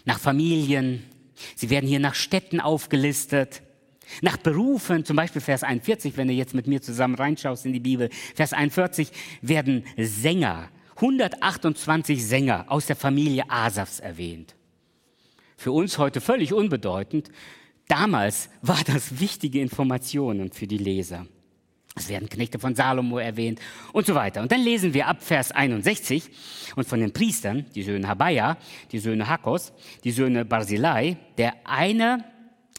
Nach 0.04 0.18
Familien, 0.18 1.04
sie 1.54 1.70
werden 1.70 1.86
hier 1.86 2.00
nach 2.00 2.16
Städten 2.16 2.61
aufgelistet 2.61 3.62
nach 4.22 4.38
Berufen, 4.38 5.04
zum 5.04 5.16
Beispiel 5.16 5.42
Vers 5.42 5.62
41, 5.62 6.16
wenn 6.16 6.28
du 6.28 6.34
jetzt 6.34 6.54
mit 6.54 6.66
mir 6.66 6.80
zusammen 6.80 7.14
reinschaust 7.14 7.66
in 7.66 7.74
die 7.74 7.80
Bibel, 7.80 8.09
Vers 8.34 8.54
41 8.54 9.11
werden 9.42 9.84
Sänger, 9.98 10.70
128 10.96 12.26
Sänger 12.26 12.64
aus 12.68 12.86
der 12.86 12.96
Familie 12.96 13.50
Asafs 13.50 14.00
erwähnt. 14.00 14.56
Für 15.59 15.72
uns 15.72 15.98
heute 15.98 16.22
völlig 16.22 16.54
unbedeutend. 16.54 17.28
Damals 17.86 18.48
war 18.62 18.80
das 18.86 19.20
wichtige 19.20 19.61
Informationen 19.61 20.50
für 20.52 20.66
die 20.66 20.78
Leser. 20.78 21.26
Es 21.99 22.09
werden 22.09 22.28
Knechte 22.28 22.59
von 22.59 22.74
Salomo 22.74 23.18
erwähnt 23.18 23.61
und 23.92 24.07
so 24.07 24.14
weiter. 24.14 24.40
Und 24.40 24.53
dann 24.53 24.61
lesen 24.61 24.94
wir 24.94 25.07
ab 25.07 25.22
Vers 25.22 25.53
61 25.53 26.30
und 26.76 26.86
von 26.86 27.01
den 27.01 27.12
Priestern, 27.12 27.66
die 27.74 27.82
Söhne 27.82 28.09
Habaya, 28.09 28.57
die 28.92 28.99
Söhne 28.99 29.28
Hakos, 29.28 29.72
die 30.05 30.11
Söhne 30.11 30.44
Barzilai, 30.44 31.16
der 31.36 31.55
eine 31.64 32.24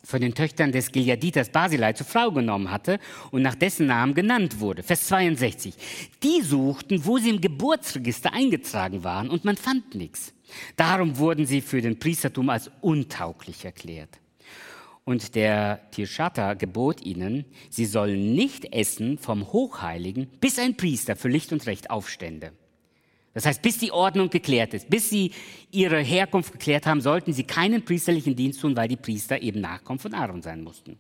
von 0.04 0.22
den 0.22 0.34
Töchtern 0.34 0.72
des 0.72 0.92
Gileaditers 0.92 1.50
Basilei 1.50 1.94
zur 1.94 2.06
Frau 2.06 2.32
genommen 2.32 2.72
hatte 2.72 3.00
und 3.32 3.42
nach 3.42 3.56
dessen 3.56 3.88
Namen 3.88 4.14
genannt 4.14 4.60
wurde. 4.60 4.82
Vers 4.84 5.08
62. 5.08 5.76
Die 6.24 6.42
suchten, 6.42 7.06
wo 7.06 7.18
sie 7.18 7.30
im 7.30 7.42
Geburtsregister 7.42 8.34
eingetragen 8.34 9.04
waren 9.04 9.30
und 9.30 9.46
man 9.46 9.58
fand 9.58 9.96
nichts. 9.96 10.34
Darum 10.76 11.18
wurden 11.18 11.46
sie 11.46 11.62
für 11.62 11.82
den 11.82 12.00
Priestertum 12.00 12.50
als 12.50 12.72
untauglich 12.82 13.66
erklärt. 13.66 14.20
Und 15.10 15.34
der 15.34 15.90
Tirschata 15.90 16.54
gebot 16.54 17.04
ihnen, 17.04 17.46
sie 17.72 17.88
sollen 17.88 18.36
nicht 18.36 18.72
essen 18.72 19.18
vom 19.18 19.52
Hochheiligen, 19.52 20.28
bis 20.40 20.60
ein 20.60 20.78
Priester 20.78 21.16
für 21.16 21.30
Licht 21.30 21.52
und 21.52 21.66
Recht 21.66 21.90
aufstände. 21.90 22.52
Das 23.34 23.48
heißt, 23.48 23.64
bis 23.64 23.80
die 23.80 23.92
Ordnung 23.92 24.30
geklärt 24.30 24.76
ist, 24.76 24.88
bis 24.88 25.10
sie 25.10 25.32
ihre 25.72 26.00
Herkunft 26.00 26.52
geklärt 26.52 26.86
haben, 26.86 27.02
sollten 27.02 27.34
sie 27.34 27.44
keinen 27.44 27.84
priesterlichen 27.84 28.36
Dienst 28.36 28.62
tun, 28.62 28.78
weil 28.78 28.88
die 28.88 28.98
Priester 28.98 29.42
eben 29.42 29.62
Nachkommen 29.62 29.98
von 29.98 30.14
Aaron 30.14 30.44
sein 30.44 30.62
mussten. 30.62 31.00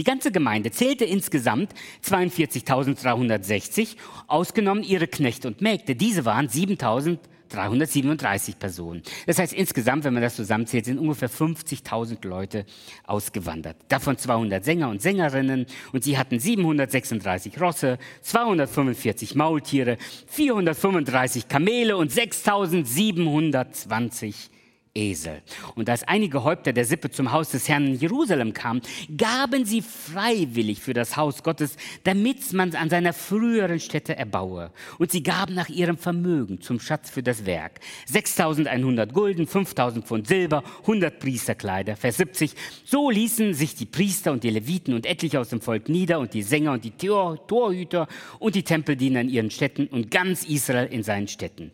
Die 0.00 0.04
ganze 0.04 0.32
Gemeinde 0.32 0.72
zählte 0.72 1.04
insgesamt 1.04 1.72
42.360, 2.04 3.98
ausgenommen 4.26 4.82
ihre 4.82 5.06
Knechte 5.06 5.46
und 5.46 5.60
Mägde. 5.60 5.94
Diese 5.94 6.24
waren 6.24 6.48
7.000 6.48 7.20
337 7.48 8.58
Personen. 8.58 9.02
Das 9.26 9.38
heißt, 9.38 9.52
insgesamt, 9.52 10.04
wenn 10.04 10.14
man 10.14 10.22
das 10.22 10.36
zusammenzählt, 10.36 10.84
sind 10.84 10.98
ungefähr 10.98 11.30
50.000 11.30 12.26
Leute 12.26 12.64
ausgewandert. 13.04 13.76
Davon 13.88 14.18
200 14.18 14.64
Sänger 14.64 14.88
und 14.88 15.02
Sängerinnen 15.02 15.66
und 15.92 16.04
sie 16.04 16.18
hatten 16.18 16.38
736 16.38 17.60
Rosse, 17.60 17.98
245 18.22 19.34
Maultiere, 19.34 19.98
435 20.26 21.48
Kamele 21.48 21.96
und 21.96 22.12
6.720 22.12 24.50
Esel. 24.94 25.42
Und 25.74 25.88
als 25.88 26.02
einige 26.04 26.44
Häupter 26.44 26.72
der 26.72 26.84
Sippe 26.84 27.10
zum 27.10 27.32
Haus 27.32 27.50
des 27.50 27.68
Herrn 27.68 27.86
in 27.86 27.98
Jerusalem 27.98 28.52
kamen, 28.52 28.82
gaben 29.16 29.64
sie 29.64 29.82
freiwillig 29.82 30.80
für 30.80 30.94
das 30.94 31.16
Haus 31.16 31.42
Gottes, 31.42 31.76
damit 32.04 32.52
man 32.52 32.74
an 32.74 32.90
seiner 32.90 33.12
früheren 33.12 33.80
Stätte 33.80 34.16
erbaue. 34.16 34.70
Und 34.98 35.10
sie 35.10 35.22
gaben 35.22 35.54
nach 35.54 35.68
ihrem 35.68 35.98
Vermögen 35.98 36.60
zum 36.60 36.80
Schatz 36.80 37.10
für 37.10 37.22
das 37.22 37.46
Werk. 37.46 37.80
6100 38.06 39.12
Gulden, 39.12 39.46
5000 39.46 40.06
Pfund 40.06 40.26
Silber, 40.26 40.62
100 40.82 41.18
Priesterkleider. 41.18 41.96
Vers 41.96 42.16
70. 42.18 42.54
So 42.84 43.10
ließen 43.10 43.54
sich 43.54 43.74
die 43.74 43.86
Priester 43.86 44.32
und 44.32 44.44
die 44.44 44.50
Leviten 44.50 44.94
und 44.94 45.06
etliche 45.06 45.40
aus 45.40 45.48
dem 45.48 45.60
Volk 45.60 45.88
nieder 45.88 46.18
und 46.18 46.34
die 46.34 46.42
Sänger 46.42 46.72
und 46.72 46.84
die 46.84 46.92
Tor 46.92 47.46
Torhüter 47.46 48.08
und 48.38 48.54
die 48.54 48.62
Tempeldiener 48.62 49.20
in 49.20 49.28
ihren 49.28 49.50
Städten 49.50 49.86
und 49.86 50.10
ganz 50.10 50.44
Israel 50.44 50.86
in 50.86 51.02
seinen 51.02 51.28
Städten. 51.28 51.70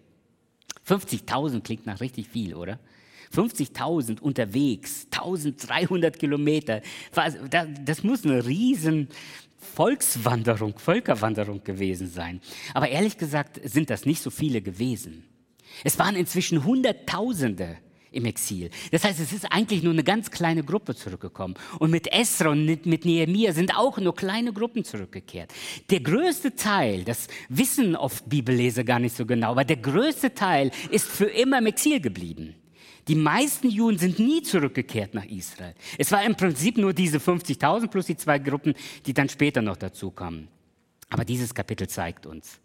50.000 0.86 1.62
klingt 1.62 1.86
nach 1.86 2.00
richtig 2.00 2.28
viel, 2.28 2.54
oder? 2.54 2.78
50.000 3.34 4.20
unterwegs, 4.20 5.06
1300 5.10 6.18
Kilometer. 6.18 6.82
Das 7.84 8.02
muss 8.02 8.24
eine 8.24 8.46
riesen 8.46 9.08
Volkswanderung, 9.58 10.78
Völkerwanderung 10.78 11.64
gewesen 11.64 12.08
sein. 12.08 12.40
Aber 12.74 12.88
ehrlich 12.88 13.18
gesagt 13.18 13.60
sind 13.64 13.90
das 13.90 14.06
nicht 14.06 14.22
so 14.22 14.30
viele 14.30 14.62
gewesen. 14.62 15.24
Es 15.82 15.98
waren 15.98 16.14
inzwischen 16.14 16.64
Hunderttausende 16.64 17.78
im 18.12 18.26
Exil. 18.26 18.70
Das 18.92 19.02
heißt, 19.02 19.18
es 19.18 19.32
ist 19.32 19.50
eigentlich 19.50 19.82
nur 19.82 19.92
eine 19.92 20.04
ganz 20.04 20.30
kleine 20.30 20.62
Gruppe 20.62 20.94
zurückgekommen. 20.94 21.56
Und 21.80 21.90
mit 21.90 22.12
Esra 22.12 22.50
und 22.50 22.86
mit 22.86 23.04
Nehemiah 23.04 23.52
sind 23.52 23.76
auch 23.76 23.98
nur 23.98 24.14
kleine 24.14 24.52
Gruppen 24.52 24.84
zurückgekehrt. 24.84 25.52
Der 25.90 25.98
größte 25.98 26.54
Teil, 26.54 27.02
das 27.02 27.26
wissen 27.48 27.96
oft 27.96 28.28
Bibelleser 28.28 28.84
gar 28.84 29.00
nicht 29.00 29.16
so 29.16 29.26
genau, 29.26 29.50
aber 29.50 29.64
der 29.64 29.78
größte 29.78 30.32
Teil 30.32 30.70
ist 30.90 31.08
für 31.08 31.24
immer 31.24 31.58
im 31.58 31.66
Exil 31.66 32.00
geblieben. 32.00 32.54
Die 33.08 33.14
meisten 33.14 33.68
Juden 33.68 33.98
sind 33.98 34.18
nie 34.18 34.42
zurückgekehrt 34.42 35.14
nach 35.14 35.26
Israel. 35.26 35.74
Es 35.98 36.10
war 36.10 36.24
im 36.24 36.34
Prinzip 36.34 36.78
nur 36.78 36.92
diese 36.92 37.18
50.000 37.18 37.88
plus 37.88 38.06
die 38.06 38.16
zwei 38.16 38.38
Gruppen, 38.38 38.74
die 39.04 39.12
dann 39.12 39.28
später 39.28 39.60
noch 39.60 39.76
dazu 39.76 40.10
kommen. 40.10 40.48
Aber 41.10 41.24
dieses 41.24 41.54
Kapitel 41.54 41.86
zeigt 41.86 42.26
uns, 42.26 42.60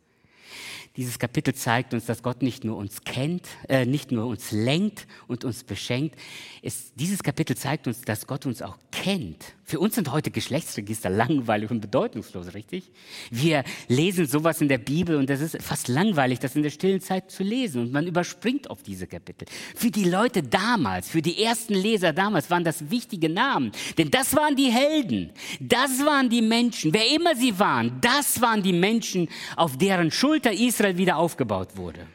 dieses 0.95 1.19
Kapitel 1.19 1.53
zeigt 1.53 1.93
uns, 1.93 2.05
dass 2.05 2.23
Gott 2.23 2.41
nicht 2.41 2.63
nur 2.63 2.77
uns 2.77 3.03
kennt, 3.03 3.47
äh, 3.67 3.85
nicht 3.85 4.11
nur 4.11 4.25
uns 4.25 4.51
lenkt 4.51 5.07
und 5.27 5.45
uns 5.45 5.63
beschenkt. 5.63 6.17
Es, 6.61 6.93
dieses 6.95 7.21
Kapitel 7.21 7.55
zeigt 7.55 7.87
uns, 7.87 8.01
dass 8.01 8.25
Gott 8.25 8.45
uns 8.45 8.61
auch 8.61 8.77
kennt. 8.91 9.53
Für 9.69 9.79
uns 9.79 9.93
sind 9.93 10.11
heute 10.11 10.31
Geschlechtsregister 10.31 11.11
langweilig 11.11 11.69
und 11.69 11.79
bedeutungslos, 11.79 12.55
richtig? 12.55 12.89
Wir 13.29 13.63
lesen 13.87 14.25
sowas 14.25 14.61
in 14.61 14.67
der 14.67 14.79
Bibel 14.79 15.15
und 15.15 15.29
es 15.29 15.41
ist 15.41 15.61
fast 15.61 15.87
langweilig, 15.89 16.39
das 16.39 16.55
in 16.55 16.63
der 16.63 16.71
stillen 16.71 17.01
Zeit 17.01 17.29
zu 17.29 17.43
lesen 17.43 17.83
und 17.83 17.91
man 17.91 18.07
überspringt 18.07 18.67
auf 18.71 18.81
diese 18.81 19.05
Kapitel. 19.05 19.47
Für 19.75 19.91
die 19.91 20.05
Leute 20.05 20.41
damals, 20.41 21.09
für 21.09 21.21
die 21.21 21.43
ersten 21.43 21.75
Leser 21.75 22.13
damals 22.13 22.49
waren 22.49 22.63
das 22.63 22.89
wichtige 22.89 23.29
Namen, 23.29 23.71
denn 23.99 24.09
das 24.09 24.35
waren 24.35 24.55
die 24.55 24.71
Helden, 24.71 25.29
das 25.59 26.03
waren 26.03 26.31
die 26.31 26.41
Menschen, 26.41 26.91
wer 26.91 27.07
immer 27.13 27.35
sie 27.35 27.59
waren, 27.59 28.01
das 28.01 28.41
waren 28.41 28.63
die 28.63 28.73
Menschen, 28.73 29.29
auf 29.55 29.77
deren 29.77 30.09
Schulter 30.09 30.51
Israel 30.51 30.97
wieder 30.97 31.17
aufgebaut 31.17 31.77
wurde 31.77 32.07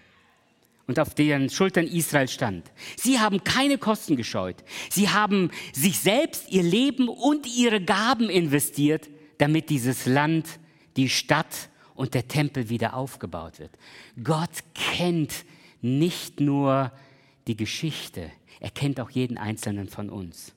und 0.86 0.98
auf 0.98 1.14
deren 1.14 1.48
Schultern 1.50 1.86
Israel 1.86 2.28
stand. 2.28 2.70
Sie 2.96 3.18
haben 3.18 3.42
keine 3.44 3.78
Kosten 3.78 4.16
gescheut. 4.16 4.62
Sie 4.90 5.08
haben 5.08 5.50
sich 5.72 5.98
selbst, 5.98 6.50
ihr 6.50 6.62
Leben 6.62 7.08
und 7.08 7.46
ihre 7.46 7.82
Gaben 7.82 8.28
investiert, 8.28 9.08
damit 9.38 9.70
dieses 9.70 10.06
Land, 10.06 10.60
die 10.96 11.08
Stadt 11.08 11.68
und 11.94 12.14
der 12.14 12.28
Tempel 12.28 12.68
wieder 12.68 12.94
aufgebaut 12.94 13.58
wird. 13.58 13.70
Gott 14.22 14.50
kennt 14.74 15.44
nicht 15.80 16.40
nur 16.40 16.92
die 17.46 17.56
Geschichte, 17.56 18.30
er 18.60 18.70
kennt 18.70 19.00
auch 19.00 19.10
jeden 19.10 19.36
einzelnen 19.36 19.88
von 19.88 20.08
uns. 20.10 20.54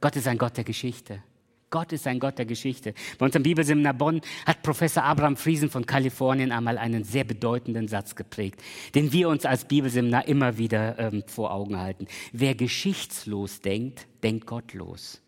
Gott 0.00 0.16
ist 0.16 0.28
ein 0.28 0.38
Gott 0.38 0.56
der 0.56 0.64
Geschichte. 0.64 1.22
Gott 1.70 1.92
ist 1.92 2.06
ein 2.06 2.18
Gott 2.18 2.38
der 2.38 2.46
Geschichte. 2.46 2.94
Bei 3.18 3.26
uns 3.26 3.34
im 3.34 3.42
Bibelseminar 3.42 3.92
Bonn 3.92 4.22
hat 4.46 4.62
Professor 4.62 5.04
Abraham 5.04 5.36
Friesen 5.36 5.70
von 5.70 5.84
Kalifornien 5.84 6.50
einmal 6.50 6.78
einen 6.78 7.04
sehr 7.04 7.24
bedeutenden 7.24 7.88
Satz 7.88 8.14
geprägt, 8.14 8.62
den 8.94 9.12
wir 9.12 9.28
uns 9.28 9.44
als 9.44 9.66
Bibelseminar 9.66 10.26
immer 10.28 10.56
wieder 10.56 10.98
ähm, 10.98 11.24
vor 11.26 11.52
Augen 11.52 11.78
halten. 11.78 12.06
Wer 12.32 12.54
geschichtslos 12.54 13.60
denkt, 13.60 14.06
denkt 14.22 14.46
gottlos. 14.46 15.20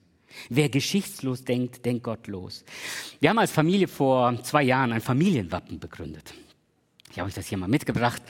Wer 0.49 0.69
geschichtslos 0.69 1.45
denkt, 1.45 1.85
denkt 1.85 2.05
gottlos. 2.05 2.65
Wir 3.19 3.31
haben 3.31 3.39
als 3.39 3.51
Familie 3.51 3.89
vor 3.89 4.43
zwei 4.43 4.63
Jahren 4.63 4.93
ein 4.93 5.01
Familienwappen 5.01 5.79
begründet. 5.79 6.33
Ich 7.11 7.19
habe 7.19 7.29
euch 7.29 7.35
das 7.35 7.49
hier 7.49 7.59
mal 7.59 7.69
mitgebracht. 7.69 8.23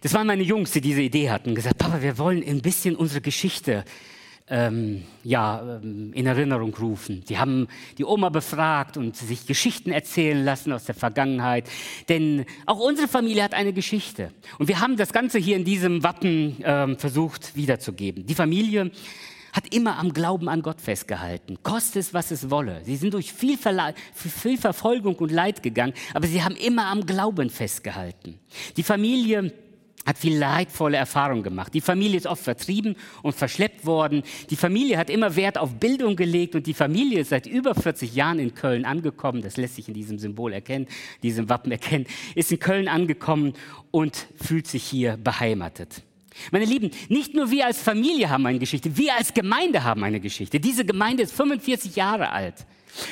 Das 0.00 0.14
waren 0.14 0.26
meine 0.26 0.42
Jungs, 0.42 0.72
die 0.72 0.80
diese 0.80 1.02
Idee 1.02 1.30
hatten, 1.30 1.54
gesagt, 1.54 1.78
Papa, 1.78 2.02
wir 2.02 2.18
wollen 2.18 2.42
ein 2.42 2.62
bisschen 2.62 2.96
unsere 2.96 3.20
Geschichte 3.20 3.84
ähm, 4.48 5.02
ja, 5.24 5.80
ähm, 5.82 6.12
in 6.12 6.26
Erinnerung 6.26 6.74
rufen. 6.74 7.24
Die 7.28 7.38
haben 7.38 7.66
die 7.98 8.04
Oma 8.04 8.28
befragt 8.28 8.96
und 8.96 9.16
sich 9.16 9.46
Geschichten 9.46 9.90
erzählen 9.90 10.44
lassen 10.44 10.72
aus 10.72 10.84
der 10.84 10.94
Vergangenheit. 10.94 11.68
Denn 12.08 12.44
auch 12.64 12.78
unsere 12.78 13.08
Familie 13.08 13.42
hat 13.42 13.54
eine 13.54 13.72
Geschichte. 13.72 14.30
Und 14.58 14.68
wir 14.68 14.80
haben 14.80 14.96
das 14.96 15.12
Ganze 15.12 15.38
hier 15.38 15.56
in 15.56 15.64
diesem 15.64 16.02
Wappen 16.02 16.56
ähm, 16.62 16.98
versucht 16.98 17.56
wiederzugeben. 17.56 18.26
Die 18.26 18.34
Familie 18.34 18.92
hat 19.52 19.74
immer 19.74 19.98
am 19.98 20.12
Glauben 20.12 20.50
an 20.50 20.60
Gott 20.60 20.82
festgehalten, 20.82 21.56
koste 21.62 21.98
es, 21.98 22.12
was 22.12 22.30
es 22.30 22.50
wolle. 22.50 22.82
Sie 22.84 22.96
sind 22.96 23.14
durch 23.14 23.32
viel, 23.32 23.56
viel 24.12 24.58
Verfolgung 24.58 25.16
und 25.16 25.32
Leid 25.32 25.62
gegangen, 25.62 25.94
aber 26.12 26.26
sie 26.26 26.44
haben 26.44 26.56
immer 26.56 26.86
am 26.88 27.06
Glauben 27.06 27.48
festgehalten. 27.48 28.38
Die 28.76 28.82
Familie 28.82 29.54
hat 30.06 30.16
viel 30.18 30.38
leidvolle 30.38 30.96
Erfahrungen 30.96 31.42
gemacht. 31.42 31.74
Die 31.74 31.80
Familie 31.80 32.16
ist 32.16 32.26
oft 32.26 32.42
vertrieben 32.42 32.96
und 33.22 33.34
verschleppt 33.34 33.84
worden. 33.84 34.22
Die 34.50 34.56
Familie 34.56 34.96
hat 34.96 35.10
immer 35.10 35.34
Wert 35.36 35.58
auf 35.58 35.74
Bildung 35.74 36.14
gelegt 36.16 36.54
und 36.54 36.66
die 36.66 36.74
Familie 36.74 37.20
ist 37.20 37.30
seit 37.30 37.46
über 37.46 37.74
40 37.74 38.14
Jahren 38.14 38.38
in 38.38 38.54
Köln 38.54 38.84
angekommen. 38.84 39.42
Das 39.42 39.56
lässt 39.56 39.74
sich 39.74 39.88
in 39.88 39.94
diesem 39.94 40.18
Symbol 40.18 40.52
erkennen, 40.52 40.86
diesem 41.22 41.48
Wappen 41.48 41.72
erkennen. 41.72 42.06
Ist 42.36 42.52
in 42.52 42.60
Köln 42.60 42.88
angekommen 42.88 43.54
und 43.90 44.28
fühlt 44.36 44.68
sich 44.68 44.84
hier 44.84 45.16
beheimatet. 45.16 46.02
Meine 46.52 46.66
Lieben, 46.66 46.90
nicht 47.08 47.34
nur 47.34 47.50
wir 47.50 47.66
als 47.66 47.80
Familie 47.80 48.28
haben 48.28 48.46
eine 48.46 48.58
Geschichte, 48.58 48.96
wir 48.96 49.16
als 49.16 49.34
Gemeinde 49.34 49.84
haben 49.84 50.04
eine 50.04 50.20
Geschichte. 50.20 50.60
Diese 50.60 50.84
Gemeinde 50.84 51.22
ist 51.22 51.32
45 51.32 51.96
Jahre 51.96 52.30
alt 52.30 52.66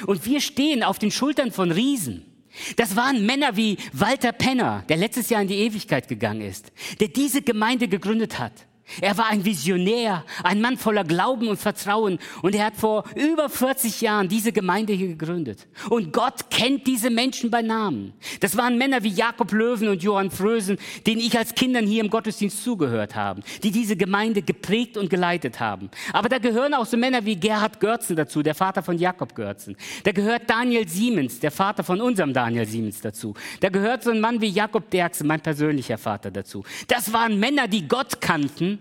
und 0.06 0.24
wir 0.26 0.40
stehen 0.40 0.82
auf 0.82 0.98
den 0.98 1.10
Schultern 1.10 1.50
von 1.50 1.70
Riesen. 1.70 2.33
Das 2.76 2.96
waren 2.96 3.24
Männer 3.26 3.56
wie 3.56 3.78
Walter 3.92 4.32
Penner, 4.32 4.84
der 4.88 4.96
letztes 4.96 5.30
Jahr 5.30 5.42
in 5.42 5.48
die 5.48 5.58
Ewigkeit 5.58 6.08
gegangen 6.08 6.40
ist, 6.40 6.72
der 7.00 7.08
diese 7.08 7.42
Gemeinde 7.42 7.88
gegründet 7.88 8.38
hat. 8.38 8.52
Er 9.00 9.16
war 9.16 9.30
ein 9.30 9.44
Visionär, 9.44 10.24
ein 10.42 10.60
Mann 10.60 10.76
voller 10.76 11.04
Glauben 11.04 11.48
und 11.48 11.56
Vertrauen 11.56 12.18
und 12.42 12.54
er 12.54 12.66
hat 12.66 12.76
vor 12.76 13.04
über 13.16 13.48
40 13.48 14.02
Jahren 14.02 14.28
diese 14.28 14.52
Gemeinde 14.52 14.92
hier 14.92 15.08
gegründet. 15.08 15.66
Und 15.88 16.12
Gott 16.12 16.50
kennt 16.50 16.86
diese 16.86 17.08
Menschen 17.08 17.50
bei 17.50 17.62
Namen. 17.62 18.12
Das 18.40 18.56
waren 18.56 18.76
Männer 18.76 19.02
wie 19.02 19.08
Jakob 19.08 19.52
Löwen 19.52 19.88
und 19.88 20.02
Johann 20.02 20.30
Frösen, 20.30 20.78
denen 21.06 21.20
ich 21.22 21.36
als 21.36 21.54
Kindern 21.54 21.86
hier 21.86 22.04
im 22.04 22.10
Gottesdienst 22.10 22.62
zugehört 22.62 23.14
habe, 23.14 23.42
die 23.62 23.70
diese 23.70 23.96
Gemeinde 23.96 24.42
geprägt 24.42 24.98
und 24.98 25.08
geleitet 25.08 25.60
haben. 25.60 25.90
Aber 26.12 26.28
da 26.28 26.38
gehören 26.38 26.74
auch 26.74 26.86
so 26.86 26.96
Männer 26.96 27.24
wie 27.24 27.36
Gerhard 27.36 27.80
Görzen 27.80 28.16
dazu, 28.16 28.42
der 28.42 28.54
Vater 28.54 28.82
von 28.82 28.98
Jakob 28.98 29.34
Görzen. 29.34 29.76
Da 30.04 30.12
gehört 30.12 30.48
Daniel 30.48 30.86
Siemens, 30.86 31.40
der 31.40 31.50
Vater 31.50 31.82
von 31.82 32.00
unserem 32.00 32.34
Daniel 32.34 32.66
Siemens 32.66 33.00
dazu. 33.00 33.34
Da 33.60 33.70
gehört 33.70 34.04
so 34.04 34.10
ein 34.10 34.20
Mann 34.20 34.40
wie 34.42 34.48
Jakob 34.48 34.90
Derksen, 34.90 35.26
mein 35.26 35.40
persönlicher 35.40 35.98
Vater 35.98 36.30
dazu. 36.30 36.64
Das 36.86 37.12
waren 37.12 37.40
Männer, 37.40 37.66
die 37.66 37.88
Gott 37.88 38.20
kannten 38.20 38.73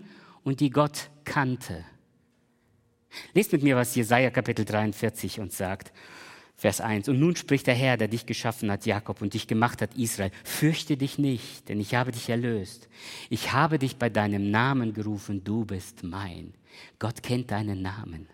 und 0.43 0.59
die 0.59 0.69
Gott 0.69 1.09
kannte. 1.23 1.83
Lest 3.33 3.51
mit 3.51 3.63
mir, 3.63 3.75
was 3.75 3.95
Jesaja 3.95 4.29
Kapitel 4.29 4.65
43 4.65 5.39
uns 5.39 5.57
sagt. 5.57 5.93
Vers 6.55 6.81
1. 6.81 7.09
Und 7.09 7.19
nun 7.19 7.35
spricht 7.35 7.67
der 7.67 7.73
Herr, 7.73 7.97
der 7.97 8.07
dich 8.07 8.25
geschaffen 8.25 8.71
hat, 8.71 8.85
Jakob, 8.85 9.21
und 9.21 9.33
dich 9.33 9.47
gemacht 9.47 9.81
hat, 9.81 9.95
Israel. 9.95 10.31
Fürchte 10.43 10.97
dich 10.97 11.17
nicht, 11.17 11.67
denn 11.67 11.79
ich 11.79 11.95
habe 11.95 12.11
dich 12.11 12.29
erlöst. 12.29 12.87
Ich 13.29 13.51
habe 13.51 13.79
dich 13.79 13.97
bei 13.97 14.09
deinem 14.09 14.49
Namen 14.51 14.93
gerufen, 14.93 15.43
du 15.43 15.65
bist 15.65 16.03
mein. 16.03 16.53
Gott 16.99 17.21
kennt 17.21 17.51
deinen 17.51 17.81
Namen. 17.81 18.27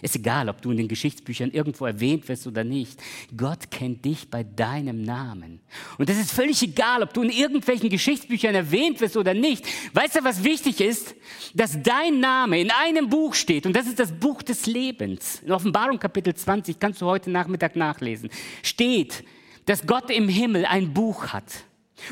Ist 0.00 0.14
egal, 0.14 0.48
ob 0.48 0.62
du 0.62 0.70
in 0.70 0.76
den 0.76 0.86
Geschichtsbüchern 0.86 1.50
irgendwo 1.50 1.84
erwähnt 1.84 2.28
wirst 2.28 2.46
oder 2.46 2.62
nicht. 2.62 3.00
Gott 3.36 3.70
kennt 3.70 4.04
dich 4.04 4.30
bei 4.30 4.44
deinem 4.44 5.02
Namen. 5.02 5.60
Und 5.98 6.08
es 6.08 6.18
ist 6.18 6.30
völlig 6.30 6.62
egal, 6.62 7.02
ob 7.02 7.12
du 7.12 7.22
in 7.22 7.30
irgendwelchen 7.30 7.88
Geschichtsbüchern 7.88 8.54
erwähnt 8.54 9.00
wirst 9.00 9.16
oder 9.16 9.34
nicht. 9.34 9.66
Weißt 9.94 10.14
du, 10.16 10.24
was 10.24 10.44
wichtig 10.44 10.80
ist? 10.80 11.16
Dass 11.52 11.82
dein 11.82 12.20
Name 12.20 12.60
in 12.60 12.70
einem 12.70 13.08
Buch 13.08 13.34
steht. 13.34 13.66
Und 13.66 13.74
das 13.74 13.88
ist 13.88 13.98
das 13.98 14.12
Buch 14.12 14.42
des 14.42 14.66
Lebens. 14.66 15.42
In 15.44 15.50
Offenbarung 15.50 15.98
Kapitel 15.98 16.32
20 16.32 16.78
kannst 16.78 17.00
du 17.00 17.06
heute 17.06 17.30
Nachmittag 17.30 17.74
nachlesen. 17.74 18.30
Steht, 18.62 19.24
dass 19.66 19.84
Gott 19.84 20.10
im 20.10 20.28
Himmel 20.28 20.64
ein 20.64 20.94
Buch 20.94 21.28
hat. 21.28 21.64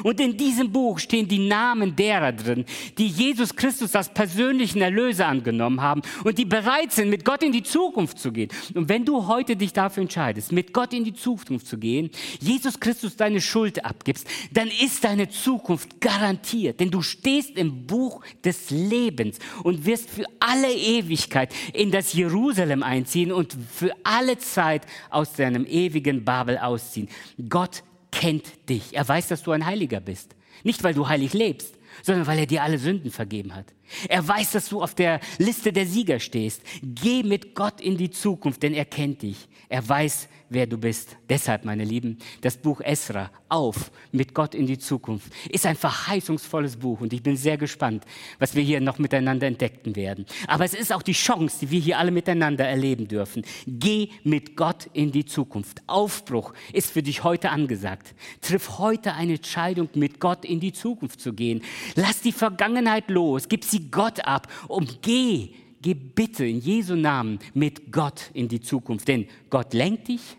Und 0.03 0.20
in 0.20 0.37
diesem 0.37 0.72
Buch 0.72 0.99
stehen 0.99 1.28
die 1.28 1.47
Namen 1.47 1.97
derer 1.97 2.32
drin, 2.32 2.64
die 2.99 3.07
Jesus 3.07 3.55
Christus 3.55 3.95
als 3.95 4.12
persönlichen 4.12 4.80
Erlöser 4.80 5.26
angenommen 5.26 5.80
haben 5.80 6.03
und 6.24 6.39
die 6.39 6.45
bereit 6.45 6.93
sind, 6.93 7.11
mit 7.11 7.24
Gott 7.24 7.43
in 7.43 7.53
die 7.53 7.62
Zukunft 7.62 8.18
zu 8.18 8.32
gehen. 8.32 8.51
Und 8.74 8.89
wenn 8.89 9.05
du 9.05 9.26
heute 9.26 9.57
dich 9.57 9.72
dafür 9.72 10.03
entscheidest, 10.03 10.53
mit 10.53 10.72
Gott 10.72 10.93
in 10.93 11.05
die 11.05 11.14
Zukunft 11.14 11.66
zu 11.66 11.78
gehen, 11.78 12.11
Jesus 12.41 12.80
Christus 12.80 13.16
deine 13.16 13.41
Schuld 13.41 13.84
abgibst, 13.84 14.26
dann 14.53 14.68
ist 14.68 15.05
deine 15.05 15.28
Zukunft 15.28 16.01
garantiert. 16.01 16.80
Denn 16.80 16.91
du 16.91 17.03
stehst 17.03 17.57
im 17.57 17.87
Buch 17.87 18.22
des 18.45 18.70
Lebens 18.70 19.39
und 19.62 19.87
wirst 19.87 20.11
für 20.11 20.24
alle 20.41 20.72
Ewigkeit 20.72 21.55
in 21.72 21.91
das 21.91 22.12
Jerusalem 22.12 22.82
einziehen 22.82 23.32
und 23.32 23.57
für 23.72 23.93
alle 24.05 24.39
Zeit 24.39 24.87
aus 25.11 25.32
deinem 25.32 25.66
ewigen 25.66 26.24
Babel 26.24 26.59
ausziehen. 26.59 27.09
Gott 27.49 27.82
kennt 28.17 28.69
dich. 28.69 28.95
Er 28.95 29.07
weiß, 29.07 29.29
dass 29.29 29.43
du 29.43 29.53
ein 29.53 29.67
Heiliger 29.67 30.01
bist. 30.01 30.35
Nicht, 30.64 30.83
weil 30.83 30.95
du 30.95 31.07
heilig 31.07 31.35
lebst, 31.35 31.75
sondern 32.03 32.27
weil 32.27 32.39
er 32.39 32.47
dir 32.47 32.62
alle 32.62 32.79
Sünden 32.79 33.11
vergeben 33.11 33.55
hat. 33.55 33.67
Er 34.09 34.27
weiß, 34.27 34.53
dass 34.53 34.69
du 34.71 34.83
auf 34.83 34.95
der 34.95 35.21
Liste 35.39 35.73
der 35.73 35.87
Sieger 35.87 36.19
stehst. 36.19 36.62
Geh 36.83 37.23
mit 37.23 37.55
Gott 37.55 37.81
in 37.81 37.99
die 37.99 38.11
Zukunft, 38.11 38.62
denn 38.62 38.73
er 38.73 38.87
kennt 38.87 39.23
dich. 39.23 39.49
Er 39.69 39.87
weiß, 39.87 40.29
wer 40.49 40.67
du 40.67 40.79
bist. 40.79 41.17
Deshalb, 41.29 41.65
meine 41.65 41.85
Lieben, 41.85 42.19
das 42.41 42.57
Buch 42.57 42.81
Esra, 42.81 43.31
auf 43.49 43.91
mit 44.13 44.35
Gott 44.35 44.55
in 44.55 44.67
die 44.67 44.79
Zukunft, 44.79 45.33
ist 45.51 45.67
ein 45.67 45.77
verheißungsvolles 45.77 46.77
Buch 46.77 47.01
und 47.01 47.13
ich 47.13 47.23
bin 47.23 47.37
sehr 47.37 47.57
gespannt, 47.57 48.05
was 48.39 48.55
wir 48.55 48.63
hier 48.63 48.81
noch 48.81 48.99
miteinander 48.99 49.47
entdecken 49.47 49.97
werden. 49.97 50.27
Aber 50.47 50.65
es 50.65 50.75
ist 50.75 50.93
auch 50.93 51.03
die 51.03 51.13
Chance, 51.13 51.59
die 51.61 51.71
wir 51.71 51.81
hier 51.81 51.99
alle 51.99 52.11
miteinander 52.11 52.67
erleben 52.67 53.09
dürfen. 53.09 53.43
Geh 53.67 54.11
mit 54.25 54.57
Gott 54.57 54.89
in 54.93 55.13
die 55.13 55.25
Zukunft. 55.25 55.83
Aufbruch 55.87 56.53
ist 56.73 56.91
für 56.91 57.03
dich 57.03 57.25
heute 57.25 57.51
angesagt. 57.51 58.15
Triff 58.41 58.79
heute 58.79 59.15
eine 59.15 59.35
Entscheidung, 59.35 59.89
mit 59.95 60.21
Gott 60.21 60.45
in 60.45 60.61
die 60.61 60.73
Zukunft 60.73 61.21
zu 61.21 61.33
gehen. 61.33 61.63
Lass 61.95 62.21
die 62.21 62.33
Vergangenheit 62.33 63.11
los, 63.11 63.49
gib 63.49 63.65
sie 63.65 63.91
Gott 63.91 64.25
ab 64.25 64.49
und 64.69 65.03
geh, 65.03 65.55
geh 65.87 65.95
bitte 65.95 66.45
in 66.45 66.59
Jesu 66.59 66.97
Namen 66.97 67.39
mit 67.55 67.93
Gott 67.93 68.32
in 68.34 68.49
die 68.49 68.61
Zukunft. 68.61 69.07
Denn 69.07 69.28
Gott 69.49 69.72
lenkt 69.72 70.09
dich, 70.09 70.37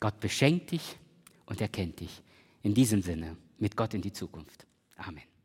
Gott 0.00 0.18
beschenkt 0.18 0.70
dich 0.70 0.96
und 1.44 1.60
er 1.60 1.68
kennt 1.68 2.00
dich. 2.00 2.22
In 2.62 2.72
diesem 2.72 3.02
Sinne, 3.02 3.36
mit 3.58 3.76
Gott 3.76 3.92
in 3.92 4.00
die 4.00 4.14
Zukunft. 4.14 4.66
Amen. 4.96 5.35